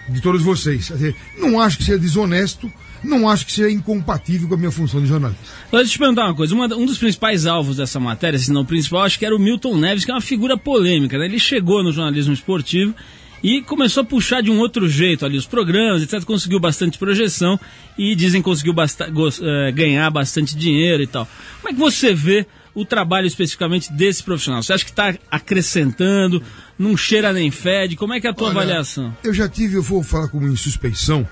de 0.10 0.22
todos 0.22 0.42
vocês. 0.42 0.92
Não 1.38 1.60
acho 1.60 1.78
que 1.78 1.84
seja 1.84 2.00
desonesto, 2.00 2.72
não 3.04 3.30
acho 3.30 3.46
que 3.46 3.52
seja 3.52 3.70
incompatível 3.70 4.48
com 4.48 4.54
a 4.56 4.58
minha 4.58 4.72
função 4.72 5.02
de 5.02 5.08
jornalista. 5.08 5.44
Mas 5.72 5.82
Deixa 5.82 5.86
eu 5.86 5.92
te 5.94 6.00
perguntar 6.00 6.26
uma 6.26 6.36
coisa. 6.36 6.56
Uma- 6.56 6.74
um 6.76 6.86
dos 6.86 6.98
principais 6.98 7.46
alvos 7.46 7.78
dessa 7.78 8.00
matéria, 8.00 8.40
se 8.40 8.52
não 8.52 8.62
o 8.62 8.66
principal, 8.66 9.04
acho 9.04 9.20
que 9.20 9.26
era 9.26 9.36
o 9.36 9.40
Milton 9.40 9.78
Neves, 9.78 10.04
que 10.06 10.12
é 10.12 10.14
uma 10.14 10.22
figura 10.22 10.58
polêmica. 10.58 11.18
Né? 11.18 11.26
Ele 11.26 11.40
chegou 11.40 11.84
no 11.84 11.92
jornalismo 11.92 12.34
esportivo 12.34 12.96
e 13.44 13.62
começou 13.62 14.02
a 14.02 14.06
puxar 14.06 14.42
de 14.42 14.50
um 14.50 14.60
outro 14.60 14.88
jeito 14.90 15.26
ali 15.26 15.38
os 15.38 15.46
programas, 15.46 16.02
etc. 16.02 16.24
Conseguiu 16.24 16.60
bastante 16.60 16.98
projeção 16.98 17.60
e 17.98 18.16
dizem 18.16 18.42
que 18.42 18.46
conseguiu 18.46 18.74
basta- 18.74 19.08
eh, 19.12 19.72
ganhar 19.72 20.10
bastante 20.10 20.56
dinheiro 20.56 21.04
e 21.04 21.08
tal. 21.08 21.28
Como 21.62 21.70
é 21.70 21.74
que 21.74 21.80
você 21.80 22.14
vê 22.14 22.46
o 22.74 22.84
trabalho 22.86 23.26
especificamente 23.28 23.92
desse 23.94 24.24
profissional? 24.24 24.62
Você 24.64 24.74
acha 24.74 24.84
que 24.84 24.92
está 24.92 25.14
acrescentando, 25.32 26.42
não 26.78 26.96
cheira 26.98 27.32
nem 27.34 27.50
fede? 27.52 27.96
Como 27.96 28.14
é 28.14 28.20
que 28.20 28.28
é 28.28 28.30
a 28.30 28.34
tua 28.34 28.50
Olha, 28.50 28.60
avaliação? 28.62 29.16
Eu 29.24 29.34
já 29.34 29.48
tive, 29.50 29.76
eu 29.76 29.84
vou 29.84 30.04
falar 30.04 30.28
como 30.30 30.48
insuspeição, 30.48 31.28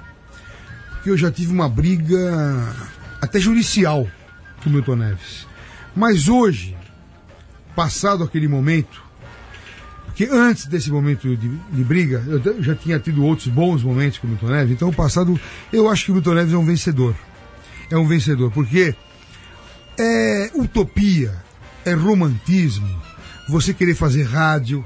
que 1.03 1.09
eu 1.09 1.17
já 1.17 1.31
tive 1.31 1.51
uma 1.51 1.69
briga 1.69 2.75
até 3.21 3.39
judicial 3.39 4.07
com 4.63 4.69
o 4.69 4.73
Milton 4.73 4.95
Neves. 4.95 5.47
Mas 5.95 6.27
hoje, 6.27 6.75
passado 7.75 8.23
aquele 8.23 8.47
momento, 8.47 9.03
porque 10.15 10.29
antes 10.31 10.65
desse 10.67 10.89
momento 10.89 11.35
de, 11.35 11.49
de 11.49 11.83
briga, 11.83 12.23
eu 12.25 12.63
já 12.63 12.73
tinha 12.73 12.97
tido 12.97 13.21
outros 13.21 13.49
bons 13.49 13.83
momentos 13.83 14.17
com 14.17 14.25
o 14.25 14.29
Milton 14.29 14.47
Neves, 14.47 14.71
então 14.71 14.87
o 14.87 14.93
passado, 14.93 15.37
eu 15.73 15.89
acho 15.89 16.05
que 16.05 16.11
o 16.11 16.13
Milton 16.13 16.35
Neves 16.35 16.53
é 16.53 16.57
um 16.57 16.63
vencedor. 16.63 17.13
É 17.91 17.97
um 17.97 18.07
vencedor, 18.07 18.49
porque 18.49 18.95
é 19.99 20.51
utopia, 20.55 21.35
é 21.83 21.93
romantismo, 21.93 22.87
você 23.49 23.73
querer 23.73 23.93
fazer 23.93 24.23
rádio, 24.23 24.85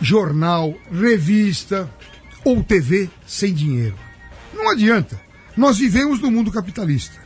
jornal, 0.00 0.72
revista 0.92 1.90
ou 2.44 2.62
TV 2.62 3.10
sem 3.26 3.52
dinheiro. 3.52 3.96
Não 4.54 4.70
adianta. 4.70 5.20
Nós 5.56 5.76
vivemos 5.76 6.20
no 6.20 6.30
mundo 6.30 6.52
capitalista. 6.52 7.20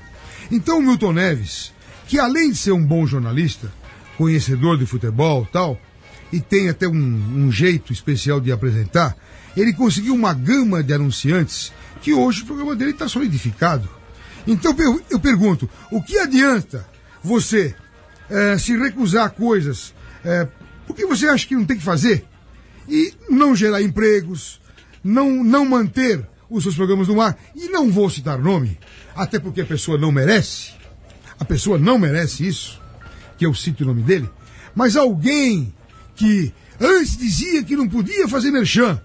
Então 0.50 0.78
o 0.78 0.82
Milton 0.82 1.12
Neves, 1.12 1.70
que 2.08 2.18
além 2.18 2.50
de 2.50 2.56
ser 2.56 2.72
um 2.72 2.82
bom 2.82 3.06
jornalista, 3.06 3.70
conhecedor 4.16 4.78
de 4.78 4.86
futebol 4.86 5.46
tal, 5.52 5.78
e 6.32 6.40
tem 6.40 6.68
até 6.68 6.88
um, 6.88 6.94
um 6.94 7.50
jeito 7.50 7.92
especial 7.92 8.40
de 8.40 8.52
apresentar, 8.52 9.16
ele 9.56 9.72
conseguiu 9.72 10.14
uma 10.14 10.34
gama 10.34 10.82
de 10.82 10.92
anunciantes 10.92 11.72
que 12.02 12.12
hoje 12.12 12.42
o 12.42 12.46
programa 12.46 12.76
dele 12.76 12.90
está 12.90 13.08
solidificado. 13.08 13.88
Então 14.46 14.74
eu, 14.78 15.00
eu 15.10 15.18
pergunto, 15.18 15.68
o 15.90 16.02
que 16.02 16.18
adianta 16.18 16.86
você 17.22 17.74
eh, 18.28 18.58
se 18.58 18.76
recusar 18.76 19.26
a 19.26 19.30
coisas 19.30 19.94
eh, 20.24 20.46
porque 20.86 21.04
você 21.04 21.26
acha 21.28 21.46
que 21.46 21.56
não 21.56 21.64
tem 21.64 21.76
que 21.76 21.82
fazer 21.82 22.24
e 22.88 23.12
não 23.28 23.54
gerar 23.54 23.82
empregos, 23.82 24.60
não, 25.02 25.42
não 25.42 25.64
manter 25.64 26.26
os 26.48 26.62
seus 26.62 26.76
programas 26.76 27.08
no 27.08 27.20
ar, 27.20 27.36
e 27.54 27.68
não 27.68 27.90
vou 27.90 28.08
citar 28.08 28.38
nome, 28.38 28.78
até 29.14 29.38
porque 29.38 29.60
a 29.60 29.66
pessoa 29.66 29.98
não 29.98 30.12
merece, 30.12 30.72
a 31.40 31.44
pessoa 31.44 31.76
não 31.76 31.98
merece 31.98 32.46
isso, 32.46 32.80
que 33.36 33.44
eu 33.44 33.52
cite 33.52 33.82
o 33.82 33.86
nome 33.86 34.02
dele, 34.02 34.30
mas 34.74 34.96
alguém 34.96 35.74
que 36.16 36.52
antes 36.80 37.16
dizia 37.16 37.62
que 37.62 37.76
não 37.76 37.88
podia 37.88 38.26
fazer 38.26 38.50
merchan, 38.50 39.00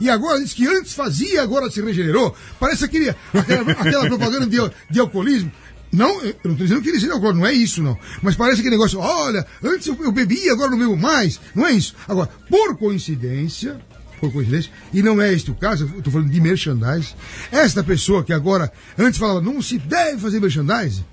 e 0.00 0.08
agora 0.08 0.40
diz 0.40 0.54
que 0.54 0.66
antes 0.66 0.94
fazia, 0.94 1.42
agora 1.42 1.70
se 1.70 1.82
regenerou. 1.82 2.34
Parece 2.58 2.84
aquele, 2.84 3.10
aquela, 3.10 3.72
aquela 3.72 4.06
propaganda 4.06 4.46
de, 4.46 4.56
de 4.90 5.00
alcoolismo. 5.00 5.52
Não, 5.92 6.22
eu 6.22 6.36
não 6.44 6.52
estou 6.52 6.66
dizendo 6.66 6.82
que 6.82 6.88
ele 6.88 7.00
seja 7.00 7.12
alcoólatra, 7.12 7.40
não 7.40 7.46
é 7.46 7.52
isso 7.52 7.82
não. 7.82 7.98
Mas 8.22 8.36
parece 8.36 8.60
aquele 8.60 8.76
negócio, 8.76 8.98
olha, 8.98 9.44
antes 9.62 9.86
eu, 9.88 9.96
eu 10.00 10.12
bebia, 10.12 10.52
agora 10.52 10.70
não 10.70 10.78
bebo 10.78 10.96
mais. 10.96 11.40
Não 11.54 11.66
é 11.66 11.72
isso. 11.72 11.94
Agora, 12.08 12.30
por 12.48 12.76
coincidência, 12.78 13.78
por 14.20 14.32
coincidência, 14.32 14.70
e 14.92 15.02
não 15.02 15.20
é 15.20 15.32
este 15.32 15.50
o 15.50 15.54
caso, 15.54 15.84
eu 15.92 15.98
estou 15.98 16.12
falando 16.12 16.30
de 16.30 16.40
merchandise, 16.40 17.14
esta 17.50 17.82
pessoa 17.82 18.22
que 18.22 18.32
agora, 18.32 18.72
antes 18.96 19.18
falava, 19.18 19.40
não 19.40 19.60
se 19.60 19.78
deve 19.78 20.18
fazer 20.18 20.40
merchandise, 20.40 21.04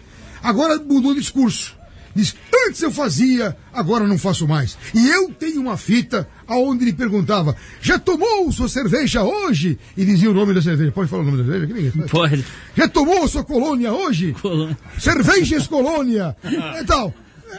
agora 0.43 0.77
mudou 0.77 1.11
o 1.11 1.15
discurso. 1.15 1.76
Diz, 2.17 2.35
antes 2.67 2.81
eu 2.81 2.89
fazia, 2.89 3.55
agora 3.71 4.07
não 4.07 4.17
faço 4.17 4.47
mais. 4.47 4.75
E 4.91 5.07
eu 5.07 5.29
tenho 5.29 5.61
uma 5.61 5.77
fita 5.77 6.27
aonde 6.47 6.83
ele 6.83 6.93
perguntava, 6.93 7.55
já 7.79 7.99
tomou 7.99 8.51
sua 8.51 8.67
cerveja 8.67 9.21
hoje? 9.23 9.77
E 9.95 10.03
dizia 10.03 10.31
o 10.31 10.33
nome 10.33 10.51
da 10.51 10.61
cerveja. 10.61 10.91
Pode 10.91 11.09
falar 11.11 11.21
o 11.21 11.25
nome 11.25 11.43
da 11.43 11.51
cerveja? 11.51 11.91
Sabe. 11.91 12.09
Pode. 12.09 12.45
Já 12.75 12.87
tomou 12.87 13.27
sua 13.27 13.43
colônia 13.43 13.93
hoje? 13.93 14.33
Colônia. 14.41 14.75
Cervejas 14.97 15.67
colônia. 15.67 16.35
E 16.81 16.83
tal. 16.85 17.13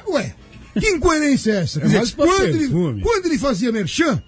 Ué, 0.08 0.34
que 0.78 0.88
incoerência 0.88 1.52
é 1.52 1.56
essa? 1.62 1.78
Quer 1.78 1.86
dizer, 1.86 1.98
Mas 2.00 2.10
quando, 2.10 2.42
ele, 2.42 2.68
quando 3.00 3.26
ele 3.26 3.38
fazia 3.38 3.70
merchan, 3.70 4.20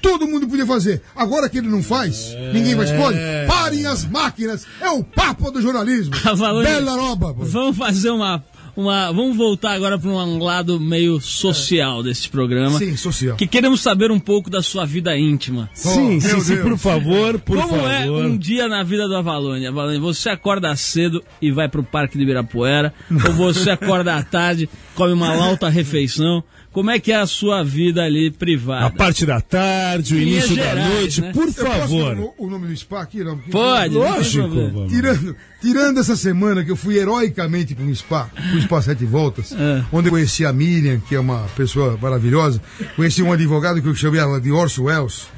todo 0.00 0.26
mundo 0.26 0.48
podia 0.48 0.64
fazer. 0.66 1.02
Agora 1.14 1.48
que 1.48 1.58
ele 1.58 1.68
não 1.68 1.82
faz, 1.82 2.34
ninguém 2.54 2.74
mais 2.74 2.90
pode. 2.92 3.18
Parem 3.46 3.86
as 3.86 4.06
máquinas. 4.06 4.66
É 4.80 4.88
o 4.88 5.04
papo 5.04 5.50
do 5.50 5.60
jornalismo. 5.60 6.14
Bela 6.64 6.92
roba. 6.96 7.34
Vamos 7.36 7.76
fazer 7.76 8.10
uma. 8.10 8.42
Uma, 8.76 9.10
vamos 9.10 9.36
voltar 9.36 9.72
agora 9.72 9.98
para 9.98 10.10
um 10.10 10.38
lado 10.42 10.78
meio 10.78 11.18
social 11.20 12.02
desse 12.02 12.28
programa. 12.28 12.78
Sim, 12.78 12.94
social. 12.96 13.34
Que 13.36 13.46
queremos 13.46 13.80
saber 13.80 14.10
um 14.10 14.20
pouco 14.20 14.50
da 14.50 14.62
sua 14.62 14.84
vida 14.84 15.16
íntima. 15.16 15.70
Sim, 15.72 16.20
sim, 16.20 16.28
meu 16.28 16.40
sim, 16.42 16.54
Deus. 16.56 16.68
por 16.68 16.78
favor, 16.78 17.38
por 17.40 17.56
Como 17.56 17.68
favor. 17.70 17.90
é 17.90 18.10
um 18.10 18.36
dia 18.36 18.68
na 18.68 18.82
vida 18.82 19.08
do 19.08 19.16
Avalone? 19.16 19.66
Avalone, 19.66 19.98
você 19.98 20.28
acorda 20.28 20.76
cedo 20.76 21.22
e 21.40 21.50
vai 21.50 21.68
pro 21.70 21.82
Parque 21.82 22.18
de 22.18 22.24
Ibirapuera, 22.24 22.92
ou 23.26 23.32
você 23.32 23.70
acorda 23.70 24.14
à 24.14 24.22
tarde, 24.22 24.68
come 24.94 25.14
uma 25.14 25.34
alta 25.34 25.68
refeição. 25.70 26.44
Como 26.76 26.90
é 26.90 27.00
que 27.00 27.10
é 27.10 27.16
a 27.16 27.26
sua 27.26 27.64
vida 27.64 28.02
ali 28.04 28.30
privada? 28.30 28.84
A 28.84 28.90
parte 28.90 29.24
da 29.24 29.40
tarde, 29.40 30.14
o 30.14 30.18
início 30.20 30.54
da 30.54 30.62
gerais, 30.62 30.92
noite, 30.94 31.20
né? 31.22 31.32
por 31.32 31.48
Eu 31.48 31.54
posso 31.54 31.66
favor. 31.66 32.14
dar 32.14 32.20
o, 32.20 32.34
o 32.36 32.50
nome 32.50 32.66
do 32.66 32.76
spa 32.76 33.00
aqui? 33.00 33.24
Não? 33.24 33.36
Porque- 33.38 33.50
Pode, 33.50 33.94
não 33.94 34.02
Lógico. 34.02 34.46
vamos. 34.50 34.92
Tirando, 34.92 35.36
tirando 35.62 36.00
essa 36.00 36.14
semana 36.16 36.62
que 36.62 36.70
eu 36.70 36.76
fui 36.76 36.98
heroicamente 36.98 37.74
para 37.74 37.82
um 37.82 37.94
spa, 37.94 38.28
um 38.54 38.60
spa 38.60 38.82
Sete 38.82 39.06
Voltas, 39.06 39.52
É. 39.52 39.82
onde 39.90 40.08
eu 40.08 40.12
conheci 40.12 40.44
a 40.44 40.52
Miriam, 40.52 41.00
que 41.00 41.14
é 41.14 41.18
uma 41.18 41.46
pessoa 41.56 41.96
maravilhosa, 41.98 42.60
conheci 42.94 43.22
um 43.22 43.32
advogado 43.32 43.80
que 43.80 43.88
eu 43.88 43.94
chamava 43.94 44.38
de 44.38 44.52
Orso 44.52 44.82
Wells, 44.84 45.28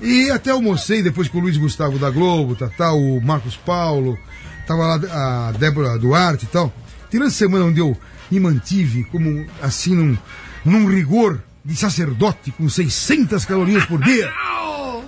e 0.00 0.30
até 0.30 0.52
almocei 0.52 1.02
depois 1.02 1.28
com 1.28 1.36
o 1.36 1.42
Luiz 1.42 1.58
Gustavo 1.58 1.98
da 1.98 2.08
Globo, 2.08 2.54
tá, 2.56 2.66
tá, 2.68 2.94
o 2.94 3.20
Marcos 3.20 3.56
Paulo, 3.56 4.18
tava 4.66 4.86
lá 4.86 5.48
a 5.48 5.52
Débora 5.52 5.98
Duarte 5.98 6.46
e 6.46 6.48
tal. 6.48 6.72
Tirando 7.10 7.28
essa 7.28 7.36
semana 7.36 7.66
onde 7.66 7.80
eu 7.80 7.94
me 8.30 8.38
mantive 8.40 9.04
como 9.04 9.46
assim 9.62 9.94
num, 9.94 10.16
num 10.64 10.86
rigor 10.86 11.42
de 11.64 11.76
sacerdote 11.76 12.50
com 12.52 12.68
600 12.68 13.44
calorias 13.44 13.84
por 13.84 14.02
dia. 14.02 14.30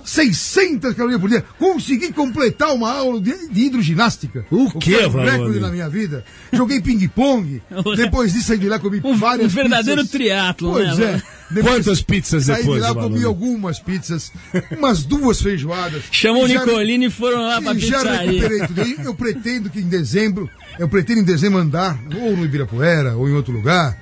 600 0.03 0.93
calorias 0.95 1.19
por 1.21 1.29
dia. 1.29 1.43
Consegui 1.57 2.11
completar 2.11 2.73
uma 2.73 2.91
aula 2.91 3.21
de, 3.21 3.47
de 3.49 3.61
hidroginástica. 3.61 4.45
O 4.51 4.69
que 4.77 4.91
recorde 4.91 5.59
na 5.59 5.69
minha 5.69 5.89
vida. 5.89 6.25
Joguei 6.51 6.81
ping-pong. 6.81 7.61
Depois 7.95 8.33
disso, 8.33 8.47
saí 8.47 8.57
de 8.57 8.67
lá, 8.67 8.79
comi 8.79 9.01
Um- 9.03 9.15
várias 9.15 9.51
um 9.51 9.55
verdadeiro 9.55 10.01
pizzas. 10.01 10.11
triatlon, 10.11 10.71
Pois 10.73 10.97
né, 10.97 11.05
é. 11.05 11.07
Valone? 11.07 11.23
Quantas 11.63 12.01
pizzas 12.01 12.45
saí 12.45 12.61
depois, 12.63 12.81
de 12.81 12.87
lá, 12.89 12.95
comi 12.95 13.23
algumas 13.23 13.79
pizzas, 13.79 14.31
umas 14.77 15.03
duas 15.03 15.39
feijoadas. 15.41 16.01
Chamou 16.11 16.43
o 16.45 16.47
Nicolini 16.47 17.05
e 17.05 17.09
foram 17.11 17.41
lá 17.43 17.61
pra 17.61 17.73
e 17.73 17.79
já 17.79 17.99
pizzaria. 17.99 18.41
recuperei 18.49 18.95
tudo. 18.95 19.07
Eu 19.07 19.13
pretendo 19.13 19.69
que 19.69 19.79
em 19.79 19.87
dezembro, 19.87 20.49
eu 20.79 20.87
pretendo 20.89 21.21
em 21.21 21.25
dezembro 21.25 21.59
andar, 21.59 21.99
ou 22.15 22.35
no 22.35 22.45
Ibirapuera, 22.45 23.15
ou 23.15 23.29
em 23.29 23.33
outro 23.33 23.53
lugar, 23.53 23.97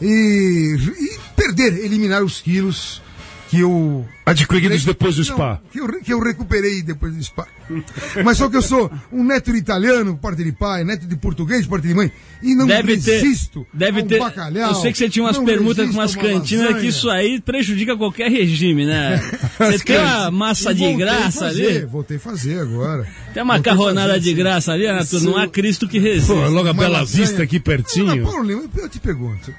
e, 0.00 0.76
e 0.76 1.18
perder, 1.34 1.84
eliminar 1.84 2.22
os 2.22 2.40
quilos 2.40 3.02
que 3.48 3.60
eu. 3.60 4.06
Adquiridos 4.26 4.84
depois 4.84 5.14
do 5.14 5.24
Não, 5.24 5.34
spa. 5.36 5.62
que, 5.70 5.78
eu, 5.78 5.86
que 6.02 6.12
eu 6.12 6.18
recuperei 6.20 6.82
depois 6.82 7.14
do 7.14 7.22
spa. 7.22 7.46
Mas 8.24 8.36
só 8.38 8.48
que 8.48 8.56
eu 8.56 8.62
sou 8.62 8.90
um 9.12 9.22
neto 9.24 9.52
de 9.52 9.58
italiano, 9.58 10.14
por 10.14 10.20
parte 10.30 10.42
de 10.42 10.50
pai, 10.52 10.82
neto 10.84 11.06
de 11.06 11.16
português, 11.16 11.62
por 11.64 11.72
parte 11.78 11.86
de 11.88 11.94
mãe, 11.94 12.10
e 12.42 12.54
não 12.54 12.66
Deve 12.66 12.96
ter, 12.98 13.20
resisto 13.20 13.64
deve 13.72 14.00
a 14.00 14.04
um 14.04 14.06
ter. 14.06 14.18
bacalhau. 14.18 14.70
eu 14.70 14.74
sei 14.74 14.90
que 14.92 14.98
você 14.98 15.08
tinha 15.08 15.24
umas 15.24 15.36
não 15.36 15.44
permutas 15.44 15.86
com 15.88 15.92
umas 15.94 16.14
cantinas 16.16 16.64
lasanha. 16.66 16.80
que 16.80 16.86
isso 16.88 17.08
aí 17.08 17.40
prejudica 17.40 17.96
qualquer 17.96 18.28
regime, 18.30 18.84
né? 18.84 19.16
Você 19.58 19.78
tem 19.84 19.96
uma 19.98 20.30
massa 20.30 20.72
E 20.72 20.74
de 20.74 20.94
graça 20.94 21.40
fazer, 21.46 21.66
ali, 21.78 21.86
Voltei 21.86 22.16
a 22.18 22.20
fazer 22.20 22.60
agora. 22.60 23.06
tem 23.32 23.42
uma 23.42 23.54
macarronada 23.54 24.08
fazer, 24.14 24.20
de 24.20 24.34
graça 24.34 24.72
ali, 24.72 24.86
Arthur, 24.86 25.22
não 25.22 25.36
há 25.36 25.46
Cristo 25.48 25.88
que 25.88 25.98
resista. 25.98 26.34
Pô, 26.34 26.40
logo 26.48 26.68
a 26.68 26.72
Uma 26.72 26.74
Bela 26.74 26.98
lasanha. 27.00 27.24
Vista 27.26 27.42
aqui 27.42 27.58
pertinho. 27.60 28.22
Paula 28.24 28.44
Lima, 28.44 28.64
eu 28.76 28.88
te 28.88 28.98
pergunto. 29.00 29.52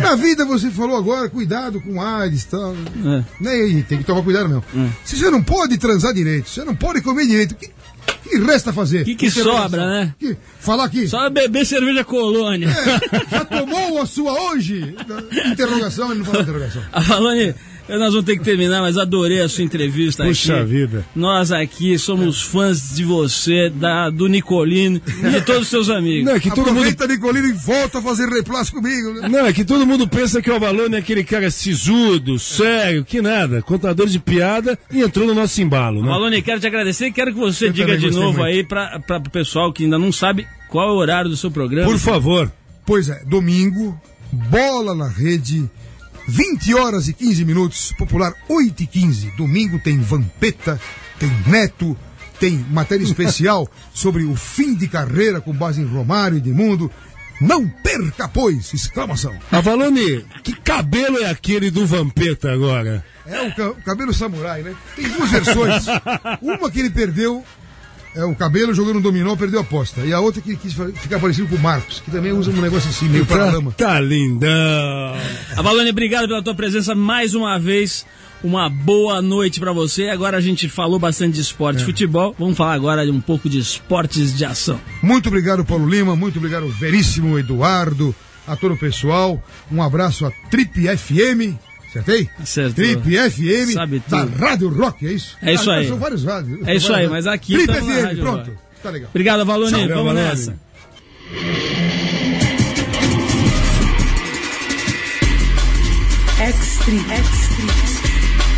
Na 0.00 0.14
vida 0.16 0.44
você 0.44 0.70
falou 0.70 0.96
agora, 0.96 1.28
cuidado 1.28 1.80
com 1.80 2.00
AIDS 2.00 2.42
e 2.42 2.46
tal. 2.48 2.74
É. 2.74 3.24
Né? 3.40 3.73
E 3.78 3.82
tem 3.82 3.98
que 3.98 4.04
tomar 4.04 4.22
cuidado 4.22 4.48
mesmo. 4.48 4.64
Se 5.04 5.16
você 5.16 5.30
não 5.30 5.42
pode 5.42 5.76
transar 5.78 6.12
direito, 6.14 6.48
você 6.48 6.64
não 6.64 6.74
pode 6.74 7.00
comer 7.00 7.26
direito, 7.26 7.52
o 7.52 7.54
que, 7.56 7.68
que 8.28 8.38
resta 8.38 8.72
fazer? 8.72 9.04
Que 9.04 9.14
que 9.14 9.26
Interrogação. 9.26 9.62
sobra, 9.64 9.86
né? 9.86 10.14
Que- 10.18 10.36
falar 10.60 10.84
aqui. 10.84 11.08
Só 11.08 11.28
beber 11.30 11.64
cerveja 11.66 12.04
colônia. 12.04 12.68
É, 12.68 13.30
já 13.30 13.44
tomou 13.44 14.00
a 14.00 14.06
sua 14.06 14.32
hoje? 14.50 14.94
Interrogação, 15.52 16.10
ele 16.10 16.18
não 16.20 16.26
fala 16.26 16.42
interrogação. 16.42 16.82
Avalone, 16.92 17.54
nós 17.88 18.12
vamos 18.12 18.24
ter 18.24 18.36
que 18.38 18.44
terminar, 18.44 18.80
mas 18.80 18.96
adorei 18.96 19.40
a 19.42 19.48
sua 19.48 19.62
entrevista 19.64 20.24
Puxa 20.24 20.56
aqui. 20.60 20.64
vida. 20.64 21.04
Nós 21.14 21.52
aqui 21.52 21.98
somos 21.98 22.42
fãs 22.42 22.94
de 22.94 23.04
você, 23.04 23.68
da, 23.70 24.08
do 24.10 24.26
Nicolino 24.26 25.00
e 25.22 25.30
de 25.30 25.40
todos 25.42 25.62
os 25.62 25.68
seus 25.68 25.90
amigos. 25.90 26.24
Não, 26.24 26.34
é 26.36 26.40
que 26.40 26.48
todo 26.50 26.66
mundo 26.68 26.78
Aproveita, 26.88 27.06
Nicolino, 27.06 27.46
e 27.48 27.52
volta 27.52 27.98
a 27.98 28.02
fazer 28.02 28.28
replaço 28.28 28.72
comigo. 28.72 29.12
né? 29.14 29.28
Não, 29.28 29.46
é 29.46 29.52
que 29.52 29.64
todo 29.64 29.86
mundo 29.86 30.08
pensa 30.08 30.40
que 30.40 30.50
o 30.50 30.54
Avalone 30.54 30.94
é 30.96 30.98
aquele 30.98 31.22
cara 31.24 31.50
sisudo, 31.50 32.38
sério, 32.38 33.04
que 33.04 33.20
nada, 33.20 33.60
contador 33.62 34.06
de 34.06 34.18
piada 34.18 34.78
e 34.90 35.02
entrou 35.02 35.26
no 35.26 35.34
nosso 35.34 35.60
embalo, 35.60 36.02
né? 36.02 36.08
Valone, 36.08 36.40
quero 36.42 36.60
te 36.60 36.66
agradecer 36.66 37.06
e 37.06 37.12
quero 37.12 37.32
que 37.32 37.38
você 37.38 37.66
Eu 37.68 37.72
diga 37.72 37.96
de 37.98 38.10
novo 38.10 38.38
muito. 38.38 38.42
aí 38.44 38.64
para 38.64 39.02
o 39.24 39.30
pessoal 39.30 39.72
que 39.72 39.84
ainda 39.84 39.98
não 39.98 40.10
sabe 40.12 40.46
qual 40.68 40.88
é 40.88 40.92
o 40.92 40.96
horário 40.96 41.30
do 41.30 41.36
seu 41.36 41.50
programa. 41.50 41.88
Por 41.90 41.98
favor. 41.98 42.50
Pois 42.86 43.08
é, 43.08 43.22
domingo, 43.24 43.98
bola 44.32 44.94
na 44.94 45.08
rede, 45.08 45.68
20 46.26 46.74
horas 46.74 47.08
e 47.08 47.12
15 47.12 47.44
minutos, 47.44 47.92
popular 47.98 48.32
8 48.48 48.82
e 48.82 48.86
15. 48.86 49.30
Domingo 49.36 49.78
tem 49.78 49.98
Vampeta, 50.00 50.80
tem 51.18 51.30
Neto, 51.46 51.96
tem 52.40 52.64
matéria 52.70 53.04
especial 53.04 53.68
sobre 53.92 54.24
o 54.24 54.34
fim 54.34 54.74
de 54.74 54.88
carreira 54.88 55.40
com 55.40 55.52
base 55.52 55.80
em 55.80 55.86
Romário 55.86 56.36
e 56.36 56.38
Edmundo. 56.40 56.90
Não 57.40 57.68
perca, 57.68 58.28
pois! 58.28 58.72
Exclamação. 58.72 59.34
Avalone, 59.50 60.24
que 60.44 60.54
cabelo 60.54 61.18
é 61.18 61.28
aquele 61.28 61.68
do 61.70 61.84
Vampeta 61.84 62.52
agora? 62.52 63.04
É 63.26 63.42
o, 63.42 63.54
ca- 63.54 63.70
o 63.70 63.74
cabelo 63.82 64.14
samurai, 64.14 64.62
né? 64.62 64.74
Tem 64.94 65.08
duas 65.08 65.30
versões. 65.30 65.84
Uma 66.40 66.70
que 66.70 66.78
ele 66.78 66.90
perdeu 66.90 67.44
é, 68.14 68.24
o 68.24 68.34
cabelo 68.34 68.72
jogando 68.72 69.00
dominó, 69.00 69.34
perdeu 69.34 69.58
a 69.60 69.62
aposta. 69.62 70.02
E 70.02 70.12
a 70.12 70.20
outra 70.20 70.40
que 70.40 70.56
quis 70.56 70.72
ficar 70.72 71.18
parecido 71.18 71.48
com 71.48 71.56
o 71.56 71.60
Marcos, 71.60 72.00
que 72.00 72.10
também 72.10 72.32
usa 72.32 72.50
um 72.50 72.60
negócio 72.60 72.88
assim, 72.88 73.08
meio 73.08 73.26
para 73.26 73.50
lama. 73.50 73.72
Tá 73.72 74.00
lindão. 74.00 75.16
Avalone, 75.56 75.90
obrigado 75.90 76.28
pela 76.28 76.42
tua 76.42 76.54
presença 76.54 76.94
mais 76.94 77.34
uma 77.34 77.58
vez. 77.58 78.06
Uma 78.42 78.68
boa 78.68 79.22
noite 79.22 79.58
pra 79.58 79.72
você. 79.72 80.10
Agora 80.10 80.36
a 80.36 80.40
gente 80.40 80.68
falou 80.68 80.98
bastante 80.98 81.34
de 81.34 81.40
esporte 81.40 81.80
e 81.80 81.84
futebol. 81.84 82.36
Vamos 82.38 82.58
falar 82.58 82.74
agora 82.74 83.04
de 83.04 83.10
um 83.10 83.20
pouco 83.20 83.48
de 83.48 83.58
esportes 83.58 84.36
de 84.36 84.44
ação. 84.44 84.78
Muito 85.02 85.28
obrigado, 85.28 85.64
Paulo 85.64 85.88
Lima. 85.88 86.14
Muito 86.14 86.36
obrigado, 86.36 86.68
Veríssimo 86.68 87.38
Eduardo, 87.38 88.14
a 88.46 88.54
todo 88.54 88.74
o 88.74 88.78
pessoal. 88.78 89.42
Um 89.72 89.82
abraço 89.82 90.26
a 90.26 90.30
Trip 90.50 90.86
FM. 90.94 91.73
Acertei? 92.00 92.28
Acertou. 92.40 92.74
Trip 92.74 93.30
FM 93.30 93.72
Sabe 93.72 94.02
da 94.08 94.26
tudo. 94.26 94.36
Rádio 94.36 94.68
Rock, 94.68 95.06
é 95.06 95.12
isso? 95.12 95.36
É 95.42 95.52
isso 95.54 95.70
Ah, 95.70 95.76
aí. 95.76 95.88
São 95.88 95.98
vários 95.98 96.24
rádios. 96.24 96.66
É 96.66 96.74
isso 96.74 96.92
aí, 96.92 97.08
mas 97.08 97.26
aqui 97.26 97.54
Trip 97.54 97.72
FM, 97.72 98.02
Rádio 98.02 98.22
pronto. 98.22 98.50
Rock. 98.50 98.62
Tá 98.82 98.90
legal. 98.90 99.10
Obrigado, 99.10 99.40
Avalone. 99.40 99.86
Tchau, 99.86 99.96
Vamos 99.96 100.14
nessa. 100.14 100.58
Extreme. 106.40 107.04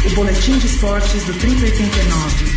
O 0.06 0.10
boletim 0.14 0.58
de 0.58 0.66
esportes 0.66 1.24
do 1.24 1.32
3089. 1.34 2.55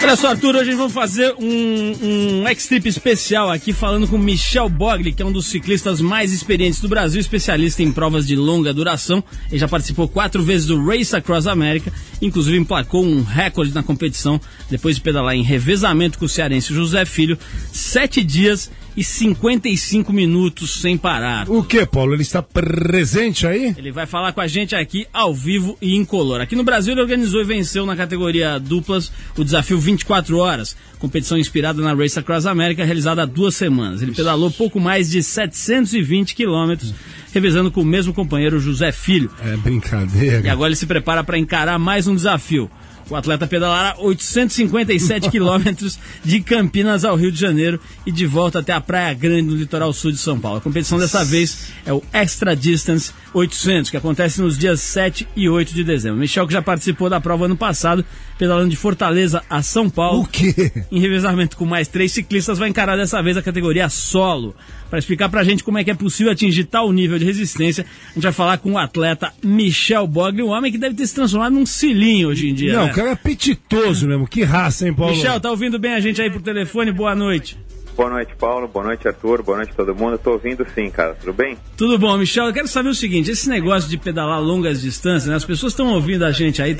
Olha 0.00 0.16
só, 0.16 0.28
Arthur, 0.28 0.56
hoje 0.56 0.74
vamos 0.74 0.92
fazer 0.92 1.34
um, 1.38 2.42
um 2.42 2.48
X-Trip 2.48 2.88
especial 2.88 3.50
aqui 3.50 3.72
falando 3.72 4.06
com 4.06 4.16
Michel 4.16 4.68
Bogli, 4.68 5.12
que 5.12 5.22
é 5.22 5.26
um 5.26 5.32
dos 5.32 5.46
ciclistas 5.46 6.00
mais 6.00 6.32
experientes 6.32 6.80
do 6.80 6.88
Brasil, 6.88 7.20
especialista 7.20 7.82
em 7.82 7.92
provas 7.92 8.26
de 8.26 8.34
longa 8.34 8.72
duração. 8.72 9.22
Ele 9.50 9.58
já 9.58 9.68
participou 9.68 10.08
quatro 10.08 10.42
vezes 10.42 10.68
do 10.68 10.82
Race 10.82 11.14
Across 11.14 11.48
America, 11.48 11.92
inclusive 12.22 12.56
emplacou 12.56 13.04
um 13.04 13.22
recorde 13.22 13.74
na 13.74 13.82
competição 13.82 14.40
depois 14.70 14.96
de 14.96 15.02
pedalar 15.02 15.34
em 15.34 15.42
revezamento 15.42 16.18
com 16.18 16.24
o 16.24 16.28
cearense 16.28 16.72
José 16.72 17.04
Filho, 17.04 17.36
sete 17.70 18.22
dias 18.22 18.70
e 18.98 19.04
55 19.04 20.12
minutos 20.12 20.80
sem 20.80 20.98
parar. 20.98 21.48
O 21.48 21.62
que, 21.62 21.86
Paulo? 21.86 22.14
Ele 22.14 22.22
está 22.22 22.42
presente 22.42 23.46
aí? 23.46 23.72
Ele 23.78 23.92
vai 23.92 24.06
falar 24.06 24.32
com 24.32 24.40
a 24.40 24.48
gente 24.48 24.74
aqui 24.74 25.06
ao 25.12 25.32
vivo 25.32 25.78
e 25.80 25.94
incolor. 25.94 26.40
Aqui 26.40 26.56
no 26.56 26.64
Brasil 26.64 26.94
ele 26.94 27.00
organizou 27.00 27.40
e 27.40 27.44
venceu 27.44 27.86
na 27.86 27.94
categoria 27.94 28.58
duplas 28.58 29.12
o 29.36 29.44
desafio 29.44 29.78
24 29.78 30.36
horas, 30.38 30.76
competição 30.98 31.38
inspirada 31.38 31.80
na 31.80 31.94
Race 31.94 32.18
Across 32.18 32.46
America 32.46 32.84
realizada 32.84 33.22
há 33.22 33.24
duas 33.24 33.54
semanas. 33.54 34.02
Ele 34.02 34.10
pedalou 34.10 34.50
pouco 34.50 34.80
mais 34.80 35.08
de 35.08 35.22
720 35.22 36.34
quilômetros, 36.34 36.92
revezando 37.32 37.70
com 37.70 37.82
o 37.82 37.86
mesmo 37.86 38.12
companheiro 38.12 38.58
José 38.58 38.90
Filho. 38.90 39.30
É 39.44 39.56
brincadeira. 39.58 40.44
E 40.44 40.50
agora 40.50 40.70
ele 40.70 40.76
se 40.76 40.86
prepara 40.86 41.22
para 41.22 41.38
encarar 41.38 41.78
mais 41.78 42.08
um 42.08 42.16
desafio. 42.16 42.68
O 43.10 43.16
atleta 43.16 43.46
pedalará 43.46 43.96
857 43.98 45.30
quilômetros 45.32 45.98
de 46.24 46.40
Campinas 46.40 47.04
ao 47.04 47.16
Rio 47.16 47.32
de 47.32 47.40
Janeiro 47.40 47.80
e 48.04 48.12
de 48.12 48.26
volta 48.26 48.58
até 48.58 48.72
a 48.72 48.80
Praia 48.80 49.14
Grande, 49.14 49.48
no 49.48 49.56
litoral 49.56 49.92
sul 49.92 50.12
de 50.12 50.18
São 50.18 50.38
Paulo. 50.38 50.58
A 50.58 50.60
competição 50.60 50.98
dessa 50.98 51.24
vez 51.24 51.72
é 51.86 51.92
o 51.92 52.02
Extra 52.12 52.54
Distance 52.54 53.12
800, 53.32 53.90
que 53.90 53.96
acontece 53.96 54.40
nos 54.40 54.58
dias 54.58 54.80
7 54.80 55.26
e 55.34 55.48
8 55.48 55.72
de 55.72 55.84
dezembro. 55.84 56.18
Michel, 56.18 56.46
que 56.46 56.52
já 56.52 56.62
participou 56.62 57.08
da 57.08 57.20
prova 57.20 57.46
ano 57.46 57.56
passado, 57.56 58.04
pedalando 58.38 58.70
de 58.70 58.76
Fortaleza 58.76 59.42
a 59.50 59.62
São 59.62 59.90
Paulo. 59.90 60.22
O 60.22 60.26
quê? 60.26 60.72
Em 60.90 61.00
revezamento 61.00 61.56
com 61.56 61.66
mais 61.66 61.88
três 61.88 62.12
ciclistas, 62.12 62.58
vai 62.58 62.68
encarar 62.68 62.96
dessa 62.96 63.20
vez 63.20 63.36
a 63.36 63.42
categoria 63.42 63.88
solo. 63.88 64.54
Para 64.88 64.98
explicar 64.98 65.28
pra 65.28 65.44
gente 65.44 65.62
como 65.62 65.76
é 65.76 65.84
que 65.84 65.90
é 65.90 65.94
possível 65.94 66.32
atingir 66.32 66.64
tal 66.64 66.90
nível 66.92 67.18
de 67.18 67.24
resistência, 67.24 67.84
a 68.10 68.14
gente 68.14 68.22
vai 68.22 68.32
falar 68.32 68.58
com 68.58 68.72
o 68.72 68.78
atleta 68.78 69.32
Michel 69.42 70.06
Bogli, 70.06 70.42
um 70.42 70.48
homem 70.48 70.72
que 70.72 70.78
deve 70.78 70.94
ter 70.94 71.06
se 71.06 71.14
transformado 71.14 71.52
num 71.52 71.66
cilinho 71.66 72.28
hoje 72.28 72.48
em 72.48 72.54
dia. 72.54 72.72
Não, 72.72 72.86
né? 72.86 72.92
o 72.92 72.94
cara 72.94 73.10
é 73.10 73.12
apetitoso 73.12 74.06
mesmo. 74.06 74.26
Que 74.26 74.44
raça, 74.44 74.86
hein, 74.86 74.94
Paulo? 74.94 75.14
Michel, 75.14 75.40
tá 75.40 75.50
ouvindo 75.50 75.78
bem 75.78 75.92
a 75.92 76.00
gente 76.00 76.22
aí 76.22 76.30
por 76.30 76.40
telefone? 76.40 76.92
Boa 76.92 77.14
noite. 77.14 77.58
Boa 77.98 78.10
noite, 78.10 78.32
Paulo. 78.38 78.68
Boa 78.68 78.84
noite, 78.86 79.08
Arthur. 79.08 79.42
Boa 79.42 79.58
noite, 79.58 79.72
todo 79.74 79.92
mundo. 79.92 80.16
Tô 80.18 80.30
ouvindo 80.34 80.64
sim, 80.72 80.88
cara. 80.88 81.16
Tudo 81.16 81.32
bem? 81.32 81.58
Tudo 81.76 81.98
bom, 81.98 82.16
Michel? 82.16 82.46
Eu 82.46 82.52
quero 82.52 82.68
saber 82.68 82.90
o 82.90 82.94
seguinte: 82.94 83.28
esse 83.28 83.48
negócio 83.48 83.90
de 83.90 83.98
pedalar 83.98 84.40
longas 84.40 84.80
distâncias, 84.80 85.26
né? 85.26 85.34
As 85.34 85.44
pessoas 85.44 85.72
estão 85.72 85.88
ouvindo 85.92 86.24
a 86.24 86.30
gente 86.30 86.62
aí, 86.62 86.76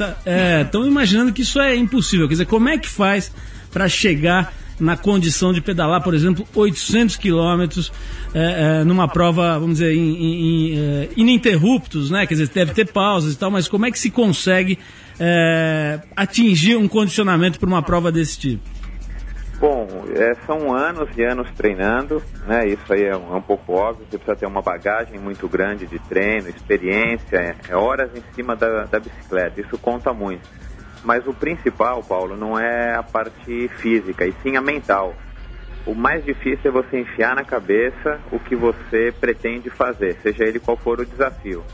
estão 0.63 0.87
imaginando 0.87 1.33
que 1.33 1.43
isso 1.43 1.59
é 1.61 1.75
impossível. 1.75 2.29
Quer 2.29 2.35
dizer, 2.35 2.47
como 2.47 2.69
é 2.69 2.79
que 2.79 2.89
faz 2.89 3.33
para 3.73 3.89
chegar 3.89 4.55
na 4.79 4.97
condição 4.97 5.53
de 5.53 5.61
pedalar, 5.61 6.01
por 6.05 6.15
exemplo, 6.15 6.47
800 6.55 7.17
quilômetros 7.17 7.91
é, 8.33 8.79
é, 8.83 8.85
numa 8.85 9.09
prova, 9.09 9.59
vamos 9.59 9.79
dizer, 9.79 9.93
em- 9.93 10.15
em, 10.73 10.79
é, 10.79 11.09
ininterruptos, 11.17 12.13
né? 12.13 12.29
Quer 12.29 12.35
dizer, 12.35 12.49
deve 12.51 12.73
ter 12.75 12.87
pausas 12.93 13.35
e 13.35 13.37
tal, 13.37 13.51
mas 13.51 13.67
como 13.67 13.85
é 13.87 13.91
que 13.91 13.99
se 13.99 14.09
consegue 14.09 14.79
é, 15.19 15.99
atingir 16.15 16.77
um 16.77 16.87
condicionamento 16.87 17.59
para 17.59 17.69
uma 17.69 17.83
prova 17.83 18.13
desse 18.13 18.39
tipo? 18.39 18.78
Bom, 19.61 19.89
é, 20.15 20.35
são 20.47 20.73
anos 20.73 21.09
e 21.17 21.23
anos 21.25 21.51
treinando, 21.57 22.23
né? 22.47 22.65
Isso 22.69 22.93
aí 22.93 23.05
é 23.05 23.17
um, 23.17 23.35
é 23.35 23.39
um 23.39 23.43
pouco 23.43 23.73
óbvio. 23.73 24.07
Você 24.09 24.17
precisa 24.17 24.37
ter 24.37 24.47
uma 24.47 24.63
bagagem 24.63 25.19
muito 25.19 25.49
grande 25.49 25.85
de 25.85 25.99
treino, 25.99 26.49
experiência, 26.49 27.37
é, 27.37 27.57
é 27.69 27.77
horas 27.77 28.11
em 28.15 28.23
cima 28.35 28.55
da, 28.55 28.85
da 28.85 29.01
bicicleta. 29.01 29.61
Isso 29.61 29.77
conta 29.77 30.13
muito. 30.13 30.49
Mas 31.03 31.27
o 31.27 31.35
principal, 31.35 32.05
Paulo, 32.05 32.37
não 32.37 32.59
é 32.59 32.95
a 32.95 33.03
parte 33.03 33.69
física, 33.79 34.25
e 34.25 34.33
sim 34.43 34.57
a 34.57 34.61
mental. 34.61 35.13
O 35.85 35.95
mais 35.95 36.25
difícil 36.25 36.71
é 36.71 36.71
você 36.71 37.01
enfiar 37.01 37.35
na 37.35 37.43
cabeça 37.43 38.21
o 38.31 38.39
que 38.39 38.55
você 38.55 39.13
pretende 39.19 39.71
fazer, 39.71 40.19
seja 40.23 40.45
ele 40.45 40.61
qual 40.61 40.77
for 40.77 41.01
o 41.01 41.07
desafio. 41.07 41.65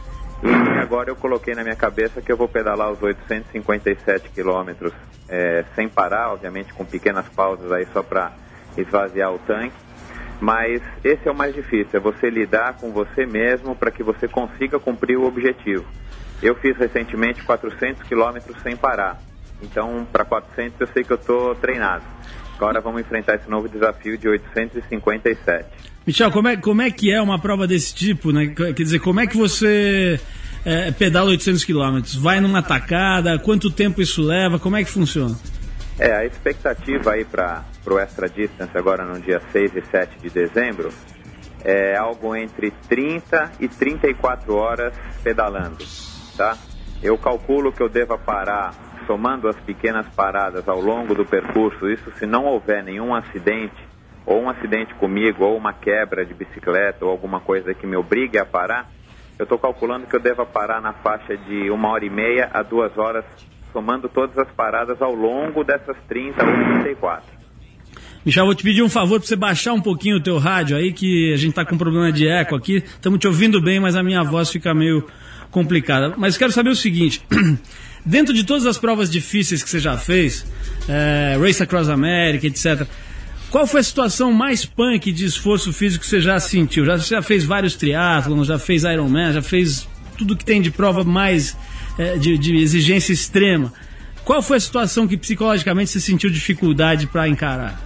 E 0.45 0.79
agora 0.79 1.09
eu 1.09 1.17
coloquei 1.17 1.55
na 1.55 1.63
minha 1.63 1.75
cabeça 1.75 2.21
que 2.21 2.31
eu 2.31 2.37
vou 2.37 2.47
pedalar 2.47 2.93
os 2.93 3.03
857 3.03 4.29
quilômetros 4.29 4.93
é, 5.27 5.65
sem 5.75 5.89
parar, 5.89 6.33
obviamente 6.33 6.73
com 6.75 6.85
pequenas 6.85 7.27
pausas 7.31 7.73
aí 7.73 7.87
só 7.93 8.03
para 8.03 8.31
esvaziar 8.77 9.33
o 9.33 9.39
tanque. 9.39 9.75
Mas 10.41 10.83
esse 11.03 11.27
é 11.27 11.31
o 11.31 11.35
mais 11.35 11.55
difícil, 11.55 11.99
é 11.99 12.01
você 12.01 12.29
lidar 12.29 12.75
com 12.75 12.93
você 12.93 13.25
mesmo 13.25 13.75
para 13.75 13.91
que 13.91 14.03
você 14.03 14.29
consiga 14.29 14.79
cumprir 14.79 15.17
o 15.17 15.25
objetivo. 15.25 15.87
Eu 16.43 16.55
fiz 16.57 16.77
recentemente 16.77 17.43
400 17.43 18.03
quilômetros 18.03 18.61
sem 18.63 18.77
parar. 18.77 19.19
Então, 19.63 20.07
para 20.13 20.27
400 20.27 20.79
eu 20.79 20.87
sei 20.89 21.05
que 21.05 21.13
eu 21.13 21.17
estou 21.17 21.55
treinado. 21.55 22.05
Agora 22.57 22.81
vamos 22.83 23.01
enfrentar 23.01 23.37
esse 23.37 23.49
novo 23.49 23.69
desafio 23.69 24.19
de 24.19 24.29
857. 24.29 25.94
Michel, 26.07 26.31
como 26.31 26.49
é, 26.49 26.57
como 26.57 26.83
é 26.83 26.91
que 26.91 27.11
é 27.11 27.21
uma 27.21 27.39
prova 27.39 27.67
desse 27.67 27.95
tipo, 27.95 28.31
né? 28.31 28.49
Quer 28.49 28.73
dizer, 28.73 28.99
como 28.99 29.21
é 29.21 29.27
que 29.27 29.37
você 29.37 30.21
é, 30.65 30.91
pedala 30.93 31.31
800 31.31 31.65
quilômetros? 31.65 32.15
Vai 32.15 32.41
numa 32.41 32.63
tacada? 32.63 33.39
Quanto 33.39 33.71
tempo 33.71 34.03
isso 34.03 34.21
leva? 34.21 34.59
Como 34.59 34.77
é 34.77 34.85
que 34.85 34.91
funciona? 34.91 35.35
É, 35.99 36.13
a 36.13 36.27
expectativa 36.27 37.13
aí 37.13 37.25
para 37.25 37.65
o 37.87 37.99
Extra 37.99 38.29
Distance 38.29 38.77
agora 38.77 39.05
no 39.05 39.21
dia 39.21 39.41
6 39.53 39.77
e 39.77 39.83
7 39.83 40.19
de 40.19 40.29
dezembro 40.29 40.93
é 41.65 41.97
algo 41.97 42.37
entre 42.37 42.71
30 42.89 43.53
e 43.59 43.69
34 43.69 44.55
horas 44.55 44.93
pedalando, 45.23 45.79
tá? 46.37 46.59
Eu 47.03 47.17
calculo 47.17 47.73
que 47.73 47.83
eu 47.83 47.89
deva 47.89 48.19
parar, 48.19 48.75
somando 49.07 49.49
as 49.49 49.57
pequenas 49.61 50.07
paradas 50.15 50.69
ao 50.69 50.81
longo 50.81 51.15
do 51.15 51.25
percurso, 51.25 51.89
isso 51.89 52.13
se 52.19 52.27
não 52.27 52.45
houver 52.45 52.85
nenhum 52.85 53.15
acidente, 53.15 53.94
ou 54.27 54.43
um 54.43 54.49
acidente 54.49 54.95
comigo, 54.95 55.45
ou 55.45 55.57
uma 55.57 55.73
quebra 55.73 56.25
de 56.25 56.35
bicicleta, 56.35 57.05
ou 57.05 57.11
alguma 57.11 57.41
coisa 57.41 57.75
que 57.75 57.87
me 57.87 57.97
obrigue 57.97 58.39
a 58.39 58.45
parar, 58.45 58.91
eu 59.39 59.45
estou 59.45 59.59
calculando 59.59 60.07
que 60.07 60.15
eu 60.15 60.21
deva 60.21 60.47
parar 60.47 60.81
na 60.81 60.93
faixa 60.93 61.37
de 61.37 61.71
uma 61.71 61.89
hora 61.89 62.05
e 62.05 62.11
meia 62.11 62.49
a 62.53 62.63
duas 62.63 62.97
horas, 62.97 63.25
somando 63.73 64.09
todas 64.09 64.39
as 64.39 64.49
paradas 64.53 65.03
ao 65.03 65.15
longo 65.15 65.65
dessas 65.65 65.97
30 66.09 66.45
ou 66.45 66.53
34. 66.83 67.35
Michel, 68.25 68.47
vou 68.47 68.55
te 68.55 68.63
pedir 68.63 68.83
um 68.83 68.89
favor 68.89 69.19
para 69.19 69.29
você 69.29 69.37
baixar 69.37 69.75
um 69.75 69.81
pouquinho 69.83 70.17
o 70.17 70.21
teu 70.21 70.39
rádio 70.39 70.77
aí, 70.77 70.93
que 70.93 71.33
a 71.35 71.37
gente 71.37 71.53
tá 71.53 71.65
com 71.65 71.75
um 71.75 71.79
problema 71.79 72.11
de 72.11 72.27
eco 72.27 72.57
aqui. 72.57 72.77
Estamos 72.77 73.19
te 73.19 73.27
ouvindo 73.27 73.61
bem, 73.61 73.79
mas 73.79 73.97
a 73.97 74.03
minha 74.03 74.23
voz 74.23 74.51
fica 74.51 74.73
meio 74.73 75.07
complicada. 75.51 76.15
Mas 76.17 76.39
quero 76.39 76.51
saber 76.51 76.71
o 76.71 76.77
seguinte: 76.77 77.21
dentro 78.07 78.33
de 78.33 78.45
todas 78.45 78.65
as 78.65 78.79
provas 78.79 79.11
difíceis 79.11 79.63
que 79.63 79.69
você 79.69 79.79
já 79.79 79.99
fez, 79.99 80.47
é, 80.89 81.37
Race 81.39 81.63
Across 81.63 81.91
America, 81.91 82.47
etc., 82.47 82.89
qual 83.55 83.69
foi 83.69 83.79
a 83.79 83.85
situação 83.85 84.33
mais 84.33 84.65
punk 84.65 85.13
de 85.13 85.25
esforço 85.25 85.73
físico 85.73 86.03
que 86.03 86.11
você 86.11 86.21
já 86.21 86.41
sentiu? 86.41 86.85
Já, 86.85 86.97
já 86.97 87.23
fez 87.23 87.45
vários 87.45 87.77
triatlons, 87.77 88.49
já 88.49 88.59
fez 88.59 88.83
Ironman, 88.83 89.33
já 89.33 89.43
fez 89.43 89.89
tudo 90.19 90.37
que 90.37 90.45
tem 90.45 90.61
de 90.61 90.73
prova 90.73 91.05
mais 91.05 91.57
é, 91.97 92.19
de, 92.19 92.37
de 92.37 92.57
exigência 92.57 93.13
extrema. 93.13 93.73
Qual 94.25 94.43
foi 94.43 94.57
a 94.57 94.61
situação 94.61 95.07
que 95.07 95.17
psicologicamente 95.17 95.89
você 95.89 96.01
sentiu 96.01 96.31
dificuldade 96.31 97.07
para 97.07 97.29
encarar? 97.29 97.81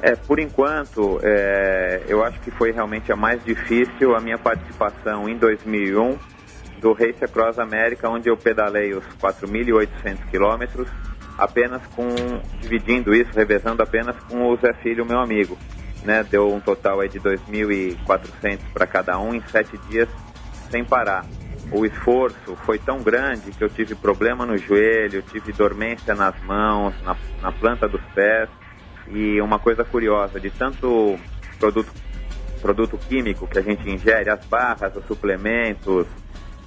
É, 0.00 0.16
por 0.16 0.38
enquanto, 0.38 1.20
é, 1.22 2.04
eu 2.08 2.24
acho 2.24 2.40
que 2.40 2.50
foi 2.50 2.72
realmente 2.72 3.12
a 3.12 3.16
mais 3.16 3.44
difícil 3.44 4.16
a 4.16 4.20
minha 4.20 4.38
participação 4.38 5.28
em 5.28 5.36
2001 5.36 6.16
do 6.80 6.94
Race 6.94 7.22
Across 7.22 7.58
America, 7.58 8.08
onde 8.08 8.30
eu 8.30 8.36
pedalei 8.38 8.94
os 8.94 9.04
4.800 9.20 10.30
quilômetros, 10.30 10.88
apenas 11.38 11.82
com, 11.96 12.08
dividindo 12.60 13.14
isso, 13.14 13.30
revezando 13.34 13.82
apenas 13.82 14.16
com 14.28 14.48
o 14.48 14.56
Zé 14.56 14.72
Filho, 14.74 15.04
meu 15.06 15.18
amigo. 15.18 15.56
Né? 16.04 16.24
Deu 16.28 16.52
um 16.52 16.60
total 16.60 17.00
aí 17.00 17.08
de 17.08 17.20
2.400 17.20 18.58
para 18.72 18.86
cada 18.86 19.18
um 19.18 19.34
em 19.34 19.40
sete 19.50 19.76
dias, 19.88 20.08
sem 20.70 20.84
parar. 20.84 21.24
o 21.70 21.86
esforço 21.86 22.56
foi 22.66 22.78
tão 22.78 22.98
grande 23.02 23.50
que 23.52 23.62
eu 23.64 23.68
tive 23.68 23.94
problema 23.94 24.44
no 24.44 24.56
joelho, 24.58 25.22
tive 25.22 25.52
dormência 25.52 26.14
nas 26.14 26.38
mãos, 26.42 26.94
na, 27.02 27.16
na 27.40 27.52
planta 27.52 27.88
dos 27.88 28.02
pés. 28.14 28.48
E 29.08 29.40
uma 29.40 29.58
coisa 29.58 29.84
curiosa, 29.84 30.38
de 30.40 30.50
tanto 30.50 31.18
produto, 31.58 31.90
produto 32.60 32.98
químico 32.98 33.46
que 33.46 33.58
a 33.58 33.62
gente 33.62 33.88
ingere, 33.88 34.30
as 34.30 34.44
barras, 34.46 34.94
os 34.96 35.04
suplementos, 35.06 36.06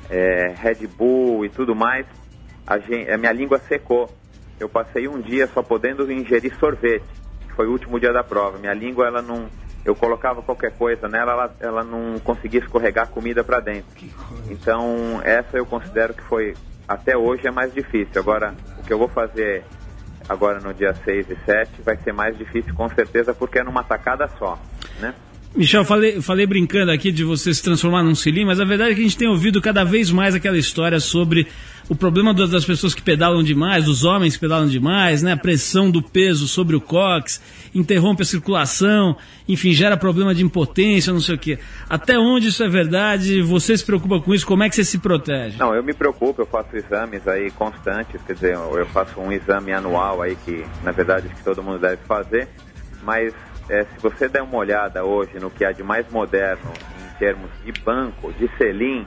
é, 0.10 0.54
Red 0.58 0.86
Bull 0.88 1.46
e 1.46 1.50
tudo 1.50 1.76
mais, 1.76 2.06
a, 2.68 2.78
gen- 2.80 3.10
a 3.10 3.18
minha 3.18 3.32
língua 3.32 3.58
secou. 3.60 4.10
Eu 4.60 4.70
passei 4.70 5.08
um 5.08 5.20
dia 5.20 5.48
só 5.48 5.62
podendo 5.62 6.10
ingerir 6.12 6.58
sorvete, 6.60 7.06
que 7.48 7.54
foi 7.54 7.68
o 7.68 7.72
último 7.72 8.00
dia 8.00 8.14
da 8.14 8.24
prova. 8.24 8.58
Minha 8.58 8.74
língua, 8.74 9.08
ela 9.08 9.22
não. 9.22 9.48
Eu 9.84 9.96
colocava 9.96 10.42
qualquer 10.42 10.72
coisa 10.72 11.08
nela, 11.08 11.32
ela, 11.32 11.56
ela 11.60 11.84
não 11.84 12.20
conseguia 12.20 12.60
escorregar 12.60 13.08
comida 13.10 13.44
para 13.44 13.60
dentro. 13.60 13.86
Então, 14.50 15.22
essa 15.24 15.58
eu 15.58 15.66
considero 15.66 16.14
que 16.14 16.24
foi, 16.24 16.56
até 16.88 17.16
hoje, 17.16 17.48
é 17.48 17.52
mais 17.52 17.72
difícil. 17.72 18.20
Agora, 18.20 18.56
o 18.80 18.84
que 18.84 18.92
eu 18.92 18.98
vou 18.98 19.08
fazer 19.08 19.64
agora 20.28 20.60
no 20.60 20.74
dia 20.74 20.94
6 20.94 21.30
e 21.30 21.38
7 21.46 21.82
vai 21.84 21.98
ser 21.98 22.14
mais 22.14 22.36
difícil, 22.36 22.74
com 22.74 22.90
certeza, 22.90 23.34
porque 23.34 23.60
é 23.60 23.64
numa 23.64 23.84
tacada 23.84 24.28
só, 24.40 24.58
né? 25.00 25.14
Michel, 25.56 25.86
falei, 25.86 26.22
falei 26.22 26.46
brincando 26.46 26.92
aqui 26.92 27.14
de 27.14 27.24
você 27.24 27.54
se 27.54 27.64
transformar 27.64 28.04
num 28.04 28.14
cilindro, 28.14 28.48
mas 28.48 28.60
a 28.60 28.66
verdade 28.66 28.92
é 28.92 28.94
que 28.94 29.00
a 29.00 29.04
gente 29.04 29.18
tem 29.18 29.30
ouvido 29.30 29.62
cada 29.62 29.86
vez 29.86 30.12
mais 30.12 30.36
aquela 30.36 30.58
história 30.58 31.00
sobre 31.00 31.48
o 31.88 31.96
problema 31.96 32.34
das 32.34 32.66
pessoas 32.66 32.94
que 32.94 33.02
pedalam 33.02 33.42
demais, 33.42 33.86
dos 33.86 34.04
homens 34.04 34.34
que 34.34 34.42
pedalam 34.42 34.68
demais, 34.68 35.24
né? 35.24 35.32
A 35.32 35.38
pressão 35.38 35.90
do 35.90 36.02
peso 36.02 36.46
sobre 36.46 36.76
o 36.76 36.82
cóccix, 36.82 37.42
interrompe 37.74 38.24
a 38.24 38.26
circulação, 38.26 39.16
enfim, 39.48 39.72
gera 39.72 39.96
problema 39.96 40.36
de 40.36 40.44
impotência, 40.44 41.14
não 41.14 41.22
sei 41.22 41.36
o 41.36 41.38
quê. 41.38 41.58
Até 41.90 42.20
onde 42.20 42.48
isso 42.48 42.62
é 42.62 42.68
verdade? 42.68 43.42
Você 43.42 43.78
se 43.78 43.86
preocupa 43.86 44.20
com 44.20 44.34
isso? 44.34 44.46
Como 44.46 44.62
é 44.62 44.68
que 44.68 44.76
você 44.76 44.84
se 44.84 44.98
protege? 44.98 45.58
Não, 45.58 45.74
eu 45.74 45.84
me 45.84 45.94
preocupo, 45.94 46.42
eu 46.42 46.46
faço 46.46 46.76
exames 46.76 47.26
aí 47.30 47.50
constantes, 47.52 48.20
quer 48.28 48.34
dizer, 48.34 48.56
eu 48.56 48.86
faço 48.88 49.22
um 49.22 49.32
exame 49.32 49.72
anual 49.72 50.22
aí 50.22 50.36
que, 50.44 50.66
na 50.84 50.92
verdade, 50.92 51.30
que 51.30 51.44
todo 51.46 51.64
mundo 51.64 51.80
deve 51.80 52.02
fazer, 52.06 52.50
mas 53.04 53.34
eh, 53.70 53.86
se 53.94 54.00
você 54.02 54.28
der 54.28 54.42
uma 54.44 54.58
olhada 54.58 55.04
hoje 55.04 55.40
no 55.40 55.50
que 55.50 55.66
há 55.66 55.72
de 55.72 55.84
mais 55.84 56.10
moderno 56.12 56.72
em 57.00 57.18
termos 57.18 57.50
de 57.64 57.72
banco, 57.82 58.32
de 58.34 58.50
selim, 58.58 59.06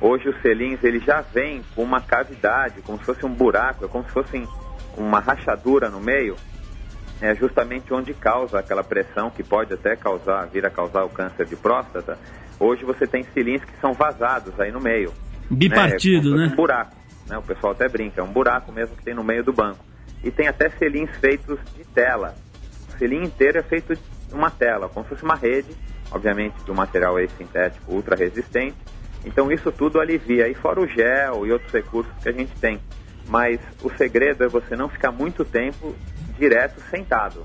hoje 0.00 0.28
os 0.28 0.40
selins 0.40 0.82
ele 0.82 1.00
já 1.00 1.20
vem 1.20 1.62
com 1.74 1.82
uma 1.82 2.00
cavidade, 2.00 2.80
como 2.82 2.98
se 2.98 3.04
fosse 3.04 3.24
um 3.26 3.32
buraco, 3.32 3.84
é 3.84 3.88
como 3.88 4.04
se 4.04 4.10
fosse 4.10 4.48
uma 4.96 5.20
rachadura 5.20 5.88
no 5.88 6.00
meio, 6.00 6.36
é 7.20 7.34
justamente 7.34 7.92
onde 7.92 8.14
causa 8.14 8.58
aquela 8.60 8.84
pressão 8.84 9.30
que 9.30 9.42
pode 9.42 9.74
até 9.74 9.96
causar, 9.96 10.46
vir 10.46 10.64
a 10.64 10.70
causar 10.70 11.04
o 11.04 11.08
câncer 11.08 11.46
de 11.46 11.56
próstata. 11.56 12.16
Hoje 12.60 12.84
você 12.84 13.06
tem 13.06 13.24
cilindros 13.34 13.68
que 13.68 13.80
são 13.80 13.92
vazados 13.92 14.58
aí 14.60 14.70
no 14.70 14.80
meio. 14.80 15.12
Bipartido, 15.50 16.34
É, 16.34 16.38
né? 16.38 16.52
Um 16.52 16.56
buraco, 16.56 16.94
né? 17.28 17.38
O 17.38 17.42
pessoal 17.42 17.72
até 17.72 17.88
brinca, 17.88 18.20
é 18.20 18.24
um 18.24 18.32
buraco 18.32 18.70
mesmo 18.72 18.96
que 18.96 19.02
tem 19.04 19.14
no 19.14 19.24
meio 19.24 19.42
do 19.42 19.52
banco. 19.52 19.84
E 20.22 20.30
tem 20.30 20.48
até 20.48 20.68
selins 20.70 21.10
feitos 21.20 21.58
de 21.76 21.84
tela. 21.84 22.34
Selim 22.98 23.22
inteiro 23.22 23.58
é 23.58 23.62
feito 23.62 23.94
de 23.94 24.34
uma 24.34 24.50
tela, 24.50 24.88
como 24.88 25.04
se 25.04 25.10
fosse 25.10 25.24
uma 25.24 25.36
rede, 25.36 25.74
obviamente 26.10 26.62
de 26.64 26.70
um 26.70 26.74
material 26.74 27.16
aí 27.16 27.28
sintético 27.36 27.92
ultra 27.92 28.16
resistente. 28.16 28.76
Então 29.24 29.50
isso 29.50 29.70
tudo 29.72 30.00
alivia, 30.00 30.48
e 30.48 30.54
fora 30.54 30.80
o 30.80 30.86
gel 30.86 31.46
e 31.46 31.52
outros 31.52 31.72
recursos 31.72 32.12
que 32.22 32.28
a 32.28 32.32
gente 32.32 32.54
tem. 32.60 32.80
Mas 33.28 33.60
o 33.82 33.90
segredo 33.90 34.44
é 34.44 34.48
você 34.48 34.74
não 34.74 34.88
ficar 34.88 35.12
muito 35.12 35.44
tempo 35.44 35.94
direto 36.38 36.80
sentado. 36.90 37.44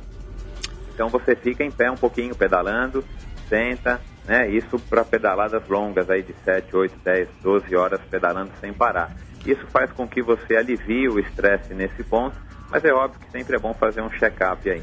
Então 0.94 1.10
você 1.10 1.36
fica 1.36 1.64
em 1.64 1.72
pé 1.72 1.90
um 1.90 1.98
pouquinho 1.98 2.36
pedalando, 2.36 3.04
senta, 3.50 4.00
né? 4.26 4.50
Isso 4.50 4.80
para 4.80 5.04
pedaladas 5.04 5.68
longas 5.68 6.10
aí 6.10 6.22
de 6.22 6.34
7, 6.46 6.76
8, 6.76 7.00
10, 7.04 7.30
12 7.42 7.76
horas 7.76 8.00
pedalando 8.10 8.52
sem 8.62 8.72
parar. 8.72 9.12
Isso 9.46 9.66
faz 9.68 9.92
com 9.92 10.08
que 10.08 10.22
você 10.22 10.56
alivie 10.56 11.10
o 11.10 11.20
estresse 11.20 11.74
nesse 11.74 12.04
ponto, 12.04 12.38
mas 12.70 12.86
é 12.86 12.94
óbvio 12.94 13.20
que 13.20 13.32
sempre 13.32 13.56
é 13.56 13.60
bom 13.60 13.74
fazer 13.74 14.02
um 14.02 14.10
check-up 14.10 14.70
aí. 14.70 14.82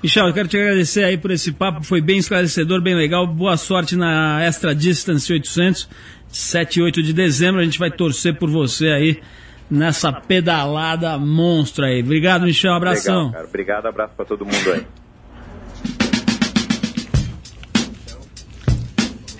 Michel, 0.00 0.28
eu 0.28 0.32
quero 0.32 0.46
te 0.46 0.56
agradecer 0.56 1.02
aí 1.02 1.18
por 1.18 1.32
esse 1.32 1.50
papo, 1.50 1.82
foi 1.82 2.00
bem 2.00 2.18
esclarecedor, 2.18 2.80
bem 2.80 2.94
legal. 2.94 3.26
Boa 3.26 3.56
sorte 3.56 3.96
na 3.96 4.40
Extra 4.44 4.72
Distance 4.72 5.32
800, 5.32 5.88
7 6.28 6.78
e 6.78 6.82
8 6.82 7.02
de 7.02 7.12
dezembro. 7.12 7.60
A 7.60 7.64
gente 7.64 7.80
vai 7.80 7.90
torcer 7.90 8.38
por 8.38 8.48
você 8.48 8.90
aí 8.90 9.20
nessa 9.68 10.12
pedalada 10.12 11.18
monstro 11.18 11.84
aí. 11.84 12.00
Obrigado, 12.00 12.42
Michel. 12.42 12.74
Abração. 12.74 13.26
Legal, 13.26 13.32
cara. 13.32 13.46
Obrigado, 13.48 13.86
abraço 13.86 14.14
para 14.16 14.24
todo 14.24 14.44
mundo 14.44 14.72
aí. 14.72 14.86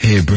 Hey, 0.02 0.22
bro. 0.22 0.36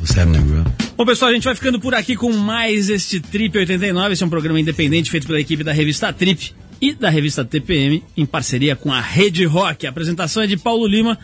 What's 0.00 0.16
happening, 0.16 0.46
bro? 0.46 0.64
Bom, 0.96 1.04
pessoal, 1.04 1.30
a 1.30 1.34
gente 1.34 1.44
vai 1.44 1.54
ficando 1.54 1.78
por 1.78 1.94
aqui 1.94 2.16
com 2.16 2.32
mais 2.32 2.88
este 2.88 3.20
Trip 3.20 3.58
89. 3.58 4.14
Esse 4.14 4.22
é 4.22 4.26
um 4.26 4.30
programa 4.30 4.58
independente 4.58 5.10
feito 5.10 5.26
pela 5.26 5.40
equipe 5.40 5.62
da 5.62 5.72
revista 5.72 6.10
Trip 6.10 6.54
e 6.82 6.92
da 6.92 7.08
revista 7.08 7.44
TPM, 7.44 8.02
em 8.16 8.26
parceria 8.26 8.74
com 8.74 8.92
a 8.92 9.00
Rede 9.00 9.44
Rock. 9.44 9.86
A 9.86 9.90
apresentação 9.90 10.42
é 10.42 10.48
de 10.48 10.56
Paulo 10.56 10.84
Lima 10.84 11.16